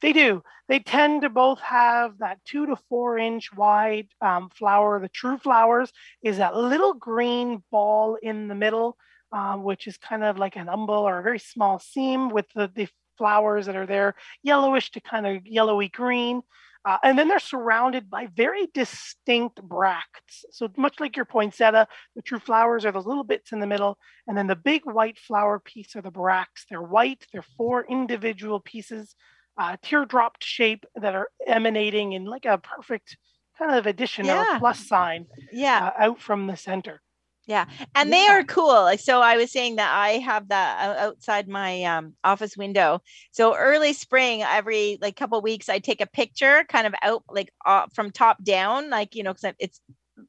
They 0.00 0.12
do. 0.12 0.42
They 0.68 0.80
tend 0.80 1.22
to 1.22 1.30
both 1.30 1.60
have 1.60 2.18
that 2.18 2.38
two 2.44 2.66
to 2.66 2.76
four 2.88 3.18
inch 3.18 3.54
wide 3.54 4.08
um, 4.20 4.50
flower. 4.50 5.00
The 5.00 5.08
true 5.08 5.38
flowers 5.38 5.90
is 6.22 6.38
that 6.38 6.56
little 6.56 6.94
green 6.94 7.62
ball 7.70 8.16
in 8.22 8.48
the 8.48 8.54
middle, 8.54 8.96
um, 9.32 9.62
which 9.62 9.86
is 9.86 9.96
kind 9.96 10.24
of 10.24 10.38
like 10.38 10.56
an 10.56 10.68
umbel 10.68 11.08
or 11.08 11.18
a 11.18 11.22
very 11.22 11.38
small 11.38 11.78
seam 11.78 12.28
with 12.28 12.46
the, 12.54 12.70
the 12.74 12.88
flowers 13.18 13.66
that 13.66 13.76
are 13.76 13.86
there, 13.86 14.14
yellowish 14.42 14.90
to 14.92 15.00
kind 15.00 15.26
of 15.26 15.46
yellowy 15.46 15.88
green. 15.88 16.42
Uh, 16.84 16.96
and 17.02 17.18
then 17.18 17.28
they're 17.28 17.40
surrounded 17.40 18.08
by 18.08 18.28
very 18.34 18.68
distinct 18.72 19.60
bracts. 19.62 20.44
So 20.52 20.68
much 20.76 21.00
like 21.00 21.16
your 21.16 21.26
poinsettia, 21.26 21.88
the 22.14 22.22
true 22.22 22.38
flowers 22.38 22.84
are 22.84 22.92
those 22.92 23.04
little 23.04 23.24
bits 23.24 23.52
in 23.52 23.60
the 23.60 23.66
middle, 23.66 23.98
and 24.26 24.38
then 24.38 24.46
the 24.46 24.56
big 24.56 24.82
white 24.84 25.18
flower 25.18 25.58
piece 25.58 25.96
are 25.96 26.02
the 26.02 26.10
bracts. 26.10 26.64
They're 26.70 26.80
white. 26.80 27.26
They're 27.32 27.44
four 27.56 27.84
individual 27.84 28.60
pieces, 28.60 29.16
uh, 29.60 29.76
teardrop 29.82 30.36
shape 30.40 30.86
that 30.94 31.14
are 31.14 31.28
emanating 31.46 32.12
in 32.12 32.24
like 32.24 32.46
a 32.46 32.58
perfect 32.58 33.18
kind 33.58 33.74
of 33.74 33.86
addition 33.86 34.24
yeah. 34.24 34.56
or 34.56 34.58
plus 34.58 34.86
sign. 34.86 35.26
Yeah, 35.52 35.88
uh, 35.88 36.04
out 36.04 36.20
from 36.20 36.46
the 36.46 36.56
center. 36.56 37.02
Yeah, 37.48 37.64
and 37.94 38.10
yeah. 38.10 38.14
they 38.14 38.26
are 38.26 38.44
cool. 38.44 38.82
Like 38.82 39.00
so, 39.00 39.22
I 39.22 39.38
was 39.38 39.50
saying 39.50 39.76
that 39.76 39.90
I 39.90 40.18
have 40.18 40.48
that 40.48 40.98
outside 40.98 41.48
my 41.48 41.82
um, 41.84 42.12
office 42.22 42.58
window. 42.58 43.00
So 43.32 43.56
early 43.56 43.94
spring, 43.94 44.42
every 44.42 44.98
like 45.00 45.16
couple 45.16 45.40
weeks, 45.40 45.70
I 45.70 45.78
take 45.78 46.02
a 46.02 46.06
picture, 46.06 46.64
kind 46.68 46.86
of 46.86 46.94
out 47.02 47.24
like 47.30 47.50
uh, 47.64 47.86
from 47.94 48.10
top 48.10 48.44
down, 48.44 48.90
like 48.90 49.14
you 49.14 49.22
know, 49.22 49.32
because 49.32 49.54
it's 49.58 49.80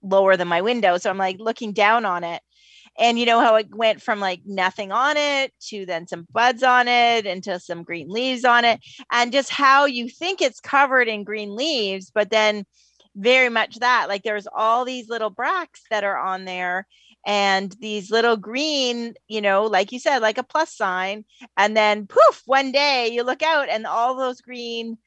lower 0.02 0.38
than 0.38 0.48
my 0.48 0.62
window, 0.62 0.98
so 0.98 1.10
I'm 1.10 1.18
like 1.18 1.40
looking 1.40 1.74
down 1.74 2.06
on 2.06 2.24
it. 2.24 2.42
And 2.98 3.20
you 3.20 3.26
know 3.26 3.42
how 3.42 3.56
it 3.56 3.68
went 3.76 4.02
from 4.02 4.22
like 4.22 4.42
nothing 4.46 4.92
on 4.94 5.18
it 5.18 5.54
to 5.70 5.86
then 5.86 6.08
some 6.08 6.26
buds 6.32 6.64
on 6.64 6.88
it 6.88 7.26
into 7.26 7.60
some 7.60 7.84
green 7.84 8.10
leaves 8.10 8.46
on 8.46 8.64
it, 8.64 8.80
and 9.12 9.34
just 9.34 9.50
how 9.50 9.86
you 9.86 10.08
think 10.10 10.42
it's 10.42 10.62
covered 10.62 11.10
in 11.10 11.26
green 11.26 11.54
leaves, 11.56 12.12
but 12.16 12.30
then 12.30 12.64
very 13.16 13.50
much 13.50 13.78
that 13.80 14.08
like 14.08 14.24
there's 14.24 14.48
all 14.56 14.86
these 14.86 15.10
little 15.10 15.30
bracts 15.30 15.82
that 15.90 16.04
are 16.04 16.18
on 16.18 16.46
there 16.46 16.88
and 17.26 17.76
these 17.80 18.12
little 18.12 18.38
green, 18.38 19.14
you 19.28 19.42
know, 19.42 19.66
like 19.66 19.92
you 19.92 20.00
said, 20.00 20.20
like 20.20 20.38
a 20.38 20.44
plus 20.44 20.76
sign. 20.76 21.26
And 21.58 21.76
then 21.76 22.08
poof, 22.08 22.42
one 22.46 22.72
day 22.72 23.10
you 23.12 23.24
look 23.24 23.44
out 23.44 23.70
and 23.70 23.86
all 23.86 24.16
those 24.16 24.42
green 24.42 24.98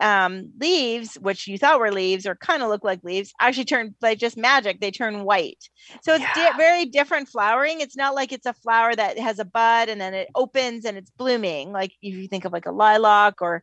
um, 0.00 0.52
leaves, 0.60 1.14
which 1.14 1.46
you 1.46 1.56
thought 1.56 1.80
were 1.80 1.92
leaves 1.92 2.26
or 2.26 2.34
kind 2.34 2.62
of 2.62 2.68
look 2.68 2.84
like 2.84 3.02
leaves, 3.04 3.32
actually 3.40 3.64
turn 3.64 3.94
like 4.02 4.18
just 4.18 4.36
magic. 4.36 4.80
They 4.80 4.90
turn 4.90 5.24
white. 5.24 5.62
So 6.02 6.14
it's 6.14 6.22
Yeah. 6.22 6.52
di- 6.52 6.58
very 6.58 6.84
different 6.86 7.28
flowering. 7.28 7.80
It's 7.80 7.96
not 7.96 8.14
like 8.14 8.32
it's 8.32 8.46
a 8.46 8.52
flower 8.52 8.94
that 8.94 9.18
has 9.18 9.38
a 9.38 9.44
bud 9.44 9.88
and 9.88 10.00
then 10.00 10.12
it 10.14 10.28
opens 10.34 10.84
and 10.84 10.98
it's 10.98 11.10
blooming. 11.10 11.72
Like 11.72 11.92
if 12.02 12.14
you 12.14 12.28
think 12.28 12.44
of 12.44 12.52
like 12.52 12.66
a 12.66 12.72
lilac 12.72 13.40
or 13.40 13.62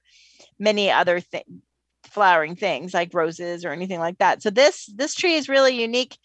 many 0.58 0.90
other 0.90 1.20
things 1.20 1.46
flowering 2.06 2.56
things 2.56 2.94
like 2.94 3.14
roses 3.14 3.64
or 3.64 3.70
anything 3.72 4.00
like 4.00 4.18
that. 4.18 4.42
So 4.42 4.50
this 4.50 4.92
this 4.96 5.14
tree 5.16 5.36
is 5.36 5.48
really 5.48 5.80
unique 5.80 6.18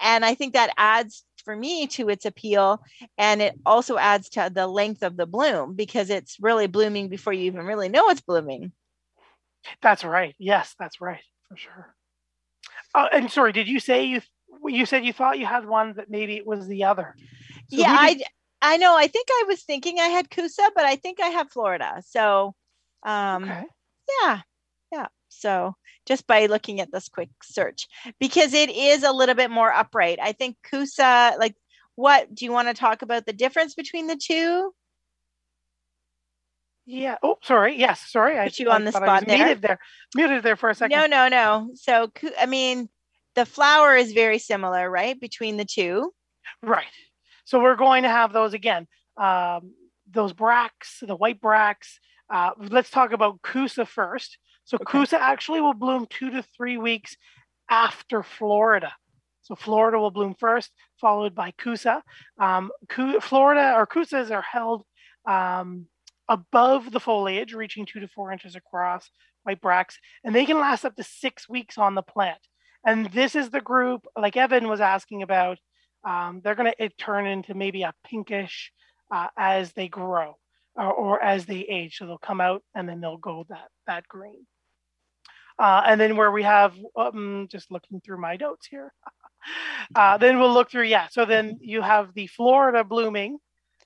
and 0.00 0.24
I 0.24 0.34
think 0.34 0.54
that 0.54 0.72
adds 0.76 1.24
for 1.44 1.56
me 1.56 1.86
to 1.88 2.08
its 2.08 2.24
appeal 2.24 2.82
and 3.18 3.42
it 3.42 3.54
also 3.66 3.98
adds 3.98 4.28
to 4.30 4.50
the 4.52 4.66
length 4.66 5.02
of 5.02 5.16
the 5.16 5.26
bloom 5.26 5.74
because 5.74 6.10
it's 6.10 6.36
really 6.40 6.66
blooming 6.66 7.08
before 7.08 7.32
you 7.32 7.44
even 7.44 7.66
really 7.66 7.88
know 7.88 8.08
it's 8.08 8.20
blooming. 8.20 8.72
That's 9.80 10.04
right. 10.04 10.34
Yes, 10.38 10.74
that's 10.78 11.00
right 11.00 11.22
for 11.48 11.56
sure. 11.56 11.94
Oh, 12.94 13.06
and 13.12 13.30
sorry, 13.30 13.52
did 13.52 13.68
you 13.68 13.80
say 13.80 14.04
you 14.04 14.20
you 14.64 14.86
said 14.86 15.04
you 15.04 15.12
thought 15.12 15.38
you 15.38 15.46
had 15.46 15.66
one 15.66 15.92
but 15.94 16.10
maybe 16.10 16.36
it 16.36 16.46
was 16.46 16.66
the 16.68 16.84
other? 16.84 17.14
So 17.70 17.78
yeah, 17.78 17.88
who 17.88 17.94
I 17.96 18.22
I 18.60 18.76
know. 18.76 18.96
I 18.96 19.08
think 19.08 19.26
I 19.30 19.44
was 19.48 19.62
thinking 19.62 19.98
I 19.98 20.08
had 20.08 20.30
Kousa, 20.30 20.68
but 20.74 20.84
I 20.84 20.96
think 20.96 21.20
I 21.20 21.28
have 21.28 21.50
Florida. 21.50 22.02
So 22.06 22.54
um 23.04 23.44
okay. 23.44 23.64
yeah. 24.22 24.40
Yeah. 24.92 25.06
So 25.42 25.74
just 26.06 26.26
by 26.26 26.46
looking 26.46 26.80
at 26.80 26.90
this 26.92 27.08
quick 27.08 27.30
search 27.42 27.88
because 28.18 28.54
it 28.54 28.70
is 28.70 29.02
a 29.02 29.12
little 29.12 29.34
bit 29.34 29.50
more 29.50 29.72
upright. 29.72 30.18
I 30.22 30.32
think 30.32 30.56
Kousa 30.72 31.38
like 31.38 31.54
what 31.96 32.34
do 32.34 32.44
you 32.44 32.52
want 32.52 32.68
to 32.68 32.74
talk 32.74 33.02
about 33.02 33.26
the 33.26 33.32
difference 33.32 33.74
between 33.74 34.06
the 34.06 34.16
two? 34.16 34.72
Yeah. 36.86 37.16
Oh, 37.22 37.36
sorry. 37.42 37.78
Yes. 37.78 38.10
Sorry. 38.10 38.38
I 38.38 38.44
Put 38.44 38.58
you 38.58 38.70
on 38.70 38.84
the 38.84 38.96
I 38.96 38.98
was 38.98 39.08
spot 39.08 39.26
there. 39.26 39.38
Muted 39.38 39.62
there. 39.62 39.78
Muted 40.16 40.42
there 40.42 40.56
for 40.56 40.70
a 40.70 40.74
second. 40.74 40.96
No, 40.96 41.06
no, 41.06 41.28
no. 41.28 41.70
So 41.74 42.10
I 42.38 42.46
mean 42.46 42.88
the 43.34 43.46
flower 43.46 43.96
is 43.96 44.12
very 44.12 44.38
similar, 44.38 44.90
right? 44.90 45.18
Between 45.20 45.56
the 45.56 45.64
two. 45.64 46.12
Right. 46.62 46.84
So 47.44 47.60
we're 47.60 47.76
going 47.76 48.02
to 48.04 48.08
have 48.08 48.32
those 48.32 48.54
again. 48.54 48.86
Um, 49.16 49.74
those 50.10 50.32
bracts, 50.32 50.98
the 51.00 51.16
white 51.16 51.40
bracts. 51.40 51.98
Uh, 52.30 52.50
let's 52.58 52.90
talk 52.90 53.12
about 53.12 53.42
Kousa 53.42 53.86
first. 53.86 54.38
So 54.64 54.78
Okay. 54.80 54.98
Kousa 54.98 55.18
actually 55.18 55.60
will 55.60 55.74
bloom 55.74 56.06
two 56.08 56.30
to 56.30 56.42
three 56.56 56.78
weeks 56.78 57.16
after 57.70 58.22
Florida. 58.22 58.92
So 59.42 59.56
Florida 59.56 59.98
will 59.98 60.10
bloom 60.10 60.34
first, 60.38 60.70
followed 61.00 61.34
by 61.34 61.52
Kousa. 61.52 62.00
Um, 62.40 62.70
Florida 63.20 63.74
or 63.76 63.86
Kousas 63.86 64.30
are 64.30 64.42
held 64.42 64.84
um, 65.28 65.86
above 66.28 66.92
the 66.92 67.00
foliage, 67.00 67.52
reaching 67.52 67.84
two 67.84 68.00
to 68.00 68.08
four 68.08 68.32
inches 68.32 68.54
across, 68.54 69.10
white 69.42 69.60
bracts, 69.60 69.98
and 70.22 70.34
they 70.34 70.46
can 70.46 70.60
last 70.60 70.84
up 70.84 70.94
to 70.96 71.02
six 71.02 71.48
weeks 71.48 71.76
on 71.76 71.94
the 71.94 72.02
plant. 72.02 72.38
And 72.86 73.06
this 73.12 73.34
is 73.34 73.50
the 73.50 73.60
group, 73.60 74.06
like 74.16 74.36
Evan 74.36 74.68
was 74.68 74.80
asking 74.80 75.22
about, 75.22 75.58
um, 76.04 76.40
they're 76.42 76.54
going 76.54 76.72
to 76.78 76.88
turn 76.90 77.26
into 77.26 77.54
maybe 77.54 77.82
a 77.82 77.94
pinkish 78.04 78.72
uh, 79.14 79.28
as 79.36 79.72
they 79.72 79.88
grow 79.88 80.36
or, 80.76 80.92
or 80.92 81.22
as 81.22 81.46
they 81.46 81.60
age. 81.60 81.96
So 81.96 82.06
they'll 82.06 82.18
come 82.18 82.40
out 82.40 82.62
and 82.74 82.88
then 82.88 83.00
they'll 83.00 83.18
go 83.18 83.44
that 83.48 83.68
that 83.86 84.08
green. 84.08 84.46
Uh, 85.58 85.82
and 85.86 86.00
then 86.00 86.16
where 86.16 86.30
we 86.30 86.42
have, 86.42 86.74
um, 86.96 87.48
just 87.50 87.70
looking 87.70 88.00
through 88.00 88.20
my 88.20 88.36
notes 88.36 88.66
here, 88.66 88.92
uh, 89.94 90.16
then 90.18 90.38
we'll 90.38 90.52
look 90.52 90.70
through, 90.70 90.84
yeah. 90.84 91.08
So 91.10 91.24
then 91.24 91.58
you 91.60 91.82
have 91.82 92.14
the 92.14 92.26
Florida 92.26 92.84
blooming 92.84 93.38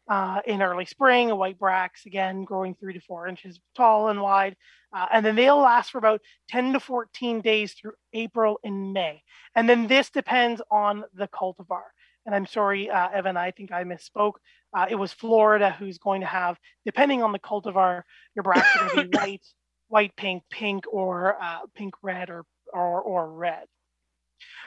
uh, 0.08 0.40
in 0.46 0.62
early 0.62 0.84
spring, 0.84 1.30
a 1.30 1.36
white 1.36 1.58
bracts 1.58 2.06
again 2.06 2.44
growing 2.44 2.74
three 2.74 2.94
to 2.94 3.00
four 3.00 3.26
inches 3.26 3.58
tall 3.74 4.08
and 4.08 4.20
wide. 4.20 4.56
Uh, 4.92 5.06
and 5.12 5.26
then 5.26 5.34
they'll 5.34 5.58
last 5.58 5.90
for 5.90 5.98
about 5.98 6.20
10 6.48 6.74
to 6.74 6.80
14 6.80 7.40
days 7.40 7.72
through 7.72 7.92
April 8.12 8.60
and 8.62 8.92
May. 8.92 9.22
And 9.54 9.68
then 9.68 9.88
this 9.88 10.10
depends 10.10 10.62
on 10.70 11.04
the 11.14 11.28
cultivar. 11.28 11.82
And 12.24 12.34
I'm 12.34 12.46
sorry, 12.46 12.90
uh, 12.90 13.08
Evan, 13.10 13.36
I 13.36 13.50
think 13.50 13.72
I 13.72 13.84
misspoke. 13.84 14.34
Uh, 14.76 14.86
it 14.88 14.96
was 14.96 15.12
Florida 15.12 15.74
who's 15.78 15.98
going 15.98 16.20
to 16.22 16.26
have, 16.26 16.58
depending 16.84 17.22
on 17.22 17.32
the 17.32 17.38
cultivar, 17.38 18.02
your 18.34 18.42
bracts 18.42 18.76
are 18.76 18.88
going 18.88 19.04
to 19.04 19.08
be 19.08 19.18
white, 19.18 19.46
white, 19.88 20.14
pink, 20.16 20.42
pink, 20.50 20.84
or 20.92 21.36
uh, 21.42 21.60
pink, 21.74 21.94
red, 22.02 22.30
or, 22.30 22.44
or, 22.72 23.00
or 23.00 23.30
red. 23.32 23.64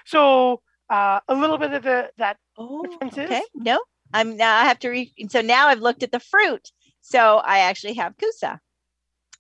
So 0.06 0.62
uh, 0.90 1.20
a 1.28 1.36
little 1.36 1.58
bit 1.58 1.74
of 1.74 1.84
the, 1.84 2.12
that 2.18 2.38
Oh, 2.58 2.84
differences. 2.84 3.26
okay. 3.30 3.44
No, 3.56 3.82
I'm 4.14 4.36
now 4.38 4.58
I 4.58 4.64
have 4.66 4.80
to 4.80 4.90
read. 4.90 5.12
So 5.30 5.42
now 5.42 5.68
I've 5.68 5.80
looked 5.82 6.04
at 6.04 6.12
the 6.12 6.20
fruit. 6.20 6.68
So 7.02 7.38
I 7.38 7.60
actually 7.60 7.94
have 7.94 8.16
Kousa 8.18 8.60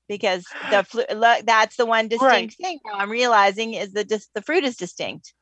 because 0.08 0.46
the 0.72 0.84
flu- 0.88 1.04
look, 1.16 1.46
that's 1.46 1.76
the 1.76 1.86
one 1.86 2.08
distinct 2.08 2.32
Right. 2.34 2.54
thing. 2.54 2.80
Now 2.86 2.94
I'm 3.00 3.10
realizing 3.12 3.74
is 3.74 3.94
that 3.94 4.10
just 4.10 4.34
the 4.34 4.42
fruit 4.42 4.64
is 4.64 4.78
distinct. 4.78 5.34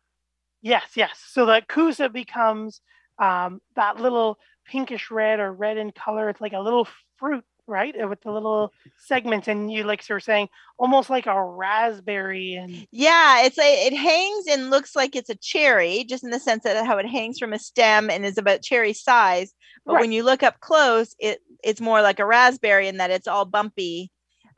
Yes, 0.61 0.91
yes. 0.95 1.21
So 1.27 1.45
that 1.47 1.67
Kousa 1.67 2.11
becomes 2.11 2.81
um, 3.19 3.61
that 3.75 3.97
little 3.99 4.37
pinkish 4.65 5.11
red 5.11 5.39
or 5.39 5.51
red 5.51 5.77
in 5.77 5.91
color. 5.91 6.29
It's 6.29 6.41
like 6.41 6.53
a 6.53 6.59
little 6.59 6.87
fruit, 7.17 7.43
right? 7.67 7.95
Uh, 8.01 8.07
With 8.07 8.21
the 8.21 8.31
little 8.31 8.71
segments, 8.97 9.47
and 9.47 9.71
you 9.71 9.83
like 9.83 10.07
you're 10.07 10.19
saying 10.19 10.49
almost 10.77 11.09
like 11.09 11.25
a 11.27 11.43
raspberry. 11.43 12.55
And 12.55 12.87
Yeah, 12.91 13.43
it's 13.43 13.59
a, 13.59 13.87
it 13.87 13.93
hangs 13.95 14.45
and 14.49 14.69
looks 14.69 14.95
like 14.95 15.15
it's 15.15 15.29
a 15.29 15.35
cherry, 15.35 16.03
just 16.05 16.23
in 16.23 16.29
the 16.29 16.39
sense 16.39 16.63
that 16.63 16.85
how 16.85 16.97
it 16.97 17.05
hangs 17.07 17.39
from 17.39 17.53
a 17.53 17.59
stem 17.59 18.09
and 18.09 18.25
is 18.25 18.37
about 18.37 18.61
cherry 18.63 18.93
size. 18.93 19.53
But 19.85 19.93
Right. 19.95 20.01
when 20.01 20.11
you 20.11 20.23
look 20.23 20.43
up 20.43 20.59
close, 20.59 21.15
it 21.19 21.39
it's 21.63 21.81
more 21.81 22.01
like 22.01 22.19
a 22.19 22.25
raspberry 22.25 22.87
in 22.87 22.97
that 22.97 23.11
it's 23.11 23.27
all 23.27 23.45
bumpy. 23.45 24.11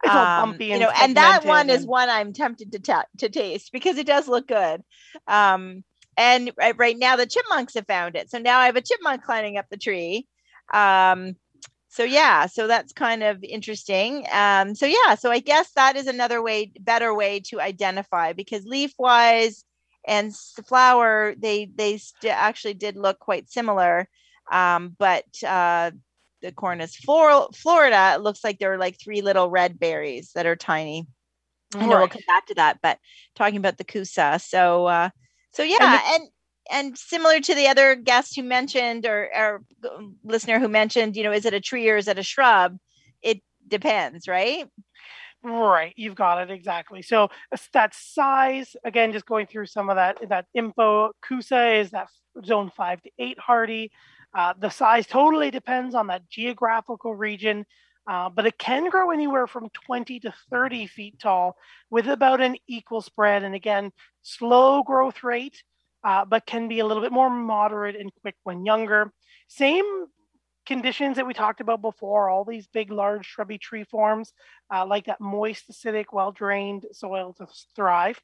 it's 0.04 0.14
all 0.14 0.26
Um, 0.44 0.52
bumpy 0.52 0.66
you 0.66 0.74
and 0.74 0.82
know, 0.82 0.90
and 1.02 1.16
that 1.18 1.40
segmented 1.42 1.50
one 1.50 1.70
is 1.70 1.86
one 1.86 2.10
I'm 2.10 2.34
tempted 2.34 2.72
to 2.74 2.80
ta- 2.80 3.06
to 3.20 3.30
taste 3.30 3.72
because 3.72 3.98
it 3.98 4.08
does 4.08 4.28
look 4.28 4.48
good. 4.48 4.82
Um, 5.28 5.84
and 6.18 6.52
right, 6.58 6.76
right 6.78 6.98
now 6.98 7.16
the 7.16 7.26
chipmunks 7.28 7.76
have 7.76 7.88
found 7.88 8.16
it, 8.16 8.30
so 8.30 8.40
now 8.40 8.60
I 8.60 8.66
have 8.66 8.76
a 8.76 8.82
chipmunk 8.82 9.24
climbing 9.24 9.58
up 9.58 9.66
the 9.70 9.78
tree. 9.78 10.28
Um, 10.74 11.36
so 11.90 12.04
yeah, 12.04 12.46
so 12.46 12.68
that's 12.68 12.94
kind 12.94 13.24
of 13.24 13.44
interesting. 13.44 14.26
Um, 14.32 14.76
so 14.76 14.86
yeah, 14.86 15.16
so 15.16 15.32
I 15.32 15.40
guess 15.40 15.72
that 15.72 15.96
is 15.96 16.06
another 16.08 16.42
way, 16.42 16.72
better 16.80 17.14
way 17.16 17.40
to 17.48 17.60
identify 17.60 18.34
because 18.34 18.64
leaf 18.66 18.94
wise 19.00 19.66
and 20.08 20.36
flower, 20.68 21.34
they 21.38 21.66
they 21.74 21.98
st- 21.98 22.34
actually 22.34 22.76
did 22.76 22.96
look 22.96 23.20
quite 23.20 23.50
similar. 23.50 24.08
Um, 24.52 24.96
but 25.00 25.26
uh, 25.46 25.92
the 26.42 26.52
Cornus 26.52 26.96
Flor- 26.96 27.50
Florida, 27.56 28.14
it 28.16 28.22
looks 28.22 28.44
like 28.44 28.60
there 28.60 28.74
are 28.74 28.78
like 28.78 29.00
three 29.00 29.22
little 29.22 29.50
red 29.50 29.80
berries 29.80 30.32
that 30.36 30.46
are 30.46 30.56
tiny. 30.56 31.08
I 31.76 31.86
know 31.88 31.98
we'll 31.98 32.08
come 32.08 32.22
back 32.28 32.48
to 32.48 32.56
that, 32.56 32.80
but 32.82 33.00
talking 33.36 33.58
about 33.58 33.78
the 33.78 33.84
Kousa. 33.84 34.42
So, 34.42 34.86
uh, 34.86 35.10
so 35.54 35.64
yeah, 35.64 35.78
the- 35.80 36.14
and 36.14 36.30
and 36.70 36.98
similar 36.98 37.40
to 37.40 37.56
the 37.56 37.68
other 37.68 37.96
guest 37.96 38.36
who 38.36 38.44
mentioned 38.44 39.06
or, 39.06 39.30
or 39.36 39.64
listener 40.24 40.60
who 40.60 40.68
mentioned, 40.68 41.16
you 41.16 41.24
know, 41.24 41.32
is 41.32 41.46
it 41.46 41.54
a 41.54 41.62
tree 41.62 41.90
or 41.90 41.98
is 41.98 42.08
it 42.08 42.20
a 42.20 42.24
shrub? 42.24 42.78
It 43.22 43.42
depends, 43.68 44.28
right? 44.28 44.68
Right, 45.42 45.94
you've 45.96 46.16
got 46.16 46.42
it 46.42 46.52
exactly. 46.52 47.02
So 47.02 47.30
that 47.74 47.94
size 47.96 48.76
again, 48.84 49.14
just 49.14 49.26
going 49.26 49.48
through 49.48 49.68
some 49.68 49.90
of 49.90 49.96
that 49.96 50.18
that 50.28 50.46
info. 50.54 51.12
Kousa 51.24 51.80
is 51.80 51.92
that 51.92 52.10
zone 52.46 52.72
five 52.76 53.02
to 53.04 53.12
eight 53.18 53.40
hardy. 53.40 53.92
Uh, 54.38 54.54
the 54.60 54.70
size 54.70 55.08
totally 55.08 55.50
depends 55.50 55.96
on 55.96 56.08
that 56.08 56.30
geographical 56.30 57.16
region, 57.16 57.66
uh, 58.06 58.30
but 58.30 58.46
it 58.46 58.58
can 58.58 58.90
grow 58.90 59.12
anywhere 59.12 59.48
from 59.48 59.70
20 59.86 60.20
to 60.20 60.34
30 60.52 60.88
feet 60.88 61.20
tall 61.20 61.56
with 61.90 62.08
about 62.08 62.42
an 62.42 62.58
equal 62.68 63.02
spread. 63.02 63.44
And 63.44 63.56
again, 63.56 63.92
slow 64.22 64.84
growth 64.84 65.24
rate, 65.24 65.64
uh, 66.04 66.26
but 66.26 66.46
can 66.46 66.68
be 66.68 66.80
a 66.80 66.86
little 66.86 67.04
bit 67.04 67.12
more 67.12 67.30
moderate 67.30 67.96
and 67.96 68.12
quick 68.22 68.36
when 68.44 68.66
younger. 68.66 69.12
Same 69.48 70.06
conditions 70.66 71.16
that 71.16 71.26
we 71.26 71.34
talked 71.34 71.62
about 71.62 71.82
before, 71.82 72.30
all 72.30 72.46
these 72.46 72.68
big, 72.68 72.92
large 72.92 73.26
shrubby 73.26 73.58
tree 73.58 73.84
forms, 73.84 74.34
uh, 74.74 74.86
like 74.86 75.06
that 75.06 75.20
moist, 75.20 75.66
acidic, 75.72 76.06
well 76.14 76.32
drained 76.32 76.86
soil 76.92 77.34
to 77.34 77.48
thrive. 77.76 78.22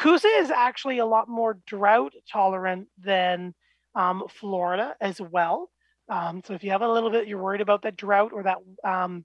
Kousa 0.00 0.38
is 0.38 0.50
actually 0.50 0.98
a 0.98 1.06
lot 1.06 1.28
more 1.28 1.58
drought 1.66 2.14
tolerant 2.30 2.88
than 2.98 3.54
um, 3.94 4.24
Florida 4.28 4.94
as 5.00 5.20
well. 5.20 5.70
Um, 6.08 6.42
so 6.44 6.54
if 6.54 6.64
you 6.64 6.70
have 6.70 6.82
a 6.82 6.92
little 6.92 7.10
bit, 7.10 7.26
you're 7.28 7.42
worried 7.42 7.60
about 7.60 7.82
that 7.82 7.96
drought 7.96 8.32
or 8.32 8.42
that, 8.42 8.58
um, 8.84 9.24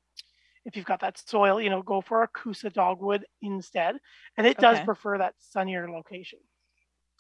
if 0.66 0.76
you've 0.76 0.86
got 0.86 1.00
that 1.02 1.18
soil, 1.18 1.62
you 1.62 1.70
know, 1.70 1.82
go 1.82 2.02
for 2.02 2.24
a 2.24 2.28
Kousa 2.28 2.72
dogwood 2.72 3.26
instead. 3.42 3.96
And 4.36 4.46
it 4.46 4.58
does 4.58 4.78
Okay. 4.78 4.86
prefer 4.86 5.18
that 5.18 5.36
sunnier 5.40 5.90
location. 5.90 6.40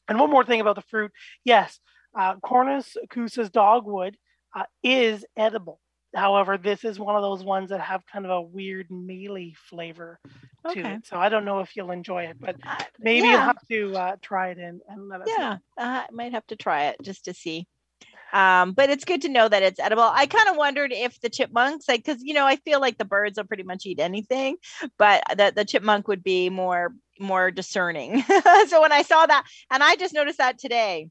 And 0.08 0.20
one 0.20 0.30
more 0.30 0.46
thing 0.46 0.62
about 0.62 0.76
the 0.76 0.82
fruit 0.84 1.12
yes, 1.44 1.80
uh, 2.18 2.36
Cornus 2.38 2.96
Kousa's 3.10 3.50
dogwood 3.50 4.18
uh, 4.56 4.64
is 4.84 5.26
edible. 5.36 5.80
However, 6.16 6.58
this 6.58 6.84
is 6.86 6.98
one 6.98 7.16
of 7.16 7.22
those 7.22 7.44
ones 7.44 7.70
that 7.70 7.82
have 7.82 8.02
kind 8.12 8.26
of 8.26 8.32
a 8.32 8.42
weird 8.42 8.90
mealy 8.90 9.56
flavor 9.70 10.20
to 10.72 10.80
it. 10.80 11.06
So 11.06 11.18
I 11.18 11.30
don't 11.30 11.46
know 11.46 11.60
if 11.60 11.76
you'll 11.76 11.92
enjoy 11.92 12.24
it, 12.24 12.38
but 12.40 12.56
Uh, 12.66 12.78
maybe 12.98 13.28
you'll 13.28 13.40
have 13.42 13.68
to 13.70 13.96
uh, 13.96 14.16
try 14.22 14.50
it 14.50 14.58
and, 14.58 14.82
and 14.88 15.10
let 15.10 15.22
us 15.22 15.28
know. 15.28 15.36
Yeah, 15.38 15.52
uh, 15.78 16.04
I 16.04 16.06
might 16.12 16.32
have 16.32 16.48
to 16.48 16.56
try 16.56 16.86
it 16.86 16.96
just 17.04 17.26
to 17.26 17.34
see. 17.34 17.68
Um, 18.34 18.74
but 18.74 18.90
it's 18.90 19.06
good 19.06 19.22
to 19.24 19.30
know 19.30 19.48
that 19.48 19.64
it's 19.64 19.80
edible. 19.80 20.04
I 20.04 20.26
kind 20.26 20.50
of 20.50 20.58
wondered 20.58 20.92
if 20.92 21.20
the 21.22 21.30
chipmunks, 21.30 21.88
like, 21.88 22.04
because 22.04 22.22
you 22.24 22.34
know, 22.34 22.46
I 22.46 22.58
feel 22.58 22.82
like 22.82 22.98
the 22.98 23.06
birds 23.06 23.38
will 23.38 23.46
pretty 23.46 23.64
much 23.64 23.86
eat 23.86 24.00
anything, 24.00 24.58
but 24.98 25.24
that 25.38 25.56
the 25.56 25.66
chipmunk 25.66 26.08
would 26.08 26.24
be 26.24 26.50
more 26.50 26.94
more 27.20 27.52
discerning. 27.52 28.22
so 28.68 28.82
when 28.82 28.92
I 28.92 29.04
saw 29.04 29.26
that, 29.26 29.46
and 29.72 29.84
I 29.84 29.96
just 29.96 30.14
noticed 30.14 30.38
that 30.38 30.58
today. 30.58 31.10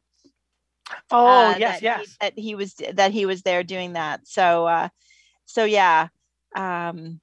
Oh 1.10 1.26
uh, 1.26 1.56
yes, 1.58 1.80
that 1.80 1.82
yes. 1.82 2.00
He, 2.00 2.16
that 2.20 2.38
he 2.38 2.54
was 2.54 2.74
that 2.94 3.12
he 3.12 3.26
was 3.26 3.42
there 3.42 3.64
doing 3.64 3.94
that. 3.94 4.26
So 4.26 4.66
uh, 4.66 4.88
so 5.44 5.64
yeah, 5.64 6.08
um, 6.54 7.20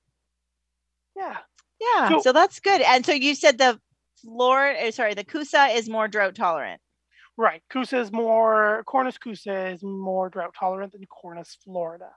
yeah, 1.15 1.38
yeah. 1.79 2.09
So, 2.09 2.21
so 2.21 2.31
that's 2.34 2.59
good. 2.59 2.81
And 2.81 3.05
so 3.05 3.13
you 3.13 3.36
said 3.36 3.57
the 3.57 3.79
Florida, 4.23 4.84
eh, 4.84 4.91
sorry, 4.91 5.13
the 5.13 5.23
kousa 5.23 5.75
is 5.75 5.89
more 5.89 6.07
drought 6.07 6.36
tolerant. 6.36 6.81
Right. 7.38 7.61
Kousa 7.71 7.99
is 7.99 8.11
more, 8.11 8.84
Cornus 8.86 9.17
Kousa 9.17 9.73
is 9.73 9.84
more 9.84 10.29
drought 10.29 10.53
tolerant 10.57 10.93
than 10.93 11.05
Cornus 11.05 11.57
Florida. 11.63 12.09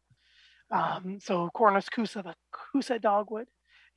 Um, 0.70 1.18
so 1.22 1.48
Cornus 1.54 1.88
Kousa, 1.88 2.22
the 2.22 2.34
Kousa 2.52 3.00
dogwood. 3.00 3.46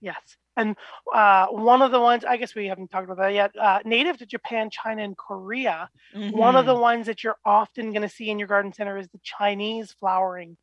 Yes. 0.01 0.37
And 0.59 0.75
uh, 1.13 1.47
one 1.47 1.81
of 1.81 1.91
the 1.91 2.01
ones, 2.01 2.25
I 2.25 2.35
guess 2.35 2.53
we 2.53 2.67
haven't 2.67 2.89
talked 2.89 3.05
about 3.05 3.17
that 3.17 3.33
yet, 3.33 3.51
uh, 3.57 3.79
native 3.85 4.17
to 4.17 4.25
Japan, 4.25 4.69
China, 4.69 5.03
and 5.03 5.17
Korea. 5.17 5.89
Mm-hmm. 6.13 6.37
One 6.37 6.57
of 6.57 6.65
the 6.65 6.73
mm-hmm. 6.73 6.81
ones 6.81 7.05
that 7.05 7.23
you're 7.23 7.37
often 7.45 7.93
going 7.93 8.01
to 8.01 8.09
see 8.09 8.29
in 8.29 8.39
your 8.39 8.49
garden 8.49 8.73
center 8.73 8.97
is 8.97 9.07
the 9.07 9.21
Chinese 9.23 9.95
flowering 9.97 10.57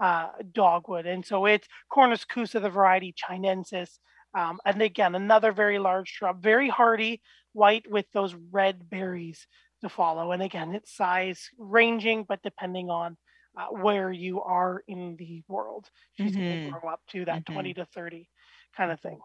uh, 0.00 0.28
dogwood. 0.52 1.04
And 1.04 1.24
so 1.24 1.44
it's 1.44 1.68
Cornus 1.90 2.24
Kousa, 2.24 2.62
the 2.62 2.70
variety 2.70 3.14
Chinensis. 3.14 3.98
Um, 4.34 4.58
and 4.64 4.80
again, 4.80 5.14
another 5.14 5.52
very 5.52 5.78
large 5.78 6.08
shrub, 6.08 6.42
very 6.42 6.70
hardy, 6.70 7.20
white 7.52 7.84
with 7.90 8.06
those 8.14 8.34
red 8.50 8.88
berries 8.88 9.46
to 9.82 9.90
follow. 9.90 10.32
And 10.32 10.42
again, 10.42 10.74
its 10.74 10.96
size 10.96 11.50
ranging, 11.58 12.24
but 12.26 12.42
depending 12.42 12.88
on 12.88 13.18
uh, 13.58 13.66
where 13.66 14.10
you 14.10 14.40
are 14.40 14.82
in 14.88 15.16
the 15.18 15.42
world, 15.46 15.90
she's 16.16 16.32
mm-hmm. 16.32 16.40
going 16.40 16.64
to 16.64 16.70
grow 16.70 16.90
up 16.90 17.00
to 17.10 17.26
that 17.26 17.44
mm-hmm. 17.44 17.52
20 17.52 17.74
to 17.74 17.84
30 17.84 18.30
kind 18.74 18.90
of 18.90 19.00
thing. 19.00 19.18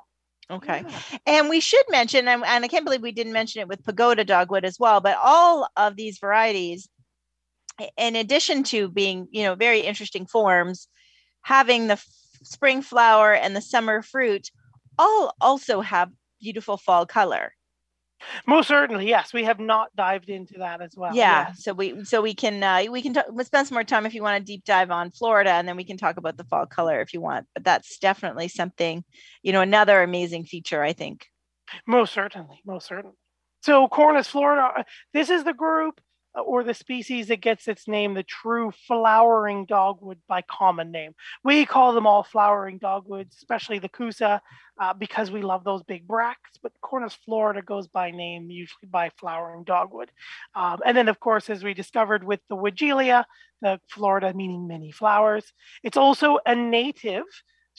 Okay. 0.49 0.85
Yeah. 0.87 1.17
And 1.25 1.49
we 1.49 1.59
should 1.59 1.83
mention, 1.89 2.27
and, 2.27 2.43
and 2.45 2.63
I 2.63 2.67
can't 2.67 2.85
believe 2.85 3.01
we 3.01 3.11
didn't 3.11 3.33
mention 3.33 3.61
it 3.61 3.67
with 3.67 3.83
pagoda 3.83 4.23
dogwood 4.23 4.63
as 4.63 4.79
well, 4.79 5.01
but 5.01 5.17
all 5.21 5.67
of 5.75 5.95
these 5.97 6.19
varieties, 6.19 6.87
in 7.97 8.15
addition 8.15 8.63
to 8.63 8.89
being, 8.89 9.27
you 9.31 9.43
know, 9.43 9.55
very 9.55 9.81
interesting 9.81 10.25
forms, 10.25 10.87
having 11.41 11.87
the 11.87 11.93
f- 11.93 12.07
spring 12.43 12.81
flower 12.81 13.33
and 13.33 13.55
the 13.55 13.61
summer 13.61 14.01
fruit 14.01 14.49
all 14.97 15.35
also 15.41 15.81
have 15.81 16.09
beautiful 16.39 16.77
fall 16.77 17.05
color. 17.05 17.51
Most 18.45 18.67
certainly, 18.67 19.07
yes. 19.07 19.33
We 19.33 19.43
have 19.43 19.59
not 19.59 19.95
dived 19.95 20.29
into 20.29 20.55
that 20.59 20.81
as 20.81 20.93
well. 20.95 21.15
Yeah, 21.15 21.53
so 21.53 21.73
we 21.73 22.03
so 22.03 22.21
we 22.21 22.33
can 22.33 22.63
uh, 22.63 22.83
we 22.89 23.01
can 23.01 23.13
talk, 23.13 23.25
we'll 23.29 23.45
spend 23.45 23.67
some 23.67 23.75
more 23.75 23.83
time 23.83 24.05
if 24.05 24.13
you 24.13 24.23
want 24.23 24.37
to 24.37 24.43
deep 24.43 24.63
dive 24.65 24.91
on 24.91 25.11
Florida, 25.11 25.51
and 25.51 25.67
then 25.67 25.77
we 25.77 25.83
can 25.83 25.97
talk 25.97 26.17
about 26.17 26.37
the 26.37 26.43
fall 26.45 26.65
color 26.65 27.01
if 27.01 27.13
you 27.13 27.21
want. 27.21 27.47
But 27.53 27.63
that's 27.63 27.97
definitely 27.99 28.47
something, 28.47 29.03
you 29.43 29.53
know, 29.53 29.61
another 29.61 30.01
amazing 30.01 30.45
feature. 30.45 30.83
I 30.83 30.93
think. 30.93 31.27
Most 31.85 32.13
certainly, 32.13 32.61
most 32.65 32.87
certainly. 32.87 33.15
So 33.61 33.87
Cornus 33.87 34.27
Florida, 34.27 34.69
uh, 34.79 34.83
this 35.13 35.29
is 35.29 35.43
the 35.43 35.53
group 35.53 35.99
or 36.45 36.63
the 36.63 36.73
species 36.73 37.27
that 37.27 37.41
gets 37.41 37.67
its 37.67 37.87
name, 37.87 38.13
the 38.13 38.23
true 38.23 38.71
flowering 38.87 39.65
dogwood 39.65 40.19
by 40.27 40.41
common 40.41 40.91
name. 40.91 41.13
We 41.43 41.65
call 41.65 41.93
them 41.93 42.07
all 42.07 42.23
flowering 42.23 42.77
dogwoods, 42.77 43.35
especially 43.37 43.79
the 43.79 43.89
Kousa, 43.89 44.39
uh, 44.79 44.93
because 44.93 45.31
we 45.31 45.41
love 45.41 45.63
those 45.63 45.83
big 45.83 46.07
bracts. 46.07 46.59
But 46.61 46.73
Cornus 46.81 47.17
Florida 47.25 47.61
goes 47.61 47.87
by 47.87 48.11
name, 48.11 48.49
usually 48.49 48.87
by 48.89 49.09
flowering 49.17 49.63
dogwood. 49.63 50.11
Um, 50.55 50.79
and 50.85 50.95
then, 50.95 51.07
of 51.07 51.19
course, 51.19 51.49
as 51.49 51.63
we 51.63 51.73
discovered 51.73 52.23
with 52.23 52.41
the 52.49 52.55
Weigela, 52.55 53.25
the 53.61 53.79
Florida 53.89 54.33
meaning 54.33 54.67
many 54.67 54.91
flowers, 54.91 55.51
it's 55.83 55.97
also 55.97 56.39
a 56.45 56.55
native 56.55 57.23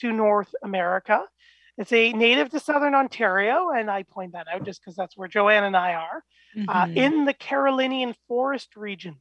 to 0.01 0.11
North 0.11 0.53
America. 0.63 1.23
It's 1.79 1.93
a 1.93 2.11
native 2.11 2.49
to 2.49 2.59
Southern 2.59 2.93
Ontario, 2.93 3.69
and 3.69 3.89
I 3.89 4.03
point 4.03 4.33
that 4.33 4.47
out 4.53 4.65
just 4.65 4.81
because 4.81 4.97
that's 4.97 5.17
where 5.17 5.29
Joanne 5.29 5.63
and 5.63 5.77
I 5.77 5.93
are, 5.93 6.23
uh, 6.55 6.59
mm-hmm. 6.59 6.69
uh, 6.69 7.01
in 7.01 7.23
the 7.23 7.33
Carolinian 7.33 8.13
forest 8.27 8.75
region. 8.75 9.15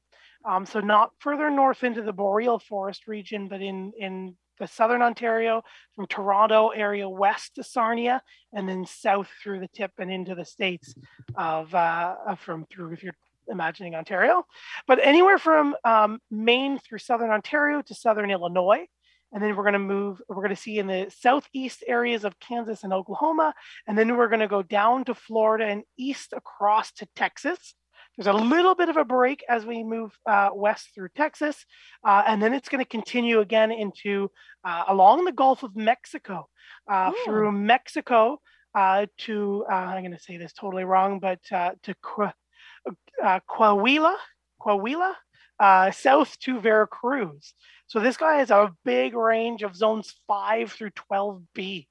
Um, 0.45 0.67
so 0.67 0.81
not 0.81 1.13
further 1.21 1.51
north 1.51 1.85
into 1.85 2.03
the 2.03 2.13
boreal 2.13 2.59
forest 2.59 3.07
region, 3.07 3.47
but 3.47 3.63
in 3.63 3.93
in 3.97 4.37
the 4.59 4.67
southern 4.67 5.03
Ontario, 5.03 5.63
from 5.95 6.09
Toronto 6.09 6.71
area 6.71 7.09
west 7.09 7.55
to 7.55 7.63
Sarnia, 7.63 8.21
and 8.53 8.69
then 8.69 8.85
south 8.85 9.29
through 9.41 9.61
the 9.61 9.69
tip 9.69 9.93
and 9.99 10.11
into 10.11 10.35
the 10.35 10.45
states 10.45 10.97
of 11.37 11.73
uh, 11.73 12.35
from 12.37 12.67
through 12.67 12.93
if 12.93 13.05
you're 13.05 13.17
imagining 13.47 13.95
Ontario, 13.95 14.45
but 14.87 14.99
anywhere 15.01 15.39
from 15.39 15.77
um, 15.85 16.21
Maine 16.31 16.79
through 16.79 16.99
southern 16.99 17.31
Ontario 17.31 17.83
to 17.83 17.95
southern 17.95 18.31
Illinois. 18.31 18.87
And 19.33 19.43
then 19.43 19.57
we're 19.57 19.65
going 19.65 19.75
to 19.75 19.79
move, 19.79 20.23
we're 20.29 20.37
going 20.37 20.49
to 20.49 20.57
see 20.57 20.79
in 20.79 20.87
the 20.87 21.13
southeast 21.21 21.85
areas 21.87 22.25
of 22.25 22.39
Kansas 22.41 22.83
and 22.83 22.93
Oklahoma. 22.93 23.55
And 23.87 23.97
then 23.97 24.17
we're 24.17 24.29
going 24.29 24.41
to 24.41 24.49
go 24.49 24.63
down 24.63 25.05
to 25.05 25.15
Florida 25.15 25.67
and 25.67 25.83
east 25.99 26.33
across 26.33 26.93
to 26.93 27.07
Texas. 27.15 27.75
There's 28.17 28.27
a 28.27 28.33
little 28.33 28.75
bit 28.75 28.89
of 28.89 28.97
a 28.97 29.05
break 29.05 29.45
as 29.49 29.65
we 29.65 29.85
move 29.85 30.11
uh, 30.27 30.49
west 30.53 30.89
through 30.93 31.11
Texas. 31.15 31.65
Uh, 32.05 32.23
and 32.27 32.43
then 32.43 32.53
it's 32.53 32.69
going 32.69 32.83
to 32.83 32.89
continue 32.89 33.39
again 33.41 33.71
into 33.71 34.31
uh, 34.65 34.85
along 34.89 35.25
the 35.25 35.33
Gulf 35.33 35.63
of 35.63 35.77
Mexico, 35.77 36.49
uh, 36.91 37.13
through 37.25 37.53
Mexico 37.53 38.41
uh, 38.75 39.07
to, 39.19 39.65
uh, 39.71 39.75
I'm 39.75 40.03
going 40.03 40.17
to 40.17 40.19
say 40.19 40.37
this 40.37 40.53
totally 40.53 40.85
wrong, 40.85 41.21
but 41.21 41.39
to 41.45 41.95
Coahuila, 43.49 44.17
Coahuila, 44.61 45.13
south 45.93 46.39
to 46.41 46.61
Veracruz. 46.61 47.55
So 47.89 48.01
this 48.01 48.19
guy 48.19 48.37
has 48.37 48.51
a 48.51 48.71
big 48.85 49.15
range 49.15 49.63
of 49.63 49.75
zones 49.75 50.15
five 50.27 50.71
through 50.73 50.91
12B. 50.91 51.87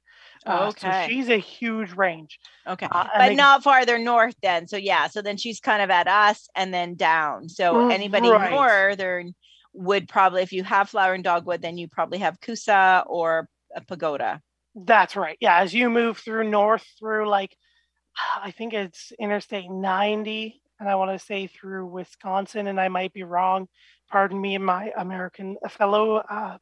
Uh, 0.45 0.67
okay. 0.69 1.03
So 1.03 1.09
she's 1.09 1.29
a 1.29 1.37
huge 1.37 1.93
range. 1.93 2.39
Okay. 2.67 2.87
Uh, 2.89 3.07
but 3.17 3.29
they, 3.29 3.35
not 3.35 3.63
farther 3.63 3.97
north 3.97 4.35
then. 4.41 4.67
So 4.67 4.77
yeah. 4.77 5.07
So 5.07 5.21
then 5.23 5.37
she's 5.37 5.59
kind 5.59 5.81
of 5.81 5.89
at 5.89 6.07
us 6.07 6.47
and 6.55 6.71
then 6.71 6.95
down. 6.95 7.49
So 7.49 7.73
mm, 7.73 7.93
anybody 7.93 8.29
right. 8.29 8.51
northern 8.51 9.33
would 9.73 10.07
probably, 10.07 10.43
if 10.43 10.53
you 10.53 10.63
have 10.63 10.89
flowering 10.89 11.23
dogwood, 11.23 11.63
then 11.63 11.77
you 11.77 11.87
probably 11.87 12.19
have 12.19 12.39
Kousa 12.39 13.03
or 13.07 13.49
a 13.75 13.81
pagoda. 13.81 14.41
That's 14.75 15.15
right. 15.15 15.37
Yeah. 15.41 15.57
As 15.57 15.73
you 15.73 15.89
move 15.89 16.19
through 16.19 16.49
north 16.49 16.85
through 16.99 17.27
like, 17.27 17.57
I 18.43 18.51
think 18.51 18.73
it's 18.73 19.11
Interstate 19.19 19.69
90, 19.69 20.61
and 20.79 20.87
I 20.87 20.95
want 20.95 21.19
to 21.19 21.25
say 21.25 21.47
through 21.47 21.87
Wisconsin, 21.87 22.67
and 22.67 22.79
I 22.79 22.87
might 22.87 23.13
be 23.13 23.23
wrong 23.23 23.67
pardon 24.09 24.39
me 24.39 24.55
and 24.55 24.65
my 24.65 24.91
American 24.97 25.57
fellow 25.69 26.17
uh, 26.17 26.57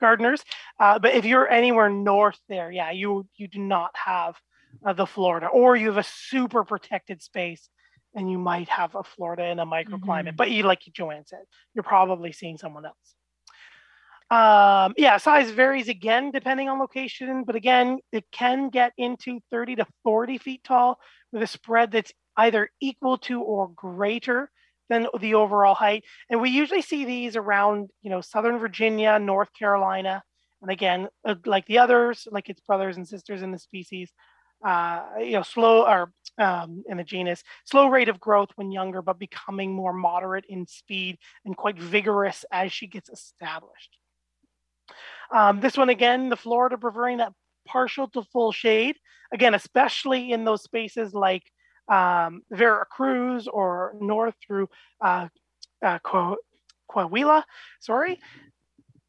gardeners. 0.00 0.42
Uh, 0.78 0.98
but 0.98 1.14
if 1.14 1.24
you're 1.24 1.48
anywhere 1.48 1.90
north 1.90 2.38
there, 2.48 2.70
yeah, 2.70 2.90
you 2.90 3.26
you 3.36 3.48
do 3.48 3.58
not 3.58 3.90
have 3.94 4.36
uh, 4.84 4.92
the 4.92 5.06
Florida, 5.06 5.46
or 5.46 5.76
you 5.76 5.88
have 5.88 5.98
a 5.98 6.02
super 6.02 6.64
protected 6.64 7.22
space, 7.22 7.68
and 8.14 8.30
you 8.30 8.38
might 8.38 8.68
have 8.68 8.94
a 8.94 9.02
Florida 9.02 9.44
in 9.46 9.58
a 9.58 9.66
microclimate. 9.66 10.28
Mm-hmm. 10.28 10.36
But 10.36 10.50
you, 10.50 10.62
like 10.62 10.82
Joanne 10.92 11.26
said, 11.26 11.42
you're 11.74 11.82
probably 11.82 12.32
seeing 12.32 12.58
someone 12.58 12.84
else. 12.84 13.14
Um, 14.30 14.92
yeah, 14.98 15.16
size 15.16 15.50
varies 15.50 15.88
again 15.88 16.30
depending 16.30 16.68
on 16.68 16.78
location, 16.78 17.44
but 17.44 17.56
again, 17.56 17.98
it 18.12 18.26
can 18.30 18.68
get 18.68 18.92
into 18.98 19.40
30 19.50 19.76
to 19.76 19.86
40 20.04 20.36
feet 20.36 20.64
tall 20.64 20.98
with 21.32 21.42
a 21.42 21.46
spread 21.46 21.92
that's 21.92 22.12
either 22.36 22.70
equal 22.78 23.16
to 23.18 23.40
or 23.40 23.68
greater 23.68 24.50
than 24.88 25.06
the 25.20 25.34
overall 25.34 25.74
height. 25.74 26.04
And 26.30 26.40
we 26.40 26.50
usually 26.50 26.82
see 26.82 27.04
these 27.04 27.36
around, 27.36 27.90
you 28.02 28.10
know, 28.10 28.20
Southern 28.20 28.58
Virginia, 28.58 29.18
North 29.18 29.52
Carolina. 29.52 30.22
And 30.62 30.70
again, 30.70 31.08
uh, 31.24 31.36
like 31.46 31.66
the 31.66 31.78
others, 31.78 32.26
like 32.30 32.48
its 32.48 32.60
brothers 32.60 32.96
and 32.96 33.06
sisters 33.06 33.42
in 33.42 33.52
the 33.52 33.58
species, 33.58 34.12
uh, 34.64 35.04
you 35.20 35.32
know, 35.32 35.42
slow 35.42 35.86
or 35.86 36.12
um, 36.38 36.84
in 36.88 36.96
the 36.96 37.04
genus, 37.04 37.42
slow 37.64 37.88
rate 37.88 38.08
of 38.08 38.20
growth 38.20 38.50
when 38.56 38.72
younger, 38.72 39.02
but 39.02 39.18
becoming 39.18 39.72
more 39.72 39.92
moderate 39.92 40.44
in 40.48 40.66
speed 40.66 41.18
and 41.44 41.56
quite 41.56 41.78
vigorous 41.78 42.44
as 42.50 42.72
she 42.72 42.86
gets 42.86 43.08
established. 43.08 43.96
Um, 45.34 45.60
this 45.60 45.76
one 45.76 45.90
again, 45.90 46.28
the 46.28 46.36
Florida 46.36 46.78
preferring 46.78 47.18
that 47.18 47.32
partial 47.66 48.08
to 48.08 48.22
full 48.22 48.52
shade. 48.52 48.96
Again, 49.32 49.54
especially 49.54 50.32
in 50.32 50.44
those 50.44 50.62
spaces 50.62 51.12
like 51.12 51.42
um, 51.88 52.42
Veracruz 52.50 53.48
or 53.48 53.94
north 54.00 54.34
through 54.46 54.68
uh, 55.00 55.28
uh, 55.84 55.98
Coahuila. 56.90 57.42
Sorry, 57.80 58.20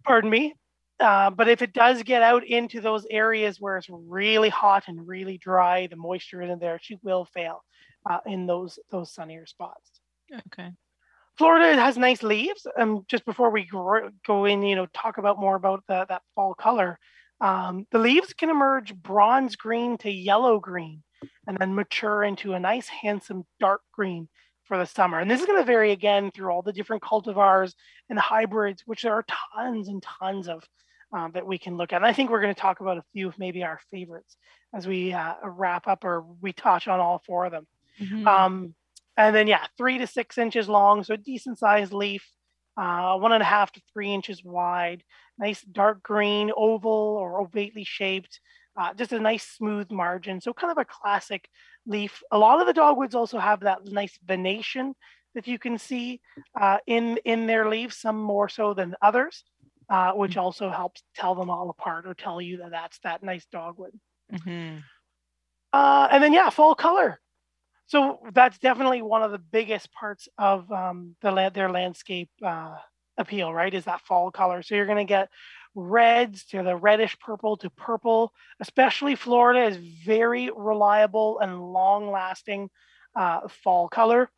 pardon 0.06 0.30
me. 0.30 0.56
Uh, 1.00 1.30
but 1.30 1.48
if 1.48 1.62
it 1.62 1.72
does 1.72 2.04
get 2.04 2.22
out 2.22 2.46
into 2.46 2.82
those 2.82 3.06
areas 3.10 3.62
where 3.62 3.78
it's 3.78 3.88
really 3.90 4.50
hot 4.50 4.84
and 4.88 5.08
really 5.08 5.38
dry, 5.38 5.88
the 5.88 5.96
moisture 5.96 6.42
isn't 6.42 6.60
there, 6.60 6.78
she 6.82 6.98
will 7.04 7.26
fail 7.26 7.64
uh, 8.10 8.20
in 8.26 8.46
those 8.46 8.80
those 8.92 9.14
sunnier 9.14 9.46
spots. 9.46 10.02
Okay. 10.48 10.72
Florida 11.38 11.82
has 11.82 11.98
nice 11.98 12.22
leaves. 12.22 12.68
Um, 12.78 13.06
just 13.08 13.26
before 13.26 13.50
we 13.50 13.66
go 14.28 14.44
in, 14.46 14.62
you 14.62 14.76
know, 14.76 14.88
talk 14.94 15.18
about 15.18 15.40
more 15.40 15.56
about 15.56 15.84
the, 15.88 16.06
that 16.10 16.22
fall 16.36 16.54
color. 16.54 17.00
Um, 17.40 17.88
the 17.92 18.00
leaves 18.00 18.34
can 18.34 18.50
emerge 18.50 18.94
bronze 18.94 19.56
green 19.56 19.98
to 20.00 20.12
yellow 20.12 20.60
green 20.60 21.02
and 21.48 21.58
then 21.58 21.76
mature 21.76 22.24
into 22.24 22.54
a 22.54 22.60
nice, 22.60 22.88
handsome 22.88 23.46
dark 23.60 23.82
green 23.94 24.28
for 24.66 24.78
the 24.78 24.86
summer. 24.86 25.20
And 25.20 25.30
this 25.30 25.42
is 25.42 25.48
going 25.48 25.60
to 25.60 25.66
vary 25.66 25.92
again 25.92 26.32
through 26.32 26.52
all 26.52 26.62
the 26.62 26.74
different 26.74 27.04
cultivars 27.04 27.74
and 28.10 28.20
hybrids, 28.20 28.84
which 28.86 29.02
there 29.02 29.14
are 29.14 29.26
tons 29.56 29.88
and 29.88 30.04
tons 30.04 30.48
of 30.48 30.64
um, 31.12 31.32
that 31.34 31.46
we 31.48 31.58
can 31.58 31.76
look 31.76 31.92
at. 31.92 31.98
And 31.98 32.06
I 32.06 32.14
think 32.14 32.30
we're 32.30 32.42
going 32.42 32.54
to 32.54 32.62
talk 32.62 32.80
about 32.80 32.98
a 32.98 33.04
few 33.14 33.28
of 33.28 33.40
maybe 33.40 33.64
our 33.64 33.80
favorites 33.92 34.38
as 34.74 34.88
we 34.88 35.12
uh, 35.12 35.34
wrap 35.44 35.88
up 35.88 36.04
or 36.04 36.24
we 36.42 36.54
touch 36.54 36.88
on 36.88 37.00
all 37.00 37.24
four 37.26 37.46
of 37.46 37.52
them. 37.52 37.68
Mm-hmm. 38.00 38.28
Um, 38.28 38.76
and 39.18 39.36
then, 39.36 39.48
yeah, 39.48 39.66
three 39.78 39.98
to 39.98 40.08
six 40.08 40.38
inches 40.38 40.70
long, 40.70 41.04
so 41.04 41.16
a 41.16 41.18
decent 41.18 41.60
sized 41.60 41.92
leaf, 41.92 42.26
uh, 42.78 43.18
one 43.18 43.34
and 43.34 43.42
a 43.42 43.46
half 43.46 43.72
to 43.74 43.82
three 43.92 44.14
inches 44.14 44.44
wide, 44.44 45.04
nice 45.38 45.62
dark 45.62 46.02
green, 46.04 46.52
oval 46.56 46.92
or 46.92 47.42
ovately 47.42 47.84
shaped, 47.84 48.40
uh, 48.80 48.94
just 48.94 49.12
a 49.12 49.20
nice 49.20 49.44
smooth 49.44 49.92
margin. 49.92 50.40
So, 50.40 50.54
kind 50.54 50.72
of 50.72 50.78
a 50.78 50.86
classic 50.86 51.50
leaf. 51.86 52.24
A 52.32 52.38
lot 52.38 52.62
of 52.62 52.68
the 52.68 52.74
dogwoods 52.74 53.14
also 53.14 53.38
have 53.38 53.60
that 53.62 53.86
nice 53.86 54.18
venation 54.26 54.96
that 55.36 55.48
you 55.48 55.60
can 55.60 55.78
see 55.78 56.22
uh, 56.60 56.78
in 56.88 57.18
in 57.26 57.46
their 57.46 57.70
leaves, 57.70 57.98
some 57.98 58.18
more 58.18 58.48
so 58.48 58.74
than 58.74 58.96
others, 59.02 59.44
uh, 59.90 60.12
which 60.14 60.32
mm-hmm. 60.32 60.40
also 60.40 60.70
helps 60.70 61.04
tell 61.14 61.36
them 61.36 61.50
all 61.50 61.70
apart 61.70 62.08
or 62.08 62.14
tell 62.14 62.42
you 62.42 62.58
that 62.58 62.72
that's 62.72 63.00
that 63.00 63.22
nice 63.22 63.46
dogwood. 63.52 63.92
Mm-hmm. 64.34 64.78
Uh, 65.74 66.08
and 66.12 66.24
then 66.24 66.34
yeah, 66.34 66.50
fall 66.50 66.74
color. 66.74 67.20
So 67.88 68.20
that's 68.34 68.60
definitely 68.60 69.02
one 69.02 69.24
of 69.24 69.32
the 69.32 69.40
biggest 69.40 69.92
parts 69.92 70.30
of 70.38 70.72
um, 70.72 71.16
the 71.22 71.52
their 71.54 71.70
landscape 71.70 72.30
uh, 72.46 72.76
appeal, 73.18 73.54
right? 73.54 73.74
Is 73.74 73.86
that 73.86 74.02
fall 74.02 74.32
color. 74.32 74.62
So 74.62 74.76
you're 74.76 74.86
going 74.86 75.06
to 75.06 75.12
get 75.12 75.30
reds 75.76 76.46
to 76.46 76.64
the 76.64 76.76
reddish 76.76 77.18
purple 77.20 77.58
to 77.58 77.70
purple. 77.70 78.34
Especially 78.60 79.16
Florida 79.16 79.66
is 79.66 79.78
very 80.06 80.50
reliable 80.56 81.40
and 81.40 81.72
long 81.72 82.12
lasting 82.12 82.70
uh, 83.16 83.48
fall 83.48 83.88
color 83.88 84.30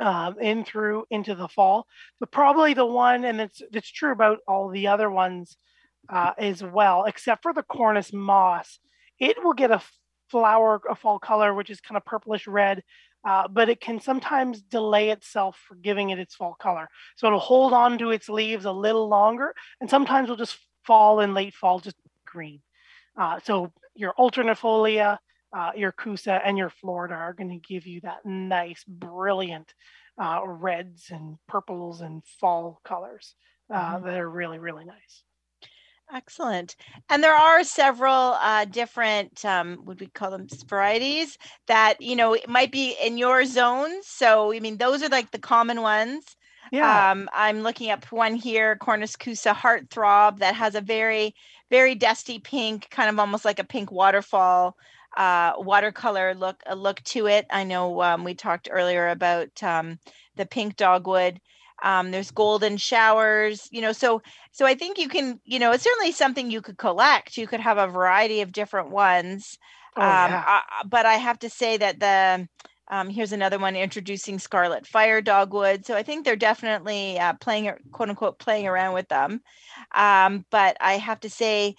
um, 0.00 0.38
in 0.40 0.64
through 0.64 1.04
into 1.10 1.34
the 1.34 1.48
fall. 1.48 1.86
But 2.20 2.30
probably 2.30 2.74
the 2.74 2.86
one, 2.86 3.24
and 3.24 3.40
it's 3.40 3.62
it's 3.72 3.90
true 3.90 4.12
about 4.12 4.38
all 4.48 4.68
the 4.68 4.88
other 4.88 5.10
ones 5.10 5.56
uh, 6.08 6.32
as 6.38 6.62
well, 6.62 7.04
except 7.04 7.42
for 7.42 7.52
the 7.52 7.62
Cornus 7.62 8.12
mas, 8.12 8.78
it 9.18 9.42
will 9.42 9.52
get 9.52 9.70
a 9.70 9.80
flower, 10.30 10.80
a 10.88 10.96
fall 10.96 11.18
color, 11.18 11.54
which 11.54 11.70
is 11.70 11.80
kind 11.80 11.96
of 11.96 12.04
purplish 12.04 12.46
red. 12.46 12.82
Uh, 13.24 13.46
but 13.46 13.68
it 13.68 13.80
can 13.80 14.00
sometimes 14.00 14.60
delay 14.62 15.10
itself 15.10 15.56
for 15.68 15.76
giving 15.76 16.10
it 16.10 16.18
its 16.18 16.34
fall 16.34 16.56
color. 16.60 16.88
So 17.16 17.26
it'll 17.28 17.38
hold 17.38 17.72
on 17.72 17.98
to 17.98 18.10
its 18.10 18.28
leaves 18.28 18.64
a 18.64 18.72
little 18.72 19.08
longer, 19.08 19.54
and 19.80 19.88
sometimes 19.88 20.28
will 20.28 20.36
just 20.36 20.58
fall 20.84 21.20
in 21.20 21.34
late 21.34 21.54
fall, 21.54 21.78
just 21.78 21.96
green. 22.26 22.60
Uh, 23.16 23.38
so 23.44 23.72
your 23.94 24.14
alternifolia, 24.18 25.18
uh, 25.56 25.70
your 25.76 25.92
Kousa, 25.92 26.40
and 26.44 26.58
your 26.58 26.70
Florida 26.70 27.14
are 27.14 27.34
going 27.34 27.50
to 27.50 27.68
give 27.68 27.86
you 27.86 28.00
that 28.00 28.24
nice, 28.24 28.82
brilliant 28.88 29.72
uh, 30.20 30.40
reds 30.44 31.06
and 31.10 31.36
purples 31.48 32.00
and 32.00 32.22
fall 32.40 32.80
colors 32.84 33.34
uh, 33.72 33.96
mm-hmm. 33.96 34.06
that 34.06 34.18
are 34.18 34.28
really, 34.28 34.58
really 34.58 34.84
nice. 34.84 35.22
Excellent. 36.14 36.76
And 37.08 37.22
there 37.24 37.34
are 37.34 37.64
several 37.64 38.36
uh, 38.38 38.66
different, 38.66 39.44
um, 39.44 39.78
would 39.86 39.98
we 39.98 40.08
call 40.08 40.30
them 40.30 40.46
varieties 40.66 41.38
that, 41.68 42.00
you 42.02 42.16
know, 42.16 42.34
it 42.34 42.48
might 42.48 42.70
be 42.70 42.94
in 43.02 43.16
your 43.16 43.44
zones. 43.46 44.06
So, 44.06 44.52
I 44.52 44.60
mean, 44.60 44.76
those 44.76 45.02
are 45.02 45.08
like 45.08 45.30
the 45.30 45.38
common 45.38 45.80
ones. 45.80 46.24
Yeah. 46.70 47.10
Um, 47.10 47.28
I'm 47.32 47.62
looking 47.62 47.90
up 47.90 48.04
one 48.12 48.34
here, 48.34 48.76
Cornus 48.76 49.16
Kousa 49.16 49.54
Heartthrob, 49.54 50.38
that 50.40 50.54
has 50.54 50.74
a 50.74 50.80
very, 50.80 51.34
very 51.70 51.94
dusty 51.94 52.38
pink, 52.38 52.88
kind 52.90 53.08
of 53.08 53.18
almost 53.18 53.44
like 53.44 53.58
a 53.58 53.64
pink 53.64 53.90
waterfall 53.90 54.76
uh, 55.16 55.52
watercolor 55.58 56.34
look 56.34 56.62
a 56.66 56.74
look 56.74 57.02
to 57.04 57.26
it. 57.26 57.46
I 57.50 57.64
know 57.64 58.02
um, 58.02 58.24
we 58.24 58.34
talked 58.34 58.68
earlier 58.70 59.08
about 59.08 59.62
um, 59.62 59.98
the 60.36 60.46
pink 60.46 60.76
dogwood 60.76 61.38
um, 61.82 62.10
there's 62.10 62.30
golden 62.30 62.76
showers 62.76 63.68
you 63.70 63.80
know 63.80 63.92
so 63.92 64.22
so 64.52 64.66
i 64.66 64.74
think 64.74 64.98
you 64.98 65.08
can 65.08 65.40
you 65.44 65.58
know 65.58 65.72
it's 65.72 65.84
certainly 65.84 66.12
something 66.12 66.50
you 66.50 66.62
could 66.62 66.78
collect. 66.78 67.36
You 67.36 67.46
could 67.46 67.60
have 67.60 67.78
a 67.78 67.86
variety 67.86 68.40
of 68.40 68.52
different 68.52 68.90
ones. 68.90 69.58
Oh, 69.96 70.02
um, 70.02 70.08
yeah. 70.08 70.44
I, 70.46 70.60
but 70.86 71.06
i 71.06 71.14
have 71.14 71.38
to 71.40 71.50
say 71.50 71.76
that 71.76 72.00
the 72.00 72.48
um, 72.88 73.08
here's 73.08 73.32
another 73.32 73.58
one 73.58 73.74
introducing 73.74 74.38
scarlet 74.38 74.86
fire 74.86 75.20
dogwood. 75.20 75.86
So 75.86 75.94
i 75.96 76.02
think 76.02 76.24
they're 76.24 76.36
definitely 76.36 77.18
uh, 77.18 77.34
playing 77.34 77.72
quote 77.90 78.10
unquote 78.10 78.38
playing 78.38 78.66
around 78.66 78.94
with 78.94 79.08
them. 79.08 79.40
Um, 79.94 80.44
but 80.50 80.76
i 80.80 80.94
have 80.94 81.20
to 81.20 81.30
say 81.30 81.74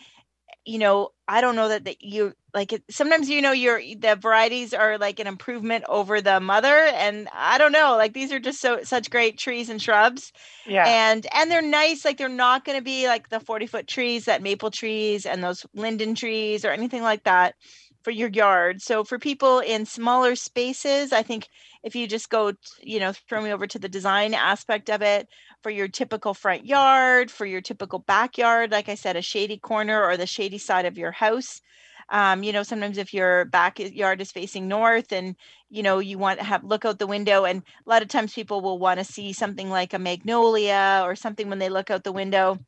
you 0.65 0.79
know 0.79 1.09
i 1.27 1.41
don't 1.41 1.55
know 1.55 1.69
that, 1.69 1.85
that 1.85 2.01
you 2.01 2.33
like 2.53 2.73
it, 2.73 2.83
sometimes 2.89 3.29
you 3.29 3.41
know 3.41 3.51
your 3.51 3.79
the 3.99 4.15
varieties 4.19 4.73
are 4.73 4.97
like 4.97 5.19
an 5.19 5.27
improvement 5.27 5.83
over 5.89 6.21
the 6.21 6.39
mother 6.39 6.75
and 6.93 7.27
i 7.33 7.57
don't 7.57 7.71
know 7.71 7.95
like 7.97 8.13
these 8.13 8.31
are 8.31 8.39
just 8.39 8.61
so 8.61 8.79
such 8.83 9.09
great 9.09 9.37
trees 9.37 9.69
and 9.69 9.81
shrubs. 9.81 10.31
Yeah. 10.65 10.85
And 10.87 11.25
and 11.33 11.49
they're 11.49 11.61
nice 11.61 12.05
like 12.05 12.17
they're 12.17 12.29
not 12.29 12.65
going 12.65 12.77
to 12.77 12.83
be 12.83 13.07
like 13.07 13.29
the 13.29 13.39
40 13.39 13.67
foot 13.67 13.87
trees 13.87 14.25
that 14.25 14.41
maple 14.41 14.71
trees 14.71 15.25
and 15.25 15.43
those 15.43 15.65
linden 15.73 16.15
trees 16.15 16.65
or 16.65 16.71
anything 16.71 17.01
like 17.01 17.23
that 17.23 17.55
for 18.03 18.11
your 18.11 18.29
yard. 18.29 18.81
So 18.81 19.03
for 19.03 19.17
people 19.17 19.59
in 19.59 19.85
smaller 19.85 20.35
spaces 20.35 21.11
i 21.11 21.23
think 21.23 21.47
if 21.83 21.95
you 21.95 22.07
just 22.07 22.29
go 22.29 22.53
you 22.81 22.99
know 22.99 23.13
throw 23.27 23.41
me 23.41 23.51
over 23.51 23.67
to 23.67 23.79
the 23.79 23.89
design 23.89 24.33
aspect 24.33 24.89
of 24.89 25.01
it 25.01 25.27
for 25.63 25.69
your 25.69 25.87
typical 25.87 26.33
front 26.33 26.65
yard 26.65 27.31
for 27.31 27.45
your 27.45 27.61
typical 27.61 27.99
backyard 27.99 28.71
like 28.71 28.89
i 28.89 28.95
said 28.95 29.15
a 29.15 29.21
shady 29.21 29.57
corner 29.57 30.03
or 30.03 30.17
the 30.17 30.27
shady 30.27 30.57
side 30.57 30.85
of 30.85 30.97
your 30.97 31.11
house. 31.11 31.61
Um, 32.09 32.43
you 32.43 32.51
know 32.51 32.63
sometimes 32.63 32.97
if 32.97 33.13
your 33.13 33.45
backyard 33.45 34.19
is 34.21 34.31
facing 34.31 34.67
north 34.67 35.13
and 35.13 35.35
you 35.69 35.81
know 35.81 35.99
you 35.99 36.17
want 36.17 36.39
to 36.39 36.45
have 36.45 36.63
look 36.63 36.83
out 36.85 36.99
the 36.99 37.07
window 37.07 37.45
and 37.45 37.63
a 37.85 37.89
lot 37.89 38.01
of 38.01 38.09
times 38.09 38.33
people 38.33 38.61
will 38.61 38.77
want 38.77 38.99
to 38.99 39.05
see 39.05 39.31
something 39.31 39.69
like 39.69 39.93
a 39.93 39.99
magnolia 39.99 41.01
or 41.05 41.15
something 41.15 41.49
when 41.49 41.59
they 41.59 41.69
look 41.69 41.89
out 41.89 42.03
the 42.03 42.11
window. 42.11 42.59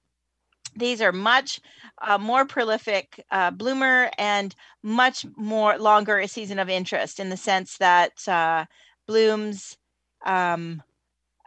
These 0.77 1.01
are 1.01 1.11
much 1.11 1.61
uh, 2.01 2.17
more 2.17 2.45
prolific 2.45 3.23
uh, 3.31 3.51
bloomer 3.51 4.09
and 4.17 4.55
much 4.83 5.25
more 5.35 5.77
longer 5.77 6.19
a 6.19 6.27
season 6.27 6.59
of 6.59 6.69
interest 6.69 7.19
in 7.19 7.29
the 7.29 7.37
sense 7.37 7.77
that 7.77 8.27
uh, 8.27 8.65
blooms 9.07 9.77
um, 10.25 10.81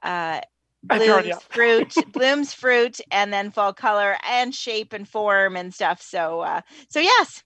uh, 0.03 0.41
blooms 0.83 1.27
fruit 1.51 1.95
blooms 2.13 2.55
fruit 2.55 3.01
and 3.11 3.33
then 3.33 3.51
fall 3.51 3.73
color 3.73 4.17
and 4.29 4.55
shape 4.55 4.93
and 4.93 5.09
form 5.09 5.57
and 5.57 5.75
stuff. 5.75 6.01
So 6.03 6.41
uh, 6.41 6.61
so 6.89 7.01
yes. 7.01 7.43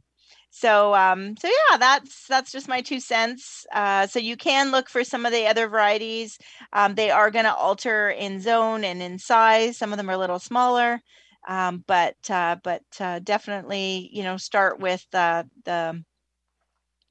So 0.50 0.94
um, 0.94 1.36
so 1.38 1.48
yeah 1.48 1.78
that's 1.78 2.26
that's 2.26 2.52
just 2.52 2.68
my 2.68 2.82
two 2.82 3.00
cents. 3.00 3.66
Uh, 3.72 4.06
so 4.06 4.18
you 4.18 4.36
can 4.36 4.70
look 4.70 4.88
for 4.90 5.04
some 5.04 5.24
of 5.24 5.32
the 5.32 5.46
other 5.46 5.68
varieties. 5.68 6.38
Um, 6.72 6.94
they 6.94 7.10
are 7.10 7.30
going 7.30 7.46
to 7.46 7.54
alter 7.54 8.10
in 8.10 8.40
zone 8.40 8.84
and 8.84 9.02
in 9.02 9.18
size. 9.18 9.78
Some 9.78 9.92
of 9.92 9.96
them 9.96 10.10
are 10.10 10.14
a 10.14 10.18
little 10.18 10.38
smaller. 10.38 11.00
Um, 11.48 11.84
but 11.86 12.16
uh, 12.30 12.56
but 12.62 12.82
uh, 13.00 13.20
definitely 13.20 14.10
you 14.12 14.22
know 14.22 14.36
start 14.36 14.78
with 14.78 15.06
the 15.10 15.48
the 15.64 16.04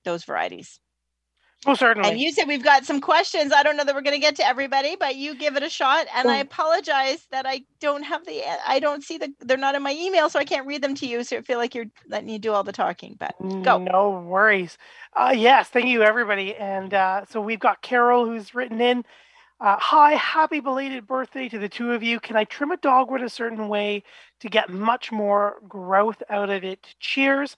those 0.03 0.23
varieties 0.23 0.80
Oh, 1.67 1.75
certainly. 1.75 2.09
And 2.09 2.19
you 2.19 2.31
said 2.31 2.47
we've 2.47 2.63
got 2.63 2.85
some 2.85 2.99
questions. 2.99 3.53
I 3.53 3.61
don't 3.61 3.77
know 3.77 3.83
that 3.83 3.93
we're 3.93 4.01
going 4.01 4.15
to 4.15 4.21
get 4.21 4.35
to 4.37 4.47
everybody, 4.47 4.95
but 4.95 5.15
you 5.15 5.35
give 5.35 5.55
it 5.55 5.61
a 5.61 5.69
shot. 5.69 6.07
And 6.15 6.27
I 6.29 6.37
apologize 6.37 7.27
that 7.29 7.45
I 7.45 7.61
don't 7.79 8.01
have 8.01 8.25
the, 8.25 8.41
I 8.67 8.79
don't 8.79 9.03
see 9.03 9.19
the, 9.19 9.31
they're 9.41 9.57
not 9.57 9.75
in 9.75 9.83
my 9.83 9.93
email, 9.93 10.27
so 10.27 10.39
I 10.39 10.43
can't 10.43 10.65
read 10.65 10.81
them 10.81 10.95
to 10.95 11.05
you. 11.05 11.23
So 11.23 11.37
I 11.37 11.41
feel 11.41 11.59
like 11.59 11.75
you're 11.75 11.85
letting 12.07 12.29
you 12.29 12.39
do 12.39 12.51
all 12.51 12.63
the 12.63 12.71
talking, 12.71 13.15
but 13.19 13.35
go. 13.61 13.77
No 13.77 14.09
worries. 14.09 14.79
Uh, 15.15 15.33
yes, 15.37 15.69
thank 15.69 15.85
you, 15.85 16.01
everybody. 16.01 16.55
And 16.55 16.95
uh, 16.95 17.25
so 17.29 17.39
we've 17.39 17.59
got 17.59 17.83
Carol 17.83 18.25
who's 18.25 18.55
written 18.55 18.81
in. 18.81 19.05
Uh, 19.59 19.77
Hi, 19.79 20.13
happy 20.13 20.59
belated 20.61 21.05
birthday 21.05 21.47
to 21.47 21.59
the 21.59 21.69
two 21.69 21.91
of 21.91 22.01
you. 22.01 22.19
Can 22.19 22.35
I 22.35 22.45
trim 22.45 22.71
a 22.71 22.77
dogwood 22.77 23.21
a 23.21 23.29
certain 23.29 23.67
way 23.67 24.01
to 24.39 24.49
get 24.49 24.71
much 24.71 25.11
more 25.11 25.57
growth 25.69 26.23
out 26.27 26.49
of 26.49 26.63
it? 26.63 26.95
Cheers. 26.99 27.55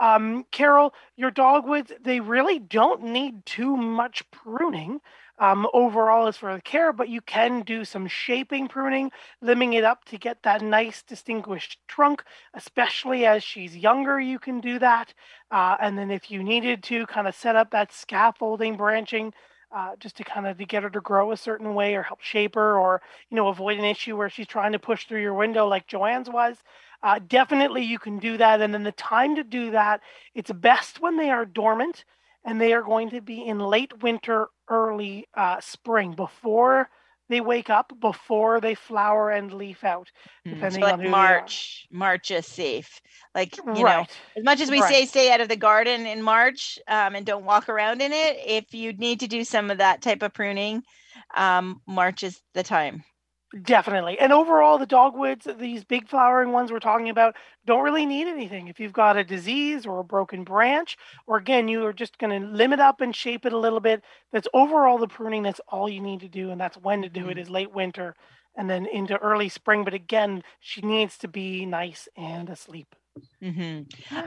Um, 0.00 0.44
Carol, 0.50 0.94
your 1.16 1.30
dogwoods, 1.30 1.92
they 2.02 2.20
really 2.20 2.58
don't 2.58 3.02
need 3.04 3.46
too 3.46 3.76
much 3.76 4.28
pruning 4.30 5.00
um, 5.38 5.66
overall 5.74 6.26
as 6.28 6.36
for 6.36 6.54
the 6.54 6.60
care, 6.60 6.92
but 6.92 7.08
you 7.08 7.20
can 7.20 7.62
do 7.62 7.84
some 7.84 8.06
shaping 8.06 8.68
pruning, 8.68 9.10
limbing 9.42 9.74
it 9.74 9.84
up 9.84 10.04
to 10.06 10.18
get 10.18 10.42
that 10.42 10.62
nice 10.62 11.02
distinguished 11.02 11.78
trunk, 11.88 12.22
especially 12.54 13.26
as 13.26 13.42
she's 13.42 13.76
younger, 13.76 14.20
you 14.20 14.38
can 14.38 14.60
do 14.60 14.78
that. 14.78 15.12
Uh, 15.50 15.76
and 15.80 15.98
then 15.98 16.10
if 16.10 16.30
you 16.30 16.42
needed 16.42 16.82
to 16.84 17.06
kind 17.06 17.26
of 17.26 17.34
set 17.34 17.56
up 17.56 17.70
that 17.70 17.92
scaffolding 17.92 18.76
branching, 18.76 19.32
uh, 19.74 19.96
just 19.98 20.16
to 20.16 20.24
kind 20.24 20.46
of 20.46 20.56
to 20.56 20.64
get 20.64 20.84
her 20.84 20.90
to 20.90 21.00
grow 21.00 21.32
a 21.32 21.36
certain 21.36 21.74
way 21.74 21.96
or 21.96 22.02
help 22.02 22.20
shape 22.20 22.54
her 22.54 22.78
or 22.78 23.02
you 23.28 23.36
know 23.36 23.48
avoid 23.48 23.76
an 23.76 23.84
issue 23.84 24.16
where 24.16 24.30
she's 24.30 24.46
trying 24.46 24.70
to 24.70 24.78
push 24.78 25.06
through 25.06 25.20
your 25.20 25.34
window 25.34 25.66
like 25.66 25.88
joanne's 25.88 26.30
was 26.30 26.56
uh, 27.04 27.20
definitely 27.28 27.84
you 27.84 28.00
can 28.00 28.18
do 28.18 28.38
that. 28.38 28.62
And 28.62 28.74
then 28.74 28.84
the 28.84 28.92
time 28.92 29.36
to 29.36 29.44
do 29.44 29.72
that, 29.72 30.02
it's 30.34 30.52
best 30.52 31.00
when 31.00 31.18
they 31.18 31.30
are 31.30 31.46
dormant 31.46 32.04
and 32.44 32.60
they 32.60 32.74
are 32.74 32.82
going 32.82 33.10
to 33.10 33.22
be 33.22 33.46
in 33.46 33.60
late 33.60 34.02
winter, 34.02 34.48
early 34.70 35.26
uh, 35.36 35.60
spring 35.60 36.14
before 36.14 36.90
they 37.30 37.40
wake 37.40 37.70
up 37.70 37.92
before 38.00 38.60
they 38.60 38.74
flower 38.74 39.30
and 39.30 39.52
leaf 39.52 39.84
out, 39.84 40.10
Mm, 40.46 40.50
depending 40.50 40.72
so 40.72 40.86
like 40.86 40.94
on 40.94 41.00
who 41.00 41.10
March, 41.10 41.86
March 41.90 42.30
is 42.30 42.46
safe. 42.46 43.00
Like 43.34 43.60
you 43.72 43.84
know, 43.84 44.06
as 44.36 44.44
much 44.44 44.60
as 44.60 44.70
we 44.70 44.80
Right. 44.80 44.82
say 44.82 45.06
stay 45.06 45.32
out 45.32 45.40
of 45.40 45.48
the 45.48 45.56
garden 45.56 46.06
in 46.06 46.22
March 46.22 46.78
um, 46.88 47.14
and 47.16 47.26
don't 47.26 47.44
walk 47.44 47.68
around 47.68 48.02
in 48.02 48.12
it, 48.12 48.38
if 48.46 48.74
you 48.74 48.92
need 48.94 49.20
to 49.20 49.28
do 49.28 49.44
some 49.44 49.70
of 49.70 49.78
that 49.78 50.02
type 50.02 50.22
of 50.22 50.34
pruning, 50.34 50.82
um, 51.34 51.80
March 51.86 52.22
is 52.22 52.40
the 52.54 52.62
time. 52.62 53.04
Definitely. 53.62 54.18
And 54.18 54.32
overall, 54.32 54.78
the 54.78 54.86
dogwoods, 54.86 55.46
these 55.58 55.84
big 55.84 56.08
flowering 56.08 56.50
ones 56.50 56.72
we're 56.72 56.80
talking 56.80 57.08
about, 57.08 57.36
don't 57.64 57.84
really 57.84 58.04
need 58.04 58.26
anything. 58.26 58.66
If 58.66 58.80
you've 58.80 58.92
got 58.92 59.16
a 59.16 59.22
disease 59.22 59.86
or 59.86 60.00
a 60.00 60.04
broken 60.04 60.42
branch, 60.42 60.96
or 61.28 61.36
again, 61.36 61.68
you 61.68 61.86
are 61.86 61.92
just 61.92 62.18
going 62.18 62.40
to 62.42 62.48
limit 62.48 62.80
up 62.80 63.00
and 63.00 63.14
shape 63.14 63.46
it 63.46 63.52
a 63.52 63.58
little 63.58 63.78
bit. 63.78 64.02
That's 64.32 64.48
overall 64.52 64.98
the 64.98 65.06
pruning. 65.06 65.44
That's 65.44 65.60
all 65.68 65.88
you 65.88 66.00
need 66.00 66.20
to 66.20 66.28
do. 66.28 66.50
And 66.50 66.60
that's 66.60 66.76
when 66.76 67.02
to 67.02 67.08
do 67.08 67.28
it 67.28 67.36
Mhm. 67.36 67.40
is 67.42 67.48
late 67.50 67.72
winter 67.72 68.16
and 68.56 68.68
then 68.68 68.86
into 68.86 69.16
early 69.18 69.48
spring. 69.48 69.84
But 69.84 69.94
again, 69.94 70.42
she 70.58 70.80
needs 70.80 71.16
to 71.18 71.28
be 71.28 71.64
nice 71.64 72.08
and 72.16 72.50
asleep. 72.50 72.96
Hmm 73.42 73.80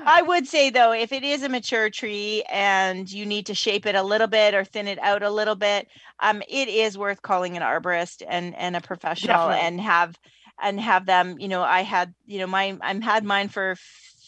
I 0.06 0.22
would 0.22 0.48
say 0.48 0.70
though, 0.70 0.92
if 0.92 1.12
it 1.12 1.24
is 1.24 1.44
a 1.44 1.50
mature 1.50 1.90
tree 1.90 2.44
and 2.52 3.10
you 3.10 3.26
need 3.26 3.48
to 3.48 3.56
shape 3.56 3.86
it 3.86 3.96
a 3.96 4.04
little 4.04 4.28
bit 4.28 4.54
or 4.54 4.64
thin 4.64 4.88
it 4.88 5.00
out 5.00 5.24
a 5.24 5.30
little 5.30 5.56
bit, 5.56 5.88
um, 6.20 6.42
it 6.48 6.68
is 6.68 6.98
worth 6.98 7.22
calling 7.22 7.58
an 7.58 7.64
arborist 7.64 8.24
and 8.28 8.56
and 8.56 8.76
a 8.76 8.82
professional 8.82 9.50
Definitely. 9.50 9.68
and 9.68 9.82
have 9.82 10.16
and 10.62 10.80
have 10.80 11.06
them. 11.06 11.38
You 11.40 11.48
know, 11.48 11.64
I 11.64 11.82
had 11.82 12.14
you 12.26 12.40
know 12.40 12.48
my 12.48 12.78
I've 12.82 13.04
had 13.04 13.24
mine 13.24 13.50
for. 13.50 13.76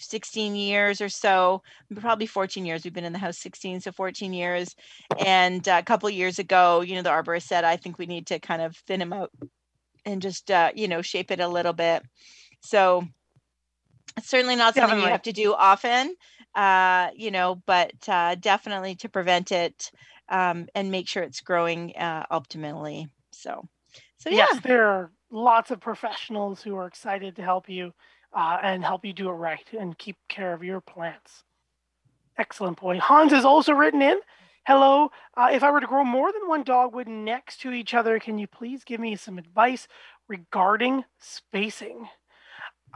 16 0.02 0.56
years 0.56 1.02
or 1.02 1.10
so 1.10 1.62
probably 2.00 2.26
14 2.26 2.66
years 2.66 2.84
we've 2.84 2.94
been 2.94 3.04
in 3.04 3.14
the 3.14 3.20
house 3.20 3.38
16 3.38 3.82
so 3.82 3.92
14 3.92 4.34
years 4.34 4.74
and 5.20 5.68
uh, 5.68 5.76
a 5.78 5.84
couple 5.84 6.10
years 6.10 6.40
ago 6.40 6.82
you 6.82 6.96
know 6.96 7.04
the 7.04 7.10
arborist 7.10 7.44
said 7.44 7.64
i 7.64 7.76
think 7.78 8.00
we 8.00 8.08
need 8.08 8.26
to 8.26 8.40
kind 8.40 8.62
of 8.62 8.76
thin 8.88 9.02
him 9.02 9.14
out 9.14 9.30
and 10.06 10.22
just 10.22 10.50
uh, 10.50 10.72
you 10.74 10.88
know 10.88 11.02
shape 11.02 11.30
it 11.32 11.40
a 11.40 11.48
little 11.48 11.74
bit 11.74 12.02
so 12.62 13.04
it's 14.20 14.30
certainly 14.30 14.56
not 14.56 14.76
something 14.76 14.90
Definitely. 14.90 15.06
you 15.06 15.12
have 15.12 15.22
to 15.24 15.34
do 15.34 15.54
often 15.54 16.16
uh, 16.56 17.10
you 17.16 17.32
know 17.32 17.62
but 17.66 17.94
uh, 18.08 18.36
definitely 18.36 18.96
to 18.96 19.10
prevent 19.10 19.52
it 19.52 19.92
um, 20.30 20.68
and 20.76 20.92
make 20.92 21.08
sure 21.08 21.24
it's 21.24 21.42
growing 21.42 21.96
uh, 21.98 22.26
optimally 22.32 23.10
so 23.32 23.68
so 24.18 24.30
yeah 24.30 24.46
Yes, 24.52 24.62
there 24.62 24.88
are 24.88 25.12
lots 25.32 25.72
of 25.72 25.80
professionals 25.80 26.62
who 26.62 26.76
are 26.76 26.88
excited 26.88 27.36
to 27.36 27.42
help 27.42 27.70
you 27.70 27.94
uh, 28.34 28.58
and 28.62 28.84
help 28.84 29.06
you 29.06 29.14
do 29.14 29.30
it 29.30 29.34
right 29.34 29.66
and 29.78 29.98
keep 29.98 30.18
care 30.28 30.54
of 30.54 30.64
your 30.64 30.82
plants. 30.82 31.44
Excellent 32.38 32.78
point. 32.78 33.02
Hans 33.02 33.32
has 33.32 33.46
also 33.46 33.74
written 33.74 34.02
in 34.02 34.20
Hello, 34.68 35.10
uh, 35.36 35.50
if 35.52 35.64
I 35.64 35.72
were 35.72 35.80
to 35.80 35.88
grow 35.88 36.04
more 36.04 36.32
than 36.32 36.48
one 36.48 36.64
dogwood 36.64 37.08
next 37.08 37.62
to 37.62 37.72
each 37.72 37.96
other, 37.96 38.20
can 38.20 38.38
you 38.38 38.46
please 38.46 38.84
give 38.84 39.00
me 39.00 39.16
some 39.16 39.40
advice 39.40 39.88
regarding 40.28 41.06
spacing? 41.18 42.08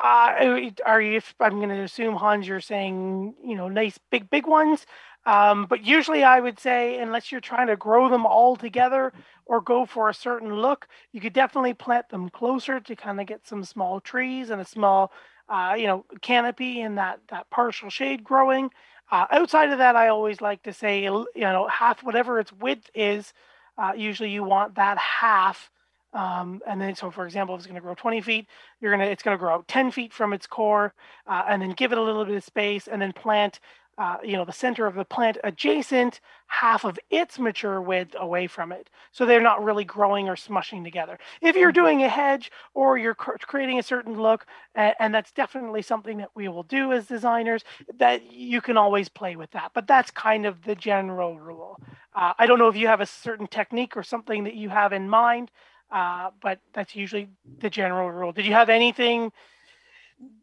Uh, 0.01 0.71
are 0.85 1.01
you, 1.01 1.21
I'm 1.39 1.57
going 1.57 1.69
to 1.69 1.81
assume, 1.83 2.15
Hans, 2.15 2.47
you're 2.47 2.61
saying, 2.61 3.35
you 3.43 3.55
know, 3.55 3.69
nice 3.69 3.97
big, 4.11 4.29
big 4.29 4.47
ones. 4.47 4.85
Um, 5.25 5.67
but 5.67 5.85
usually 5.85 6.23
I 6.23 6.39
would 6.39 6.59
say, 6.59 6.99
unless 6.99 7.31
you're 7.31 7.39
trying 7.41 7.67
to 7.67 7.77
grow 7.77 8.09
them 8.09 8.25
all 8.25 8.55
together 8.55 9.13
or 9.45 9.61
go 9.61 9.85
for 9.85 10.09
a 10.09 10.13
certain 10.13 10.53
look, 10.55 10.87
you 11.11 11.21
could 11.21 11.33
definitely 11.33 11.73
plant 11.73 12.09
them 12.09 12.29
closer 12.29 12.79
to 12.81 12.95
kind 12.95 13.21
of 13.21 13.27
get 13.27 13.47
some 13.47 13.63
small 13.63 14.01
trees 14.01 14.49
and 14.49 14.59
a 14.59 14.65
small, 14.65 15.13
uh, 15.47 15.75
you 15.77 15.87
know, 15.87 16.05
canopy 16.21 16.81
and 16.81 16.97
that, 16.97 17.19
that 17.29 17.49
partial 17.49 17.89
shade 17.89 18.23
growing. 18.23 18.69
Uh, 19.11 19.25
outside 19.31 19.69
of 19.69 19.77
that, 19.77 19.95
I 19.95 20.09
always 20.09 20.41
like 20.41 20.63
to 20.63 20.73
say, 20.73 21.03
you 21.03 21.27
know, 21.35 21.67
half 21.67 22.03
whatever 22.03 22.39
its 22.39 22.51
width 22.51 22.89
is, 22.93 23.33
uh, 23.77 23.93
usually 23.95 24.31
you 24.31 24.43
want 24.43 24.75
that 24.75 24.97
half. 24.97 25.69
Um, 26.14 26.61
and 26.68 26.80
then, 26.80 26.95
so 26.95 27.09
for 27.09 27.26
example, 27.26 27.55
if 27.55 27.59
it's 27.59 27.68
going 27.68 27.76
to 27.76 27.82
grow 27.82 27.95
20 27.95 28.22
feet, 28.22 28.47
you're 28.80 28.91
going 28.95 29.05
to, 29.05 29.11
it's 29.11 29.24
going 29.24 29.36
to 29.36 29.39
grow 29.39 29.53
out 29.53 29.68
10 29.68 29.91
feet 29.91 30.14
from 30.14 30.34
its 30.34 30.45
core, 30.45 30.93
uh, 31.28 31.43
and 31.47 31.61
then 31.61 31.72
give 31.72 31.91
it 31.91 31.97
a 31.97 32.01
little 32.01 32.26
bit 32.26 32.36
of 32.36 32.43
space 32.43 32.88
and 32.88 33.01
then 33.01 33.14
plant, 33.14 33.59
uh, 33.97 34.18
you 34.24 34.34
know, 34.34 34.45
the 34.45 34.51
center 34.51 34.86
of 34.86 34.95
the 34.95 35.05
plant 35.05 35.38
adjacent 35.43 36.20
half 36.47 36.84
of 36.84 36.99
its 37.09 37.39
mature 37.39 37.82
width 37.82 38.16
away 38.20 38.45
from 38.45 38.72
it. 38.72 38.89
So 39.11 39.26
they're 39.26 39.41
not 39.41 39.64
really 39.64 39.84
growing 39.84 40.30
or 40.30 40.36
smushing 40.36 40.84
together. 40.84 41.18
If 41.41 41.55
you're 41.55 41.72
doing 41.72 42.03
a 42.03 42.09
hedge 42.09 42.51
or 42.76 42.97
you're 42.97 43.16
creating 43.16 43.80
a 43.80 43.84
certain 43.84 44.20
look, 44.20 44.45
and, 44.76 44.93
and 44.99 45.16
that's 45.16 45.32
definitely 45.32 45.82
something 45.82 46.18
that 46.20 46.30
we 46.36 46.47
will 46.47 46.64
do 46.64 46.91
as 46.91 47.07
designers, 47.07 47.64
that 47.97 48.32
you 48.32 48.61
can 48.61 48.78
always 48.78 49.09
play 49.09 49.36
with 49.36 49.51
that. 49.51 49.72
But 49.74 49.88
that's 49.88 50.11
kind 50.11 50.45
of 50.45 50.64
the 50.64 50.76
general 50.76 51.39
rule. 51.39 51.80
Uh, 52.16 52.34
I 52.38 52.45
don't 52.45 52.59
know 52.59 52.68
if 52.68 52.76
you 52.76 52.88
have 52.88 53.01
a 53.01 53.07
certain 53.07 53.47
technique 53.47 53.97
or 53.97 54.03
something 54.03 54.43
that 54.43 54.53
you 54.53 54.70
have 54.70 54.93
in 54.93 55.09
mind, 55.09 55.49
uh, 55.93 56.31
but 56.41 56.59
that's 56.73 56.95
usually 56.95 57.29
the 57.61 57.69
general 57.69 58.11
rule. 58.11 58.33
Did 58.33 58.45
you 58.45 58.53
have 58.53 58.69
anything? 58.69 59.31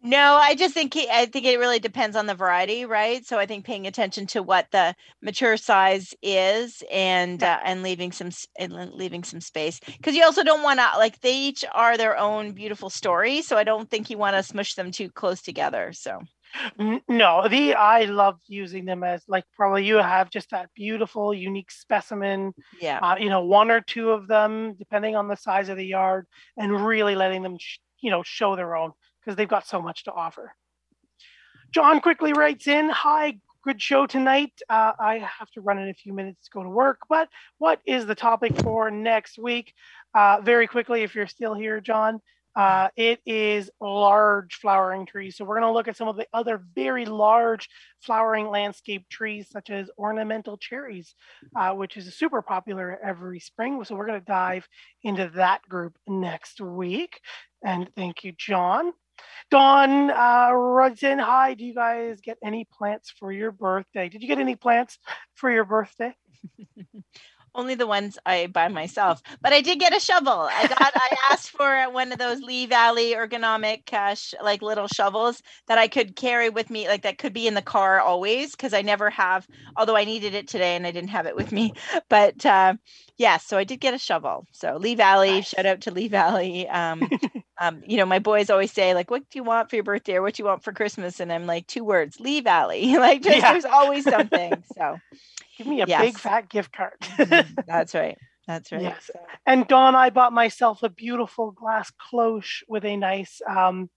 No, 0.03 0.35
I 0.35 0.55
just 0.55 0.75
think 0.75 0.95
it- 0.97 1.09
I 1.11 1.27
think 1.27 1.45
it 1.47 1.59
really 1.59 1.79
depends 1.79 2.17
on 2.17 2.27
the 2.27 2.35
variety, 2.35 2.85
right? 2.85 3.25
So 3.27 3.39
I 3.39 3.47
think 3.47 3.65
paying 3.65 3.87
attention 3.87 4.27
to 4.29 4.43
what 4.43 4.71
the 4.73 4.95
mature 5.23 5.57
size 5.57 6.15
is 6.23 6.83
and 6.91 7.43
uh, 7.43 7.61
and 7.65 7.83
leaving 7.83 8.13
some 8.13 8.31
and 8.59 8.73
leaving 8.95 9.25
some 9.25 9.41
space 9.41 9.81
because 9.81 10.15
you 10.15 10.25
also 10.25 10.43
don't 10.43 10.63
want 10.63 10.81
to 10.81 10.99
like 10.99 11.21
they 11.21 11.35
each 11.37 11.65
are 11.73 11.97
their 11.97 12.17
own 12.19 12.53
beautiful 12.53 12.91
story. 12.91 13.43
So 13.43 13.57
I 13.57 13.65
don't 13.65 13.91
think 13.91 14.11
you 14.11 14.19
want 14.19 14.37
to 14.37 14.43
smush 14.43 14.75
them 14.75 14.91
too 14.91 15.11
close 15.11 15.43
together. 15.43 15.93
So 15.93 16.21
No, 17.09 17.47
the 17.49 17.75
I 17.75 18.05
love 18.05 18.39
using 18.49 18.85
them 18.85 19.03
as 19.05 19.23
like 19.29 19.45
probably 19.57 19.85
you 19.87 19.97
have 19.97 20.31
just 20.31 20.51
that 20.51 20.71
beautiful, 20.75 21.33
unique 21.33 21.71
specimen. 21.71 22.53
yeah, 22.81 22.99
Uh, 23.01 23.17
you 23.19 23.29
know, 23.29 23.45
one 23.45 23.71
or 23.71 23.81
two 23.81 24.11
of 24.11 24.27
them, 24.27 24.75
depending 24.79 25.17
on 25.17 25.29
the 25.29 25.37
size 25.37 25.69
of 25.69 25.77
the 25.77 25.87
yard, 25.87 26.27
and 26.57 26.85
really 26.85 27.15
letting 27.15 27.43
them, 27.43 27.57
sh- 27.59 27.79
you 28.01 28.11
know, 28.11 28.23
show 28.23 28.57
their 28.57 28.77
own 28.77 28.93
because 29.21 29.37
they've 29.37 29.49
got 29.49 29.67
so 29.67 29.81
much 29.81 30.05
to 30.05 30.13
offer. 30.13 30.53
John 31.73 32.01
quickly 32.01 32.33
writes 32.33 32.67
in, 32.67 32.89
"Hi, 32.89 33.39
good 33.63 33.81
show 33.81 34.07
tonight. 34.07 34.53
Uh, 34.69 34.93
I 34.99 35.19
have 35.19 35.51
to 35.53 35.61
run 35.61 35.79
in 35.79 35.89
a 35.89 35.95
few 35.95 36.13
minutes 36.13 36.45
to 36.45 36.51
go 36.53 36.63
to 36.63 36.69
work, 36.69 36.99
but 37.09 37.29
what 37.59 37.81
is 37.87 38.07
the 38.07 38.15
topic 38.15 38.57
for 38.63 38.91
next 38.91 39.39
week? 39.39 39.73
Uh, 40.15 40.41
very 40.43 40.67
quickly, 40.67 41.03
if 41.03 41.15
you're 41.15 41.27
still 41.29 41.55
here, 41.55 41.81
John, 41.81 42.21
uh, 42.57 42.89
it 42.97 43.21
is 43.27 43.71
large 43.81 44.57
flowering 44.57 45.07
trees. 45.07 45.37
So 45.37 45.45
we're 45.45 45.61
going 45.61 45.69
to 45.69 45.73
look 45.73 45.89
at 45.89 45.97
some 45.97 46.09
of 46.09 46.17
the 46.17 46.27
other 46.33 46.63
very 46.75 47.07
large 47.07 47.69
flowering 48.01 48.49
landscape 48.49 49.09
trees, 49.09 49.49
such 49.51 49.71
as 49.71 49.91
ornamental 49.99 50.57
cherries, 50.57 51.15
uh, 51.57 51.73
which 51.73 51.97
is 51.97 52.15
super 52.17 52.43
popular 52.43 52.99
every 53.05 53.41
spring. 53.41 53.83
So 53.85 53.95
we're 53.95 54.07
going 54.07 54.21
to 54.21 54.27
dive 54.27 54.69
into 55.03 55.31
that 55.37 55.63
group 55.69 55.97
next 56.07 56.61
week. 56.61 57.21
And 57.65 57.89
thank 57.95 58.25
you, 58.25 58.33
John. 58.37 58.93
Dawn 59.51 60.11
uh, 60.11 60.91
in, 61.03 61.19
hi, 61.19 61.55
do 61.55 61.65
you 61.65 61.75
guys 61.75 62.21
get 62.21 62.39
any 62.43 62.67
plants 62.73 63.13
for 63.19 63.33
your 63.33 63.53
birthday? 63.53 64.09
Did 64.09 64.23
you 64.23 64.29
get 64.29 64.39
any 64.39 64.57
plants 64.57 64.99
for 65.35 65.51
your 65.51 65.65
birthday? 65.65 66.15
only 67.55 67.75
the 67.75 67.87
ones 67.87 68.19
I 68.27 68.47
buy 68.47 68.69
myself. 68.69 69.23
But 69.43 69.53
I 69.53 69.61
did 69.61 69.79
get 69.81 69.97
a 69.97 70.01
shovel. 70.01 70.49
I 70.53 70.67
got 70.67 70.93
I 70.95 71.17
asked 71.33 71.51
for 71.51 71.91
one 71.91 72.13
of 72.13 72.19
those 72.19 72.41
Lee 72.43 72.67
Valley 72.67 73.13
ergonomic 73.15 73.93
uh, 73.93 74.15
sh- 74.15 74.35
like 74.43 74.63
little 74.63 74.87
shovels 74.89 75.43
that 75.69 75.79
I 75.79 75.89
could 75.89 76.17
carry 76.17 76.49
with 76.51 76.71
me, 76.71 76.89
like 76.89 77.03
that 77.03 77.19
could 77.19 77.33
be 77.33 77.47
in 77.47 77.55
the 77.55 77.63
car 77.63 78.01
always 78.01 78.53
because 78.53 78.73
I 78.75 78.83
never 78.83 79.11
have. 79.11 79.47
Although 79.77 79.97
I 79.97 80.05
needed 80.05 80.35
it 80.35 80.49
today 80.49 80.77
and 80.77 80.87
I 80.87 80.91
didn't 80.93 81.11
have 81.11 81.27
it 81.27 81.37
with 81.37 81.53
me. 81.53 81.73
But 82.09 82.45
uh, 82.47 82.75
yeah, 83.19 83.39
so 83.39 83.57
I 83.59 83.65
did 83.65 83.81
get 83.81 83.95
a 83.95 83.99
shovel. 83.99 84.47
So 84.53 84.77
Lee 84.77 84.95
Valley, 84.95 85.43
Nice. 85.43 85.43
shout 85.43 85.67
out 85.67 85.83
to 85.83 85.91
Lee 85.93 86.09
Valley. 86.09 86.69
Um, 86.69 87.11
um, 87.61 87.83
you 87.87 87.97
know, 87.97 88.07
my 88.07 88.19
boys 88.19 88.51
always 88.51 88.73
say 88.73 88.95
like, 88.95 89.11
"What 89.11 89.23
do 89.31 89.39
you 89.39 89.45
want 89.45 89.69
for 89.71 89.77
your 89.77 89.83
birthday 89.85 90.15
or 90.17 90.23
what 90.23 90.35
do 90.35 90.43
you 90.43 90.47
want 90.47 90.63
for 90.65 90.73
Christmas?" 90.73 91.21
And 91.21 91.33
I'm 91.33 91.47
like, 91.47 91.67
two 91.67 91.85
words, 91.85 92.19
Lee 92.21 92.41
Valley. 92.41 92.97
like, 92.99 93.23
just, 93.23 93.37
Yeah. 93.39 93.47
there's 93.47 93.65
always 93.65 94.07
something. 94.07 94.65
So 94.77 95.01
Give 95.61 95.67
me 95.67 95.83
a 95.83 95.87
Yes. 95.87 96.01
big 96.01 96.19
fat 96.19 96.49
gift 96.49 96.73
card. 96.73 96.95
that's 97.67 97.95
right. 97.95 98.17
That's 98.47 98.73
right. 98.73 98.81
Yes. 98.81 99.11
And 99.45 99.69
Dawn, 99.69 99.95
I 99.95 100.09
bought 100.09 100.33
myself 100.33 100.83
a 100.83 100.89
beautiful 100.89 101.51
glass 101.51 101.93
cloche 101.99 102.63
with 102.67 102.83
a 102.87 102.97
nice 102.97 103.43
um, 103.47 103.91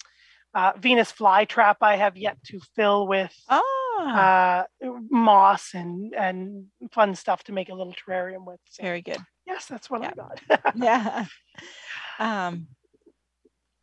uh, 0.53 0.73
Venus 0.77 1.13
flytrap 1.13 1.77
I 1.79 1.95
have 1.95 2.17
yet 2.17 2.37
to 2.47 2.59
fill 2.75 3.07
with 3.07 3.33
Oh, 3.49 4.11
uh, 4.13 4.63
moss 5.09 5.73
and, 5.73 6.13
and 6.13 6.65
fun 6.91 7.15
stuff 7.15 7.45
to 7.45 7.53
make 7.53 7.69
a 7.69 7.73
little 7.73 7.93
terrarium 7.93 8.45
with. 8.45 8.59
So, 8.69 8.83
very 8.83 9.01
good. 9.01 9.19
yes, 9.47 9.65
that's 9.65 9.89
what 9.89 10.01
I 10.03 10.11
got. 10.11 10.41
Yeah. 10.75 11.25
Um, 12.19 12.67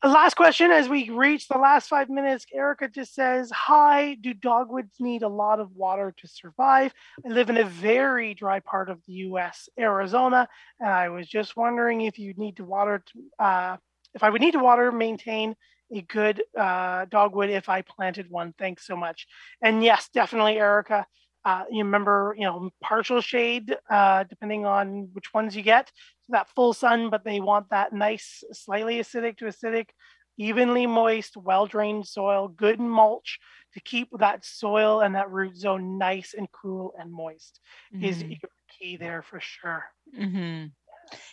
Last 0.03 0.35
question 0.35 0.71
as 0.71 0.89
we 0.89 1.11
reach 1.11 1.47
the 1.47 1.59
last 1.59 1.89
five 1.89 2.09
minutes. 2.09 2.47
Erica 2.55 2.89
just 2.89 3.15
says, 3.15 3.51
Hi, 3.51 4.15
do 4.15 4.33
dogwoods 4.33 4.95
need 4.99 5.23
a 5.23 5.29
lot 5.29 5.61
of 5.61 5.77
water 5.77 6.15
to 6.17 6.27
survive? 6.27 6.95
I 7.23 7.29
live 7.29 7.51
in 7.51 7.59
a 7.59 7.65
very 7.65 8.33
dry 8.33 8.61
part 8.61 8.89
of 8.89 8.99
the 9.07 9.13
US, 9.13 9.69
Arizona, 9.79 10.49
and 10.79 10.89
I 10.89 11.11
was 11.11 11.29
just 11.29 11.55
wondering 11.55 12.01
if 12.01 12.19
you 12.19 12.33
need 12.39 12.57
to 12.57 12.65
water, 12.65 13.05
to, 13.13 13.45
uh, 13.45 13.77
if 14.15 14.23
I 14.23 14.31
would 14.31 14.41
need 14.41 14.53
to 14.53 14.59
water, 14.59 14.91
maintain 14.91 15.55
a 15.93 16.01
good 16.01 16.43
uh, 16.59 17.05
dogwood 17.05 17.51
if 17.51 17.69
I 17.69 17.83
planted 17.83 18.31
one. 18.31 18.55
Thanks 18.59 18.87
so 18.87 18.97
much. 18.97 19.27
And 19.63 19.85
yes, 19.85 20.09
definitely, 20.15 20.57
Erica. 20.57 21.07
Uh, 21.45 21.65
you 21.71 21.85
remember, 21.85 22.35
you 22.39 22.45
know, 22.45 22.71
partial 22.83 23.21
shade, 23.21 23.77
uh, 23.91 24.25
depending 24.25 24.65
on 24.65 25.09
which 25.13 25.33
ones 25.35 25.57
you 25.57 25.63
get. 25.63 25.91
That 26.31 26.51
full 26.55 26.73
sun, 26.73 27.11
but 27.11 27.25
they 27.25 27.41
want 27.41 27.71
that 27.71 27.93
nice, 27.93 28.45
slightly 28.53 28.97
acidic 28.99 29.39
to 29.39 29.47
acidic, 29.47 29.87
evenly 30.39 30.87
moist, 30.87 31.37
well 31.37 31.67
drained 31.67 32.07
soil, 32.07 32.49
good 32.49 32.81
mulch 32.81 33.39
to 33.75 33.81
keep 33.81 34.09
that 34.19 34.45
soil 34.45 35.01
and 35.01 35.15
that 35.15 35.31
root 35.31 35.57
zone 35.57 35.99
nice 35.99 36.35
and 36.37 36.49
cool 36.51 36.95
and 36.99 37.13
moist 37.13 37.61
mm-hmm. 37.95 38.05
is 38.05 38.25
key 38.79 38.97
there 38.97 39.23
for 39.23 39.41
sure. 39.41 39.85
Mm-hmm. 40.19 40.67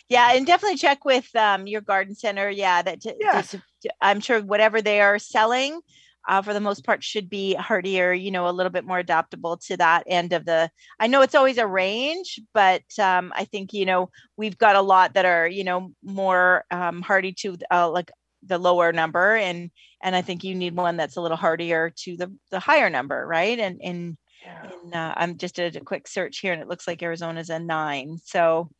Yeah, 0.08 0.32
and 0.32 0.46
definitely 0.46 0.78
check 0.78 1.04
with 1.04 1.34
um, 1.36 1.66
your 1.66 1.80
garden 1.80 2.14
center. 2.14 2.50
Yeah, 2.50 2.82
that 2.82 3.00
t- 3.00 3.14
yes. 3.18 3.54
I'm 4.00 4.20
sure 4.20 4.40
whatever 4.40 4.82
they 4.82 5.00
are 5.00 5.18
selling, 5.18 5.80
uh, 6.28 6.42
for 6.42 6.52
the 6.52 6.60
most 6.60 6.84
part 6.84 7.02
should 7.02 7.28
be 7.28 7.54
hardier 7.54 8.12
you 8.12 8.30
know 8.30 8.48
a 8.48 8.52
little 8.52 8.70
bit 8.70 8.84
more 8.84 8.98
adaptable 8.98 9.56
to 9.56 9.76
that 9.76 10.04
end 10.06 10.32
of 10.32 10.44
the 10.44 10.70
i 11.00 11.06
know 11.06 11.22
it's 11.22 11.34
always 11.34 11.58
a 11.58 11.66
range 11.66 12.38
but 12.52 12.82
um, 13.00 13.32
i 13.34 13.44
think 13.44 13.72
you 13.72 13.86
know 13.86 14.10
we've 14.36 14.58
got 14.58 14.76
a 14.76 14.80
lot 14.80 15.14
that 15.14 15.24
are 15.24 15.48
you 15.48 15.64
know 15.64 15.92
more 16.04 16.64
um, 16.70 17.02
hardy 17.02 17.32
to 17.32 17.56
uh, 17.70 17.90
like 17.90 18.10
the 18.46 18.58
lower 18.58 18.92
number 18.92 19.34
and 19.34 19.70
and 20.02 20.14
i 20.14 20.22
think 20.22 20.44
you 20.44 20.54
need 20.54 20.76
one 20.76 20.96
that's 20.96 21.16
a 21.16 21.20
little 21.20 21.36
hardier 21.36 21.90
to 21.96 22.16
the 22.16 22.32
the 22.50 22.60
higher 22.60 22.90
number 22.90 23.26
right 23.26 23.58
and 23.58 23.80
and, 23.82 24.16
yeah. 24.44 24.70
and 24.84 24.94
uh, 24.94 25.14
i'm 25.16 25.38
just 25.38 25.56
did 25.56 25.74
a 25.74 25.80
quick 25.80 26.06
search 26.06 26.38
here 26.38 26.52
and 26.52 26.62
it 26.62 26.68
looks 26.68 26.86
like 26.86 27.02
arizona's 27.02 27.50
a 27.50 27.58
nine 27.58 28.18
so 28.22 28.70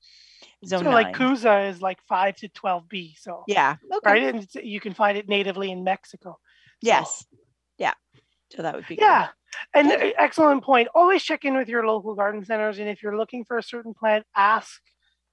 zone 0.64 0.80
so 0.80 0.90
nine. 0.90 0.92
like 0.92 1.16
Kousa 1.16 1.70
is 1.70 1.80
like 1.80 1.99
5 2.09 2.36
to 2.36 2.49
12b 2.49 3.18
so 3.18 3.42
yeah 3.49 3.76
okay. 3.92 4.11
right 4.11 4.22
and 4.22 4.46
you 4.62 4.80
can 4.80 4.94
find 4.94 5.18
it 5.18 5.28
natively 5.28 5.72
in 5.72 5.82
mexico 5.82 6.38
yes 6.80 7.24
so 8.51 8.62
that 8.62 8.74
would 8.74 8.86
be 8.86 8.96
yeah 9.01 9.28
good. 9.74 9.86
and 9.86 10.14
excellent 10.18 10.62
point 10.62 10.88
always 10.94 11.22
check 11.22 11.44
in 11.44 11.57
with 11.57 11.68
your 11.68 11.86
local 11.86 12.14
garden 12.14 12.44
centers 12.44 12.78
and 12.78 12.88
if 12.88 13.03
you're 13.03 13.16
looking 13.16 13.44
for 13.44 13.59
a 13.59 13.62
certain 13.62 13.94
plant 13.94 14.24
ask 14.36 14.80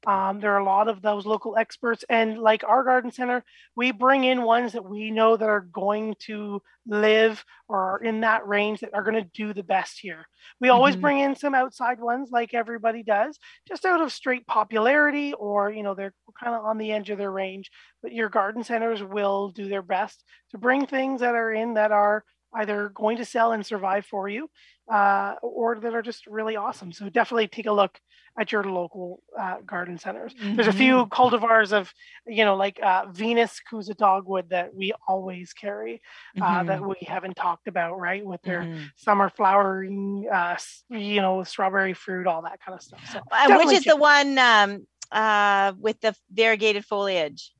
um, 0.07 0.39
there 0.39 0.53
are 0.53 0.59
a 0.59 0.63
lot 0.63 0.87
of 0.87 1.01
those 1.01 1.25
local 1.25 1.57
experts, 1.57 2.05
and 2.09 2.37
like 2.37 2.63
our 2.63 2.83
garden 2.83 3.11
center, 3.11 3.43
we 3.75 3.91
bring 3.91 4.23
in 4.23 4.43
ones 4.43 4.73
that 4.73 4.85
we 4.85 5.09
know 5.09 5.35
that 5.35 5.49
are 5.49 5.61
going 5.61 6.15
to 6.19 6.61
live 6.85 7.43
or 7.67 7.93
are 7.93 8.03
in 8.03 8.21
that 8.21 8.47
range 8.47 8.81
that 8.81 8.93
are 8.93 9.01
going 9.01 9.15
to 9.15 9.29
do 9.33 9.53
the 9.53 9.63
best 9.63 9.97
here. 9.99 10.27
We 10.61 10.69
always 10.69 10.93
mm-hmm. 10.93 11.01
bring 11.01 11.19
in 11.19 11.35
some 11.35 11.55
outside 11.55 11.99
ones, 11.99 12.29
like 12.31 12.53
everybody 12.53 13.01
does, 13.01 13.39
just 13.67 13.83
out 13.83 14.01
of 14.01 14.13
straight 14.13 14.45
popularity, 14.45 15.33
or 15.33 15.71
you 15.71 15.81
know 15.81 15.95
they're 15.95 16.13
kind 16.39 16.55
of 16.55 16.63
on 16.63 16.77
the 16.77 16.91
edge 16.91 17.09
of 17.09 17.17
their 17.17 17.31
range. 17.31 17.71
But 18.03 18.13
your 18.13 18.29
garden 18.29 18.63
centers 18.63 19.01
will 19.01 19.49
do 19.49 19.67
their 19.67 19.81
best 19.81 20.23
to 20.51 20.59
bring 20.59 20.85
things 20.85 21.21
that 21.21 21.33
are 21.33 21.51
in 21.51 21.73
that 21.75 21.91
are 21.91 22.23
either 22.55 22.89
going 22.89 23.17
to 23.17 23.25
sell 23.25 23.51
and 23.51 23.65
survive 23.65 24.05
for 24.05 24.29
you 24.29 24.49
uh, 24.91 25.33
or 25.41 25.79
that 25.79 25.93
are 25.93 26.01
just 26.01 26.27
really 26.27 26.55
awesome. 26.55 26.91
So 26.91 27.09
definitely 27.09 27.47
take 27.47 27.65
a 27.65 27.71
look 27.71 27.99
at 28.37 28.51
your 28.51 28.63
local 28.63 29.23
uh, 29.39 29.57
garden 29.65 29.97
centers. 29.97 30.33
Mm-hmm. 30.33 30.55
There's 30.55 30.67
a 30.67 30.73
few 30.73 30.95
mm-hmm. 30.95 31.13
cultivars 31.13 31.71
of, 31.71 31.93
you 32.27 32.43
know, 32.43 32.55
like 32.55 32.79
uh, 32.83 33.05
Venus 33.11 33.61
Kousa 33.71 33.95
dogwood 33.95 34.49
that 34.49 34.75
we 34.75 34.91
always 35.07 35.53
carry 35.53 36.01
uh, 36.41 36.43
mm-hmm. 36.43 36.67
that 36.67 36.85
we 36.85 36.97
haven't 37.07 37.35
talked 37.35 37.67
about, 37.67 37.97
right? 37.97 38.25
With 38.25 38.41
their 38.41 38.61
mm-hmm. 38.61 38.83
summer 38.97 39.29
flowering, 39.29 40.27
uh, 40.31 40.57
you 40.89 41.21
know, 41.21 41.43
strawberry 41.43 41.93
fruit, 41.93 42.27
all 42.27 42.41
that 42.41 42.59
kind 42.63 42.77
of 42.77 42.83
stuff. 42.83 43.01
So 43.11 43.21
which 43.57 43.77
is 43.77 43.85
the 43.85 43.95
one 43.95 44.37
um, 44.37 44.85
uh, 45.11 45.73
with 45.79 46.01
the 46.01 46.13
variegated 46.29 46.83
foliage? 46.85 47.54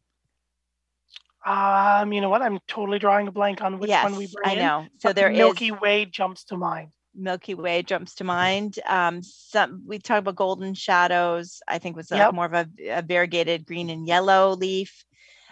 Um, 1.46 2.12
you 2.12 2.22
know 2.22 2.30
what? 2.30 2.42
I'm 2.42 2.60
totally 2.68 3.00
drawing 3.00 3.28
a 3.28 3.32
blank 3.32 3.62
on 3.62 3.80
which 3.80 3.90
yes, 3.90 4.04
one 4.04 4.16
we 4.16 4.28
bring. 4.28 4.58
I 4.58 4.62
know. 4.62 4.80
In, 4.82 4.90
so 4.98 5.14
there 5.14 5.32
Milky 5.32 5.68
is... 5.68 5.80
Way 5.80 6.06
jumps 6.06 6.44
to 6.46 6.58
mind. 6.58 6.90
Milky 7.14 7.54
Way 7.54 7.84
jumps 7.84 8.16
to 8.16 8.24
mind. 8.24 8.80
Um, 8.88 9.22
some 9.24 9.84
we 9.88 10.00
talked 10.00 10.20
about 10.20 10.36
golden 10.36 10.74
shadows. 10.74 11.62
I 11.68 11.78
think 11.78 11.96
was 11.96 12.12
yep. 12.12 12.34
more 12.34 12.46
of 12.46 12.54
a, 12.54 12.68
a, 12.90 13.02
variegated 13.02 13.66
green 13.66 13.90
and 13.90 14.08
yellow 14.08 14.56
leaf. 14.56 15.06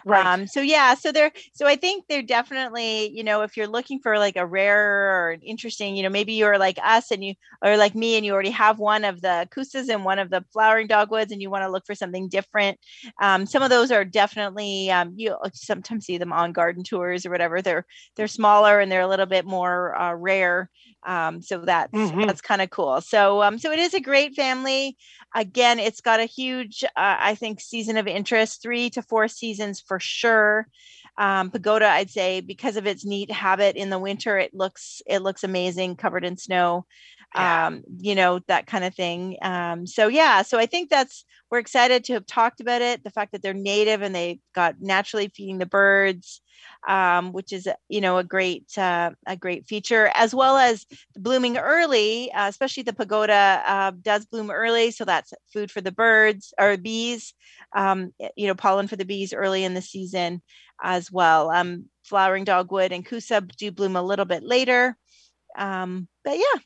Right. 0.06 0.26
Um, 0.26 0.46
so 0.46 0.60
yeah, 0.60 0.94
so 0.94 1.12
they're 1.12 1.32
so 1.54 1.66
I 1.66 1.76
think 1.76 2.04
they're 2.08 2.22
definitely, 2.22 3.08
you 3.08 3.24
know, 3.24 3.40
if 3.40 3.56
you're 3.56 3.66
looking 3.66 4.00
for 4.00 4.18
like 4.18 4.36
a 4.36 4.44
rare 4.46 5.10
or 5.30 5.36
interesting, 5.42 5.96
you 5.96 6.02
know, 6.02 6.10
maybe 6.10 6.34
you're 6.34 6.58
like 6.58 6.78
us 6.84 7.10
and 7.10 7.24
you 7.24 7.34
or 7.62 7.78
like 7.78 7.94
me 7.94 8.16
and 8.16 8.24
you 8.24 8.32
already 8.34 8.50
have 8.50 8.78
one 8.78 9.04
of 9.04 9.22
the 9.22 9.48
kousas 9.50 9.88
and 9.88 10.04
one 10.04 10.18
of 10.18 10.28
the 10.28 10.44
flowering 10.52 10.88
dogwoods 10.88 11.32
and 11.32 11.40
you 11.40 11.48
want 11.48 11.62
to 11.64 11.70
look 11.70 11.86
for 11.86 11.94
something 11.94 12.28
different. 12.28 12.78
Um, 13.22 13.46
some 13.46 13.62
of 13.62 13.70
those 13.70 13.90
are 13.90 14.04
definitely 14.04 14.90
um, 14.90 15.14
you 15.16 15.34
sometimes 15.54 16.04
see 16.04 16.18
them 16.18 16.34
on 16.34 16.52
garden 16.52 16.84
tours 16.84 17.24
or 17.24 17.30
whatever. 17.30 17.62
They're 17.62 17.86
they're 18.16 18.28
smaller 18.28 18.80
and 18.80 18.92
they're 18.92 19.00
a 19.00 19.08
little 19.08 19.26
bit 19.26 19.46
more 19.46 19.98
uh, 19.98 20.12
rare. 20.14 20.68
Um, 21.04 21.42
so 21.42 21.58
that's 21.58 21.92
mm-hmm. 21.92 22.26
that's 22.26 22.40
kind 22.40 22.62
of 22.62 22.70
cool. 22.70 23.00
So 23.00 23.42
um, 23.42 23.58
so 23.58 23.72
it 23.72 23.78
is 23.78 23.94
a 23.94 24.00
great 24.00 24.34
family. 24.34 24.96
Again, 25.34 25.78
it's 25.78 26.00
got 26.00 26.20
a 26.20 26.26
huge, 26.26 26.84
uh, 26.84 26.88
I 26.96 27.34
think, 27.34 27.60
season 27.60 27.96
of 27.96 28.06
interest, 28.06 28.62
three 28.62 28.90
to 28.90 29.02
four 29.02 29.28
seasons 29.28 29.80
for 29.80 29.98
sure. 29.98 30.68
Um, 31.16 31.50
pagoda, 31.50 31.86
I'd 31.88 32.10
say, 32.10 32.40
because 32.40 32.76
of 32.76 32.86
its 32.86 33.04
neat 33.04 33.30
habit 33.30 33.76
in 33.76 33.90
the 33.90 33.98
winter, 33.98 34.38
it 34.38 34.54
looks 34.54 35.00
it 35.06 35.20
looks 35.22 35.44
amazing, 35.44 35.96
covered 35.96 36.24
in 36.24 36.36
snow. 36.36 36.86
Yeah. 37.34 37.66
Um, 37.66 37.82
you 37.98 38.14
know 38.14 38.40
that 38.46 38.66
kind 38.66 38.84
of 38.84 38.94
thing. 38.94 39.36
Um, 39.42 39.86
so 39.86 40.08
yeah, 40.08 40.42
so 40.42 40.58
I 40.58 40.66
think 40.66 40.90
that's 40.90 41.24
we're 41.50 41.58
excited 41.58 42.04
to 42.04 42.14
have 42.14 42.26
talked 42.26 42.60
about 42.60 42.82
it. 42.82 43.04
The 43.04 43.10
fact 43.10 43.32
that 43.32 43.42
they're 43.42 43.54
native 43.54 44.02
and 44.02 44.14
they 44.14 44.40
got 44.54 44.76
naturally 44.80 45.28
feeding 45.34 45.58
the 45.58 45.66
birds 45.66 46.40
um, 46.86 47.32
which 47.32 47.52
is 47.52 47.68
you 47.88 48.00
know 48.00 48.18
a 48.18 48.24
great 48.24 48.76
uh, 48.76 49.10
a 49.26 49.36
great 49.36 49.66
feature, 49.66 50.10
as 50.14 50.34
well 50.34 50.56
as 50.56 50.84
blooming 51.16 51.56
early, 51.56 52.30
uh, 52.32 52.48
especially 52.48 52.82
the 52.82 52.92
pagoda 52.92 53.62
uh, 53.66 53.92
does 54.02 54.26
bloom 54.26 54.50
early, 54.50 54.90
so 54.90 55.04
that's 55.04 55.32
food 55.52 55.70
for 55.70 55.80
the 55.80 55.92
birds 55.92 56.52
or 56.58 56.76
bees. 56.76 57.34
Um, 57.74 58.12
you 58.36 58.46
know, 58.46 58.54
pollen 58.54 58.86
for 58.86 58.96
the 58.96 59.04
bees 59.04 59.32
early 59.32 59.64
in 59.64 59.74
the 59.74 59.82
season 59.82 60.42
as 60.82 61.10
well. 61.10 61.50
Um, 61.50 61.86
flowering 62.04 62.44
dogwood 62.44 62.92
and 62.92 63.06
kousa 63.06 63.46
do 63.56 63.70
bloom 63.70 63.96
a 63.96 64.02
little 64.02 64.24
bit 64.24 64.42
later, 64.42 64.96
um, 65.56 66.08
but 66.24 66.36
yeah. 66.36 66.60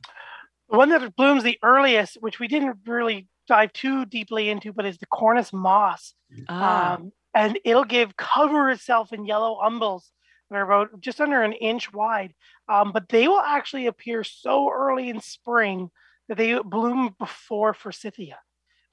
The 0.71 0.77
one 0.77 0.91
that 0.91 1.17
blooms 1.17 1.45
the 1.45 1.59
earliest, 1.63 2.19
which 2.21 2.39
we 2.39 2.47
didn't 2.47 2.77
really 2.87 3.27
dive 3.47 3.73
too 3.73 4.05
deeply 4.05 4.51
into, 4.51 4.73
but 4.73 4.85
is 4.85 4.99
the 4.99 5.07
Cornus 5.07 5.53
mas. 5.53 6.13
Ah. 6.49 6.95
Um, 6.95 7.13
and 7.35 7.59
it'll 7.65 7.85
give 7.85 8.17
cover 8.17 8.71
itself 8.71 9.13
in 9.13 9.27
yellow 9.27 9.59
umbels 9.63 10.11
that 10.51 10.57
are 10.57 10.63
about 10.63 11.01
just 11.01 11.21
under 11.21 11.43
an 11.43 11.53
inch 11.53 11.93
wide. 11.93 12.35
Um, 12.69 12.93
but 12.93 13.09
they 13.09 13.29
will 13.29 13.41
actually 13.41 13.87
appear 13.87 14.25
so 14.25 14.71
early 14.71 15.09
in 15.09 15.21
spring 15.21 15.91
that 16.29 16.37
they 16.37 16.59
bloom 16.59 17.15
before 17.19 17.75
forsythia, 17.75 18.39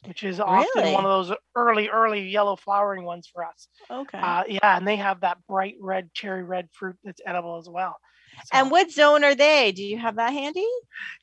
which 0.08 0.24
is 0.24 0.40
often 0.40 0.68
really? 0.76 0.94
one 0.94 1.06
of 1.06 1.28
those 1.28 1.38
early, 1.56 1.90
early 1.90 2.30
yellow 2.30 2.56
flowering 2.56 3.04
ones 3.04 3.28
for 3.32 3.46
us. 3.46 3.68
Okay. 3.90 4.18
Uh, 4.18 4.44
yeah, 4.48 4.78
and 4.78 4.88
they 4.88 4.96
have 4.98 5.22
that 5.22 5.38
bright 5.48 5.76
red, 5.80 6.14
cherry 6.14 6.44
red 6.44 6.70
fruit 6.72 6.96
that's 7.04 7.22
edible 7.26 7.58
as 7.58 7.70
well. 7.70 7.98
So, 8.46 8.60
and 8.60 8.72
what 8.72 8.92
zone 8.92 9.24
are 9.24 9.36
they? 9.36 9.72
Do 9.72 9.84
you 9.84 9.98
have 9.98 10.16
that 10.16 10.34
handy? 10.34 10.68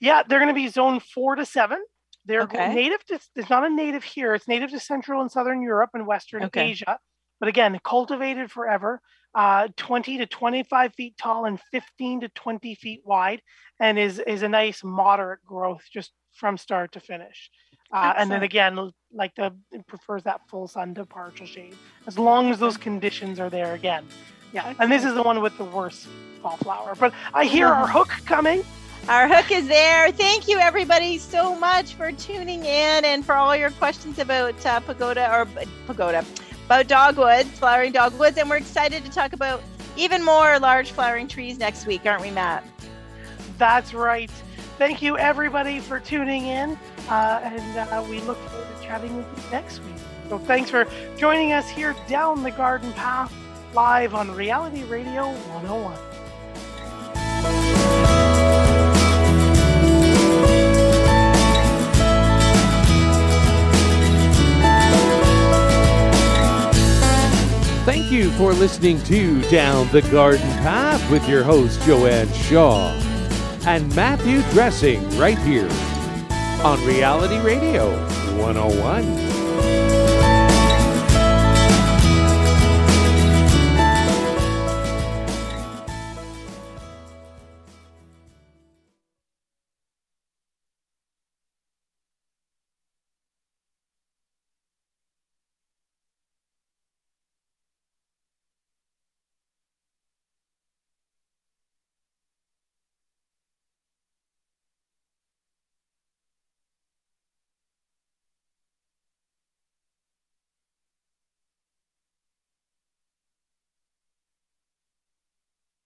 Yeah, 0.00 0.22
they're 0.26 0.38
going 0.38 0.48
to 0.48 0.54
be 0.54 0.68
zone 0.68 1.00
four 1.00 1.34
to 1.36 1.44
seven. 1.44 1.82
They're 2.24 2.42
okay. 2.42 2.72
native 2.74 3.04
to, 3.06 3.20
it's 3.34 3.50
not 3.50 3.66
a 3.66 3.70
native 3.70 4.04
here. 4.04 4.34
It's 4.34 4.48
native 4.48 4.70
to 4.70 4.80
Central 4.80 5.20
and 5.20 5.30
Southern 5.30 5.62
Europe 5.62 5.90
and 5.94 6.06
Western 6.06 6.44
okay. 6.44 6.70
Asia. 6.70 6.98
But 7.40 7.48
again, 7.48 7.78
cultivated 7.84 8.52
forever, 8.52 9.00
uh, 9.34 9.68
20 9.76 10.18
to 10.18 10.26
25 10.26 10.94
feet 10.94 11.16
tall 11.18 11.44
and 11.44 11.58
15 11.72 12.20
to 12.20 12.28
20 12.28 12.74
feet 12.76 13.00
wide, 13.04 13.42
and 13.80 13.98
is, 13.98 14.20
is 14.20 14.42
a 14.42 14.48
nice 14.48 14.84
moderate 14.84 15.44
growth 15.44 15.82
just 15.92 16.12
from 16.34 16.56
start 16.56 16.92
to 16.92 17.00
finish. 17.00 17.50
Uh, 17.92 18.14
and 18.16 18.30
then 18.30 18.42
again, 18.42 18.92
like 19.12 19.34
the 19.34 19.52
prefers 19.86 20.22
that 20.22 20.40
full 20.48 20.66
sun 20.66 20.94
to 20.94 21.04
partial 21.04 21.46
shade, 21.46 21.76
as 22.06 22.18
long 22.18 22.50
as 22.50 22.58
those 22.58 22.76
conditions 22.76 23.38
are 23.38 23.50
there 23.50 23.74
again. 23.74 24.06
Yeah, 24.52 24.74
and 24.78 24.90
this 24.90 25.04
is 25.04 25.14
the 25.14 25.22
one 25.22 25.40
with 25.42 25.56
the 25.58 25.64
worst 25.64 26.08
fall 26.40 26.56
flower. 26.58 26.94
But 26.98 27.12
I 27.34 27.44
hear 27.44 27.66
our 27.68 27.86
hook 27.86 28.08
coming. 28.24 28.64
Our 29.08 29.26
hook 29.26 29.50
is 29.50 29.66
there. 29.66 30.12
Thank 30.12 30.46
you, 30.46 30.58
everybody, 30.58 31.18
so 31.18 31.56
much 31.56 31.94
for 31.94 32.12
tuning 32.12 32.60
in 32.60 33.04
and 33.04 33.26
for 33.26 33.34
all 33.34 33.56
your 33.56 33.70
questions 33.72 34.18
about 34.18 34.64
uh, 34.64 34.78
pagoda 34.80 35.28
or 35.34 35.46
pagoda, 35.86 36.24
about 36.66 36.86
dogwoods, 36.86 37.50
flowering 37.50 37.92
dogwoods. 37.92 38.38
And 38.38 38.48
we're 38.48 38.58
excited 38.58 39.04
to 39.04 39.10
talk 39.10 39.32
about 39.32 39.60
even 39.96 40.24
more 40.24 40.58
large 40.60 40.92
flowering 40.92 41.26
trees 41.28 41.58
next 41.58 41.86
week, 41.86 42.06
aren't 42.06 42.22
we, 42.22 42.30
Matt? 42.30 42.64
That's 43.58 43.92
right. 43.92 44.30
Thank 44.78 45.02
you, 45.02 45.18
everybody, 45.18 45.80
for 45.80 45.98
tuning 45.98 46.46
in. 46.46 46.78
Uh, 47.08 47.40
and 47.42 47.78
uh, 47.78 48.04
we 48.08 48.20
look 48.20 48.38
forward 48.48 48.66
to 48.76 48.86
chatting 48.86 49.16
with 49.16 49.26
you 49.36 49.50
next 49.50 49.82
week. 49.84 49.94
So 50.28 50.38
thanks 50.38 50.70
for 50.70 50.86
joining 51.16 51.52
us 51.52 51.68
here 51.68 51.94
down 52.08 52.42
the 52.42 52.50
garden 52.50 52.92
path 52.94 53.32
live 53.74 54.14
on 54.14 54.30
Reality 54.30 54.84
Radio 54.84 55.28
101. 55.28 55.96
Thank 67.84 68.12
you 68.12 68.30
for 68.32 68.52
listening 68.52 69.02
to 69.04 69.42
Down 69.50 69.88
the 69.90 70.02
Garden 70.02 70.48
Path 70.58 71.10
with 71.10 71.28
your 71.28 71.42
host, 71.42 71.80
Joanne 71.82 72.32
Shaw 72.32 72.98
and 73.66 73.94
Matthew 73.94 74.42
Dressing 74.52 75.08
right 75.18 75.38
here 75.38 75.68
on 76.64 76.84
Reality 76.86 77.40
Radio 77.40 77.90
101. 78.38 79.31